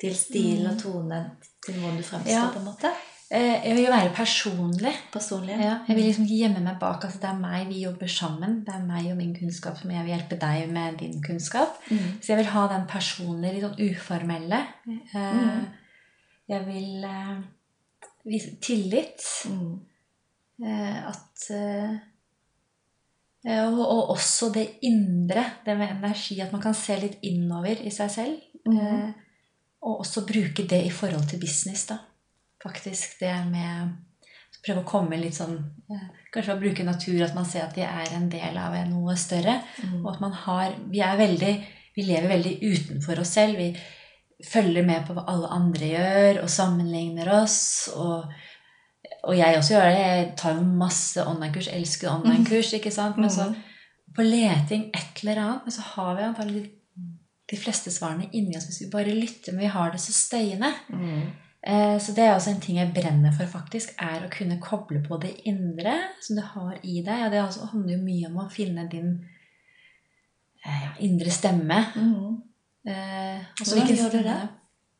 til 0.00 0.16
stilen 0.16 0.70
og 0.72 0.80
tonen 0.80 1.30
til 1.62 1.76
hvordan 1.78 2.00
du 2.00 2.06
fremstår, 2.08 2.32
Ja. 2.32 2.48
på 2.54 2.62
en 2.64 2.70
måte? 2.72 2.90
Eh, 3.32 3.62
Jeg 3.64 3.76
vil 3.76 3.84
jo 3.86 3.90
være 3.92 4.10
personlig. 4.14 4.92
Personlig? 5.12 5.54
Ja, 5.56 5.78
jeg 5.88 5.96
vil 5.96 6.04
liksom 6.04 6.24
ikke 6.26 6.36
gjemme 6.42 6.60
meg 6.66 6.78
bak 6.80 7.04
altså 7.06 7.18
det 7.22 7.28
er 7.30 7.38
meg 7.40 7.68
vi 7.70 7.78
jobber 7.86 8.06
sammen. 8.12 8.58
Det 8.66 8.74
er 8.74 8.82
meg 8.84 9.06
og 9.10 9.16
min 9.16 9.32
kunnskap 9.38 9.78
som 9.80 9.90
jeg 9.90 10.04
vil 10.04 10.12
hjelpe 10.14 10.36
deg 10.42 10.68
med 10.72 10.98
din 11.00 11.22
kunnskap. 11.24 11.78
Mm. 11.90 12.18
Så 12.20 12.32
jeg 12.34 12.36
vil 12.42 12.50
ha 12.52 12.66
den 12.74 12.84
personlige, 12.90 13.54
litt 13.54 13.64
sånn 13.64 13.80
uformelle. 13.88 14.60
Eh, 14.88 15.32
Mhm. 15.32 15.64
Jeg 16.48 16.66
vil 16.66 17.04
eh, 17.04 17.36
vise 18.26 18.50
tillit. 18.60 19.22
Mm. 19.48 19.80
At 21.08 21.46
og, 23.44 23.78
og 23.80 24.10
også 24.14 24.52
det 24.54 24.66
indre, 24.86 25.44
det 25.66 25.76
med 25.78 25.88
energi. 25.96 26.40
At 26.40 26.52
man 26.52 26.62
kan 26.62 26.74
se 26.74 26.96
litt 27.00 27.18
innover 27.26 27.80
i 27.82 27.90
seg 27.90 28.10
selv. 28.10 28.38
Eh, 28.66 29.10
Og 29.82 29.98
også 30.04 30.20
bruke 30.26 30.62
det 30.70 30.84
i 30.86 30.90
forhold 30.94 31.24
til 31.28 31.40
business, 31.40 31.86
da. 31.88 31.96
Faktisk 32.62 33.20
det 33.20 33.34
med 33.50 33.92
Prøve 34.62 34.84
å 34.84 34.86
komme 34.86 35.16
litt 35.18 35.34
sånn 35.34 35.56
eh, 35.90 36.02
Kanskje 36.30 36.54
å 36.54 36.60
bruke 36.60 36.84
natur, 36.86 37.22
at 37.24 37.34
man 37.34 37.46
ser 37.48 37.64
at 37.64 37.74
de 37.74 37.82
er 37.82 38.12
en 38.14 38.28
del 38.30 38.56
av 38.62 38.76
noe 38.86 39.16
større. 39.18 39.56
Mm. 39.82 39.96
Og 40.04 40.12
at 40.12 40.20
man 40.22 40.32
har 40.44 40.76
Vi 40.92 41.00
er 41.02 41.16
veldig 41.18 41.54
Vi 41.96 42.04
lever 42.06 42.28
veldig 42.30 42.52
utenfor 42.62 43.18
oss 43.24 43.32
selv. 43.34 43.58
Vi 43.58 43.72
følger 44.46 44.82
med 44.86 45.04
på 45.06 45.14
hva 45.14 45.24
alle 45.30 45.50
andre 45.54 45.88
gjør, 45.92 46.38
og 46.42 46.48
sammenligner 46.50 47.28
oss. 47.42 47.58
Og, 47.94 48.24
og 49.28 49.34
jeg 49.36 49.58
også 49.58 49.74
gjør 49.74 49.84
det. 49.90 49.98
Jeg 50.06 50.30
tar 50.40 50.56
jo 50.56 50.64
masse 50.80 51.26
online-kurs. 51.26 51.68
Elsker 51.70 52.10
online-kurs, 52.10 52.72
ikke 52.78 52.90
sant? 52.90 53.18
Men 53.18 53.30
så 53.30 53.50
Mhm. 53.50 53.60
på 54.16 54.22
leting 54.26 54.88
et 54.94 55.22
eller 55.22 55.42
annet, 55.42 55.62
men 55.66 55.72
så 55.72 55.82
har 55.92 56.16
vi 56.16 56.22
antagelig 56.22 56.64
de 57.52 57.56
fleste 57.56 57.90
svarene 57.92 58.30
inni 58.32 58.56
oss 58.56 58.66
hvis 58.66 58.80
vi 58.86 58.90
bare 58.90 59.14
lytter, 59.14 59.52
men 59.52 59.60
vi 59.66 59.70
har 59.76 59.90
det 59.92 60.00
så 60.00 60.12
støyende. 60.16 60.72
Mm. 60.88 61.30
Eh, 61.66 61.98
Så 61.98 62.12
det 62.14 62.24
er 62.26 62.34
også 62.34 62.50
en 62.50 62.60
ting 62.60 62.76
jeg 62.80 62.92
brenner 62.94 63.32
for, 63.36 63.46
faktisk, 63.46 63.94
er 64.02 64.24
å 64.26 64.30
kunne 64.30 64.58
koble 64.60 65.02
på 65.06 65.20
det 65.22 65.34
indre 65.46 65.92
som 66.20 66.36
du 66.36 66.42
har 66.42 66.78
i 66.82 67.02
deg. 67.06 67.26
Og 67.26 67.30
det 67.30 67.42
altså 67.42 67.66
handler 67.72 67.96
jo 67.96 68.02
mye 68.04 68.26
om 68.32 68.40
å 68.42 68.48
finne 68.50 68.88
din 68.90 69.12
eh, 70.64 70.80
ja, 70.86 70.90
indre 71.06 71.30
stemme. 71.30 71.84
Mm. 71.94 72.42
Eh, 72.86 73.46
Hvordan 73.62 73.94
gjør 73.96 74.10
du 74.18 74.22
det? 74.26 74.40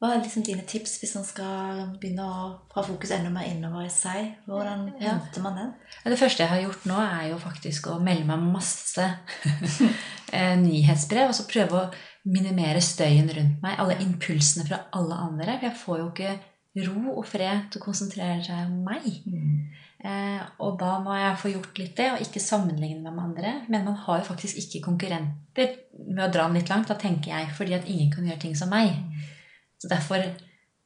Hva 0.02 0.08
er 0.16 0.22
liksom 0.24 0.42
dine 0.42 0.62
tips 0.66 0.96
hvis 0.98 1.12
man 1.14 1.22
skal 1.26 1.82
begynne 2.00 2.24
å 2.26 2.38
ha 2.74 2.82
fokus 2.82 3.12
enda 3.14 3.30
mer 3.30 3.46
innover 3.46 3.84
i 3.86 3.90
seg? 3.94 4.32
Hvordan 4.50 4.88
Ja. 4.98 5.12
man 5.44 5.54
den? 5.60 5.68
Det 6.04 6.18
første 6.18 6.42
jeg 6.42 6.50
har 6.50 6.62
gjort 6.64 6.86
nå, 6.90 6.96
er 6.98 7.28
jo 7.30 7.36
faktisk 7.38 7.86
å 7.86 8.00
melde 8.02 8.24
meg 8.26 8.38
masse 8.52 9.06
nyhetsbrev. 10.62 11.28
Og 11.30 11.34
så 11.38 11.46
prøve 11.50 11.78
å 11.84 11.90
minimere 12.24 12.80
støyen 12.82 13.30
rundt 13.34 13.62
meg. 13.62 13.78
Alle 13.78 13.98
impulsene 14.02 14.66
fra 14.66 14.80
alle 14.92 15.14
andre. 15.14 15.58
For 15.60 15.68
jeg 15.68 15.78
får 15.84 15.98
jo 16.02 16.08
ikke 16.10 16.34
ro 16.80 17.16
og 17.18 17.24
fred 17.28 17.68
til 17.70 17.80
å 17.80 17.84
konsentrere 17.84 18.40
seg 18.44 18.64
om 18.64 18.78
meg. 18.86 19.08
Eh, 20.02 20.44
og 20.64 20.78
da 20.80 20.94
må 21.04 21.14
jeg 21.14 21.38
få 21.38 21.50
gjort 21.52 21.78
litt 21.78 21.92
det, 21.98 22.08
og 22.14 22.22
ikke 22.24 22.42
sammenligne 22.42 23.02
meg 23.04 23.12
med 23.14 23.24
andre. 23.26 23.52
Men 23.68 23.84
man 23.90 23.98
har 24.06 24.22
jo 24.22 24.30
faktisk 24.30 24.58
ikke 24.62 24.86
konkurrenter 24.88 25.76
med 26.08 26.24
å 26.26 26.30
dra 26.32 26.46
den 26.48 26.58
litt 26.58 26.72
langt, 26.72 26.88
da 26.90 26.96
tenker 26.98 27.34
jeg, 27.34 27.52
fordi 27.58 27.76
at 27.76 27.90
ingen 27.90 28.10
kan 28.14 28.26
gjøre 28.26 28.42
ting 28.46 28.56
som 28.58 28.72
meg. 28.72 28.96
Så 29.82 29.90
derfor 29.90 30.24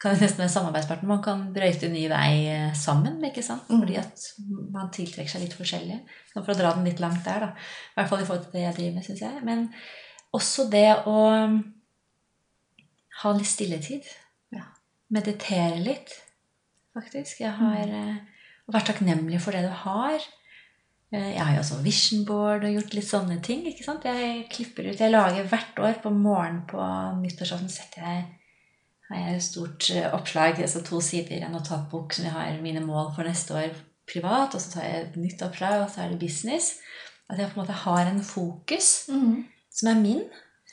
kan 0.03 0.13
det 0.13 0.27
nesten 0.27 0.43
være 0.43 0.53
samarbeidspartner. 0.53 1.09
Man 1.09 1.23
kan 1.25 1.47
brøyte 1.55 1.89
ny 1.93 2.05
vei 2.13 2.33
eh, 2.51 2.75
sammen, 2.77 3.23
ikke 3.31 3.45
sant? 3.45 3.71
Mm. 3.71 3.81
Fordi 3.81 3.97
at 4.03 4.27
man 4.75 4.91
tiltrekker 4.93 5.33
seg 5.33 5.47
litt 5.47 5.57
forskjellig. 5.57 6.03
Så 6.33 6.43
for 6.43 6.53
å 6.53 6.59
dra 6.59 6.75
den 6.77 6.85
litt 6.89 7.01
langt 7.01 7.25
der, 7.25 7.47
da. 7.47 7.71
I 7.95 8.01
hvert 8.01 8.13
fall 8.13 8.25
i 8.25 8.29
forhold 8.29 8.45
til 8.49 8.59
det 8.59 8.67
jeg 8.67 8.79
driver 8.81 8.99
med, 8.99 9.07
syns 9.07 9.25
jeg. 9.25 9.47
Men 9.47 9.65
også 10.37 10.69
det 10.73 10.89
å 11.09 11.19
ha 13.23 13.33
litt 13.33 13.49
stilletid. 13.49 14.05
Meditere 15.15 15.77
litt, 15.79 16.15
faktisk. 16.97 17.41
Jeg 17.45 17.53
har 17.61 17.93
eh, 18.01 18.17
vært 18.73 18.89
takknemlig 18.91 19.39
for 19.43 19.55
det 19.55 19.63
du 19.67 19.75
har. 19.85 20.17
Eh, 21.13 21.33
Jeg 21.37 21.43
har 21.45 21.55
jo 21.55 21.63
også 21.63 21.83
vision 21.85 22.25
board 22.27 22.65
og 22.67 22.75
gjort 22.75 22.97
litt 22.97 23.07
sånne 23.09 23.37
ting. 23.43 23.67
ikke 23.71 23.87
sant? 23.87 24.05
Jeg 24.09 24.49
klipper 24.51 24.91
ut, 24.91 24.99
jeg 25.01 25.15
lager 25.15 25.47
hvert 25.53 25.79
år 25.79 26.01
på 26.03 26.11
morgenen 26.11 26.65
på 26.71 26.81
nyttårsaften 27.23 27.71
setter 27.71 28.03
jeg 28.03 28.25
har 29.07 29.21
jeg 29.23 29.37
et 29.37 29.45
stort 29.47 29.91
eh, 29.95 30.09
oppslag, 30.15 30.59
altså 30.59 30.83
to 30.83 31.01
sider, 31.05 31.45
en 31.47 31.55
notatbok 31.55 32.17
som 32.17 32.27
jeg 32.27 32.35
har 32.35 32.57
mine 32.63 32.83
mål 32.83 33.13
for 33.15 33.23
neste 33.29 33.55
år 33.55 33.77
privat, 34.11 34.55
og 34.55 34.63
så 34.63 34.73
tar 34.73 34.87
jeg 34.87 35.05
et 35.05 35.21
nytt 35.21 35.43
oppslag, 35.47 35.85
og 35.85 35.91
så 35.93 36.03
er 36.03 36.11
det 36.11 36.19
business. 36.25 36.73
At 37.31 37.39
jeg 37.39 37.51
på 37.51 37.59
en 37.59 37.63
måte 37.65 37.77
har 37.85 38.07
en 38.11 38.23
fokus 38.23 38.89
som 39.71 39.89
er 39.91 40.01
min. 40.01 40.25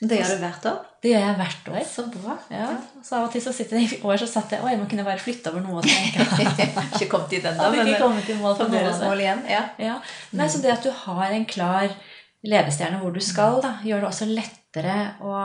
Det 0.08 0.18
gjør 0.20 0.32
du 0.34 0.42
hvert 0.42 0.66
år? 0.70 0.80
Det 1.04 1.10
gjør 1.12 1.22
jeg 1.24 1.36
hvert 1.38 1.68
år. 1.72 1.84
Så 1.88 2.04
bra. 2.12 2.34
Ja, 2.52 2.66
så 3.04 3.18
av 3.18 3.26
og 3.28 3.34
til 3.34 3.44
så 3.44 3.52
sitter 3.56 3.80
jeg 3.80 3.98
i 3.98 4.00
år 4.08 4.20
så 4.22 4.28
satt 4.30 4.54
jeg 4.54 4.64
Oi, 4.64 4.74
man 4.80 4.88
kunne 4.90 5.04
bare 5.06 5.22
flytte 5.22 5.52
over 5.52 5.64
noe 5.64 5.84
jeg 5.88 6.10
ikke 6.14 6.66
ikke 6.66 7.08
kommet 7.12 7.34
dit 7.34 7.46
ennå, 7.50 7.70
men 7.74 7.92
ikke 7.92 8.02
kommet 8.02 8.28
i 8.28 8.38
mål 8.40 8.56
på 8.58 8.66
noe 8.66 8.66
av 8.66 8.72
fremdeles 8.72 9.00
det. 9.00 9.08
mål 9.10 9.24
igjen. 9.24 9.44
Ja. 9.52 9.62
Ja. 9.84 9.96
Nei, 10.40 10.48
så 10.50 10.62
det 10.64 10.74
at 10.74 10.86
du 10.86 10.90
har 11.04 11.24
en 11.28 11.46
klar 11.48 11.94
levestjerne 12.44 13.00
hvor 13.00 13.14
du 13.14 13.20
skal, 13.24 13.60
da, 13.64 13.76
gjør 13.86 14.04
det 14.04 14.10
også 14.10 14.28
lettere 14.28 14.96
å 15.24 15.38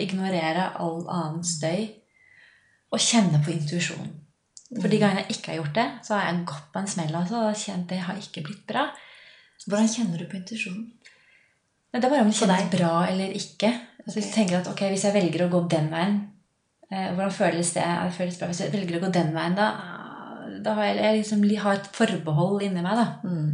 ignorere 0.00 0.70
all 0.80 1.02
annen 1.04 1.44
støy 1.44 1.88
og 2.88 3.02
kjenne 3.04 3.42
på 3.44 3.52
intuisjonen. 3.52 4.14
For 4.68 4.92
de 4.92 5.00
gangene 5.00 5.24
jeg 5.24 5.38
ikke 5.38 5.54
har 5.54 5.62
gjort 5.62 5.76
det, 5.78 5.86
så 6.04 6.14
har 6.16 6.26
jeg 6.28 6.44
gått 6.48 6.66
på 6.72 6.80
en 6.82 6.90
smell. 6.92 7.14
Altså, 7.16 7.40
og 7.48 7.56
kjent 7.56 7.88
det 7.88 8.02
har 8.04 8.20
ikke 8.20 8.44
blitt 8.44 8.66
bra. 8.68 8.88
Hvordan 9.64 9.88
kjenner 9.88 10.20
du 10.20 10.28
på 10.28 10.36
intuisjonen? 10.38 10.90
Det 11.88 12.04
er 12.04 12.12
bare 12.12 12.20
om 12.20 12.28
det 12.28 12.36
For 12.36 12.50
kjennes 12.52 12.74
bra 12.74 12.92
eller 13.08 13.32
ikke. 13.36 13.70
Altså, 14.08 14.20
Hvis 14.22 14.30
tenker 14.32 14.56
jeg 14.56 14.64
at 14.64 14.68
ok, 14.72 14.82
hvis 14.88 15.02
jeg 15.04 15.12
velger 15.14 15.42
å 15.44 15.50
gå 15.52 15.58
den 15.68 15.90
veien, 15.92 16.14
eh, 16.90 17.10
hvordan 17.12 17.32
føles 17.36 17.72
det? 17.76 17.84
Det 17.84 18.14
føles 18.16 18.38
bra. 18.40 18.46
Hvis 18.48 18.62
jeg 18.64 18.72
velger 18.72 18.96
å 18.96 19.02
gå 19.04 19.10
den 19.12 19.34
veien, 19.34 19.56
da, 19.58 19.66
da 20.64 20.74
har 20.78 20.86
jeg, 20.88 20.96
jeg 21.04 21.18
liksom 21.18 21.42
har 21.60 21.74
et 21.76 21.90
forbehold 21.92 22.62
inni 22.64 22.80
meg. 22.82 22.96
da. 22.96 23.06
Mm. 23.28 23.50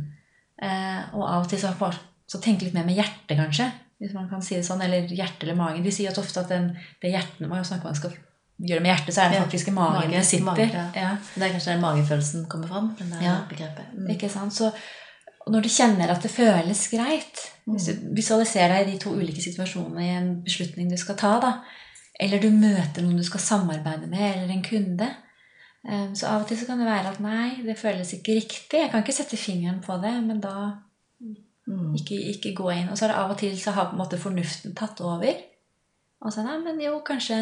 Eh, 0.63 1.01
og 1.17 1.25
av 1.27 1.41
og 1.43 1.49
til 1.51 1.59
så, 1.59 1.73
får- 1.75 1.99
så 2.31 2.39
tenke 2.41 2.65
litt 2.69 2.75
mer 2.79 2.87
med 2.87 2.95
hjertet, 3.01 3.35
kanskje. 3.37 3.67
Hvis 3.99 4.15
man 4.15 4.29
kan 4.31 4.43
si 4.43 4.55
det 4.55 4.65
sånn. 4.67 4.83
Eller 4.87 5.09
hjertet 5.11 5.43
eller 5.43 5.59
magen. 5.59 5.83
De 5.83 5.91
sier 5.91 6.11
at 6.15 6.19
ofte 6.23 6.41
at 6.41 6.49
den, 6.55 6.71
det 7.03 7.11
hjertet 7.11 7.49
man 7.51 7.65
snakker 7.67 7.91
man 7.91 7.99
skal 7.99 8.15
gjøre 8.65 8.81
med 8.85 8.93
hjertet, 8.95 9.15
så 9.17 9.25
er 9.25 9.33
det 9.35 9.41
faktisk 9.43 9.69
i 9.69 9.75
magen 9.75 9.97
mage, 9.99 10.11
det 10.15 10.25
sitter. 10.25 10.45
mage, 10.47 10.67
ja. 10.71 10.85
ja. 10.95 11.13
Det 11.35 11.43
er 11.43 11.55
kanskje 11.57 11.73
den 11.75 11.83
magefølelsen 11.83 12.47
kommer 12.47 12.69
fram? 12.71 12.93
Den 13.01 13.11
der 13.11 13.23
Ja. 13.27 13.35
begrepet. 13.51 13.91
Mm. 13.99 14.11
Ikke 14.15 14.31
sant? 14.31 14.55
Så 14.55 14.71
og 15.45 15.53
når 15.53 15.65
du 15.65 15.69
kjenner 15.69 16.13
at 16.13 16.23
det 16.25 16.31
føles 16.33 16.87
greit 16.89 17.43
Hvis 17.65 17.89
du 17.89 18.07
visualiserer 18.17 18.75
deg 18.75 18.89
i 18.89 18.93
de 18.93 19.03
to 19.03 19.13
ulike 19.13 19.41
situasjonene 19.45 20.05
i 20.05 20.15
en 20.19 20.31
beslutning 20.45 20.91
du 20.91 20.97
skal 21.01 21.17
ta, 21.21 21.35
da, 21.41 21.53
eller 22.21 22.41
du 22.41 22.51
møter 22.53 23.05
noen 23.05 23.21
du 23.21 23.25
skal 23.25 23.41
samarbeide 23.41 24.09
med, 24.09 24.25
eller 24.31 24.53
en 24.53 24.65
kunde 24.65 25.09
eh, 25.89 26.09
Så 26.17 26.29
av 26.29 26.43
og 26.43 26.49
til 26.49 26.61
så 26.61 26.69
kan 26.69 26.81
det 26.81 26.89
være 26.89 27.13
at 27.13 27.21
nei, 27.25 27.63
det 27.65 27.79
føles 27.81 28.13
ikke 28.17 28.37
riktig. 28.41 28.81
Jeg 28.83 28.91
kan 28.93 29.05
ikke 29.05 29.17
sette 29.17 29.41
fingeren 29.41 29.81
på 29.85 29.97
det, 30.03 30.17
men 30.25 30.41
da 30.45 30.55
Mm. 31.67 31.95
ikke, 31.97 32.17
ikke 32.35 32.55
gå 32.55 32.69
inn. 32.75 32.91
Og 32.93 32.99
så 32.99 33.07
er 33.07 33.13
det 33.13 33.21
av 33.23 33.33
og 33.33 33.39
til 33.41 33.57
så 33.61 33.73
har 33.73 33.89
på 33.89 33.97
en 33.97 34.03
måte 34.03 34.21
fornuften 34.21 34.75
tatt 34.77 35.01
over. 35.01 35.41
Og 36.25 36.33
så 36.33 36.45
nei, 36.45 36.59
men 36.61 36.81
jo, 36.83 36.99
kanskje 37.07 37.39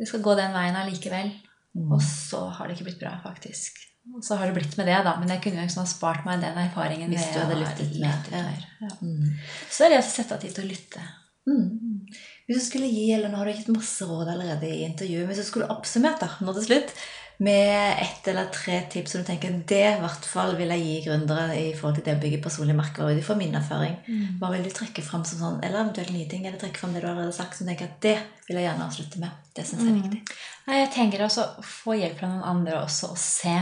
vi 0.00 0.08
skal 0.08 0.24
gå 0.24 0.36
den 0.38 0.54
veien 0.56 0.78
allikevel. 0.80 1.32
Mm. 1.76 1.92
Og 1.92 2.00
så 2.04 2.46
har 2.56 2.66
det 2.66 2.78
ikke 2.78 2.88
blitt 2.90 3.02
bra, 3.02 3.18
faktisk. 3.24 3.84
Og 4.16 4.24
så 4.26 4.36
har 4.36 4.46
det 4.50 4.56
blitt 4.58 4.76
med 4.76 4.86
det, 4.90 4.98
da. 5.06 5.14
Men 5.20 5.28
jeg 5.34 5.42
kunne 5.44 5.62
jo 5.62 5.68
liksom 5.68 5.84
ha 5.84 5.90
spart 5.90 6.26
meg 6.26 6.42
den 6.42 6.58
erfaringen. 6.64 7.12
Hvis 7.14 7.30
du 7.34 7.38
hadde 7.40 7.60
lyttet 7.60 7.94
med 8.00 8.30
mer, 8.34 8.66
ja. 8.82 8.92
Mm. 9.00 9.30
Så 9.70 9.86
er 9.86 9.94
det 9.94 10.02
å 10.02 10.08
sette 10.10 10.34
av 10.36 10.40
tid 10.42 10.54
til 10.56 10.66
å 10.66 10.70
lytte. 10.72 11.06
Mm. 11.48 12.04
Hvis 12.46 12.58
du 12.60 12.64
skulle 12.66 12.90
gi, 12.90 13.06
eller 13.14 13.30
Nå 13.32 13.38
har 13.40 13.46
du 13.48 13.54
gitt 13.54 13.72
masse 13.72 14.04
råd 14.06 14.28
allerede 14.28 14.68
i 14.68 14.84
intervjuet, 14.84 15.24
men 15.24 15.32
hvis 15.34 15.44
du 15.44 15.48
skulle 15.48 15.70
oppsummert 15.72 16.20
da, 16.20 16.28
nå 16.44 16.52
til 16.58 16.66
slutt, 16.68 16.94
med 17.40 17.96
ett 18.02 18.26
eller 18.28 18.50
tre 18.52 18.82
tips 18.92 19.14
som 19.14 19.22
du 19.22 19.26
tenker 19.30 19.54
det 19.66 19.78
i 19.94 20.00
hvert 20.02 20.26
fall 20.28 20.50
vil 20.58 20.68
jeg 20.74 20.82
gi 20.84 20.96
gründere 21.06 21.54
i 21.56 21.70
forhold 21.72 21.96
til 21.96 22.04
det 22.04 22.16
å 22.18 22.20
bygge 22.20 22.42
personlige 22.44 22.76
merker 22.76 23.08
ut 23.08 23.22
får 23.24 23.38
min 23.40 23.56
erfaring, 23.56 23.94
hva 24.42 24.50
vil 24.52 24.66
du 24.66 24.68
trekke 24.76 25.00
fram 25.06 25.24
som 25.24 25.40
sånn, 25.40 25.56
eller 25.64 25.80
eventuelt 25.80 26.12
nye 26.12 26.28
ting, 26.28 26.44
eller 26.44 26.60
trekke 26.60 26.76
fram 26.82 26.92
det 26.92 27.00
du 27.00 27.08
allerede 27.08 27.30
har 27.32 27.38
sagt, 27.38 27.56
som 27.56 27.70
tenker 27.70 27.88
at 27.88 27.96
det 28.04 28.18
vil 28.44 28.58
jeg 28.60 28.66
gjerne 28.68 28.84
avslutte 28.90 29.22
med. 29.24 29.30
Det 29.56 29.64
syns 29.64 29.80
jeg 29.80 29.88
er 29.88 29.96
Mm. 29.96 30.02
viktig. 30.02 30.36
Nei, 30.66 30.76
jeg 30.82 30.90
tenker 30.98 31.24
også 31.24 31.46
å 31.48 31.64
få 31.64 31.96
hjelp 31.96 32.18
fra 32.18 32.28
noen 32.28 32.44
andre 32.44 32.82
også, 32.84 33.10
og 33.10 33.16
se 33.18 33.56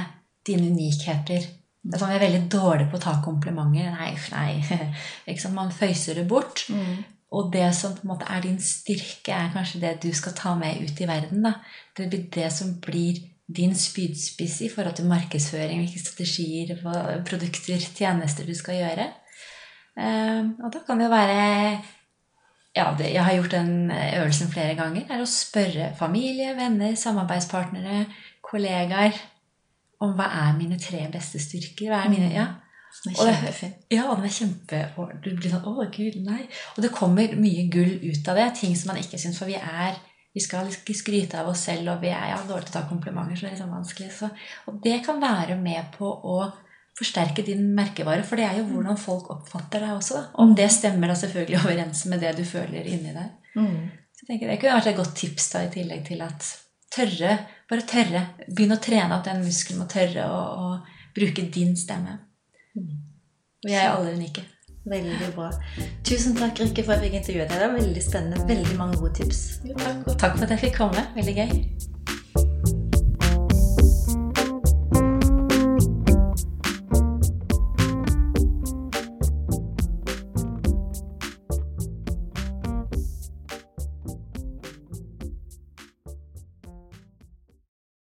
dine 0.49 0.73
unikheter 0.73 1.45
Det 1.79 1.95
er 1.95 2.01
sånn, 2.01 2.11
Vi 2.11 2.19
er 2.19 2.25
veldig 2.27 2.49
dårlige 2.53 2.91
på 2.91 2.99
å 2.99 3.05
ta 3.05 3.15
komplimenter. 3.25 3.93
Nei, 3.95 4.11
nei. 4.35 5.37
Man 5.59 5.71
føyser 5.73 6.19
det 6.19 6.27
bort. 6.29 6.67
Mm. 6.75 7.05
Og 7.39 7.51
det 7.53 7.67
som 7.77 7.95
på 7.95 8.07
en 8.07 8.13
måte 8.15 8.29
er 8.33 8.43
din 8.45 8.59
styrke, 8.61 9.35
er 9.37 9.53
kanskje 9.53 9.83
det 9.83 9.99
du 10.03 10.09
skal 10.17 10.35
ta 10.37 10.55
med 10.57 10.81
ut 10.81 11.01
i 11.01 11.09
verden. 11.09 11.45
da. 11.45 11.59
Det 11.97 12.09
blir 12.09 12.25
det 12.35 12.49
som 12.53 12.75
blir 12.85 13.21
din 13.49 13.75
spydspiss 13.77 14.61
i 14.67 14.71
forhold 14.73 14.97
til 14.99 15.09
markedsføring, 15.09 15.81
hvilke 15.85 16.03
strategier, 16.03 16.75
produkter, 17.29 17.81
tjenester 17.81 18.49
du 18.49 18.55
skal 18.57 18.81
gjøre. 18.81 19.07
Eh, 19.99 20.43
og 20.65 20.73
da 20.73 20.83
kan 20.87 21.01
det 21.01 21.09
jo 21.09 21.15
være 21.15 21.39
ja, 22.77 22.85
Jeg 23.01 23.25
har 23.25 23.35
gjort 23.35 23.51
den 23.57 23.91
øvelsen 23.91 24.53
flere 24.53 24.77
ganger. 24.79 25.07
er 25.11 25.23
å 25.23 25.27
spørre 25.27 25.95
familie, 25.99 26.55
venner, 26.57 26.95
samarbeidspartnere, 26.95 28.07
kollegaer 28.43 29.17
om 30.01 30.15
hva 30.19 30.29
er 30.47 30.57
mine 30.59 30.79
tre 30.79 31.05
beste 31.13 31.41
styrker. 31.43 31.91
Hva 31.91 32.05
er 32.05 32.13
mine, 32.13 32.33
ja, 32.33 32.47
Det 33.05 33.13
er 33.13 33.21
Og 33.21 33.27
det- 33.27 33.75
ja, 33.91 34.05
og 34.11 34.17
den 34.17 34.25
er 34.25 34.29
kjempe 34.29 34.79
og 34.97 35.11
Du 35.23 35.37
blir 35.37 35.51
sånn 35.51 35.63
Å, 35.63 35.91
gud, 35.93 36.17
nei. 36.25 36.49
Og 36.77 36.83
det 36.83 36.91
kommer 36.91 37.37
mye 37.37 37.71
gull 37.71 37.99
ut 38.03 38.29
av 38.29 38.37
det. 38.37 38.55
Ting 38.55 38.75
som 38.75 38.95
man 38.95 39.03
ikke 39.03 39.19
syns. 39.19 39.39
For 39.39 39.47
vi 39.47 39.55
er 39.55 39.95
Vi 40.35 40.41
skal 40.41 40.67
ikke 40.67 40.95
skryte 40.95 41.35
av 41.35 41.49
oss 41.49 41.61
selv, 41.65 41.89
og 41.89 42.01
vi 42.01 42.09
er 42.09 42.29
ja, 42.29 42.37
dårlige 42.37 42.67
til 42.67 42.81
å 42.81 42.83
ta 42.83 42.89
komplimenter. 42.89 43.35
Så 43.35 43.41
det 43.41 43.49
er 43.49 43.57
liksom 43.57 43.71
vanskelig. 43.75 44.11
Så, 44.13 44.31
og 44.69 44.83
det 44.83 45.05
kan 45.05 45.21
være 45.21 45.57
med 45.61 45.85
på 45.99 46.05
å 46.23 46.53
forsterke 46.99 47.45
din 47.45 47.75
merkevare. 47.75 48.25
For 48.25 48.37
det 48.37 48.45
er 48.45 48.59
jo 48.59 48.65
hvordan 48.65 48.99
folk 48.99 49.31
oppfatter 49.31 49.81
deg 49.81 49.97
også. 49.97 50.15
Da. 50.15 50.25
Om 50.35 50.55
det 50.55 50.71
stemmer 50.71 51.09
da 51.09 51.15
selvfølgelig 51.15 51.59
overens 51.65 52.05
med 52.07 52.21
det 52.21 52.37
du 52.37 52.45
føler 52.45 52.87
inni 52.87 53.13
deg. 53.17 53.31
Mm. 53.57 53.91
Så 54.15 54.27
jeg 54.27 54.29
tenker 54.29 54.53
Det 54.53 54.61
kunne 54.61 54.79
vært 54.81 54.87
et 54.93 54.97
godt 54.97 55.15
tips 55.17 55.51
da, 55.51 55.59
i 55.65 55.73
tillegg 55.75 56.07
til 56.07 56.23
at 56.23 56.57
tørre, 56.95 57.35
bare 57.71 57.87
tørre. 57.89 58.23
Begynn 58.49 58.77
å 58.77 58.81
trene 58.83 59.19
at 59.19 59.29
den 59.29 59.43
muskelen 59.45 59.83
må 59.83 59.89
tørre 59.91 60.29
å, 60.29 60.71
bruke 61.19 61.49
din 61.51 61.73
stemme. 61.75 62.13
Og 62.79 63.67
vi 63.67 63.75
er 63.75 63.91
alle 63.91 64.13
unike. 64.15 64.45
Veldig 64.89 65.33
bra. 65.35 65.49
Tusen 66.07 66.37
takk, 66.39 66.63
Rikke, 66.63 66.85
for 66.87 66.95
at 66.95 67.03
jeg 67.03 67.11
fikk 67.11 67.19
intervjue 67.19 67.47
deg. 67.49 67.57
Det 67.57 67.65
var 67.65 67.75
veldig 67.75 68.05
spennende. 68.05 68.47
Veldig 68.49 68.79
mange 68.79 69.01
gode 69.03 69.19
tips. 69.19 69.43
Jo, 69.67 69.77
takk, 69.83 70.05
og 70.07 70.19
takk 70.23 70.39
for 70.39 70.47
at 70.47 70.55
jeg 70.55 70.69
fikk 70.69 70.79
komme. 70.79 71.09
Veldig 71.19 71.35
gøy. 71.41 71.98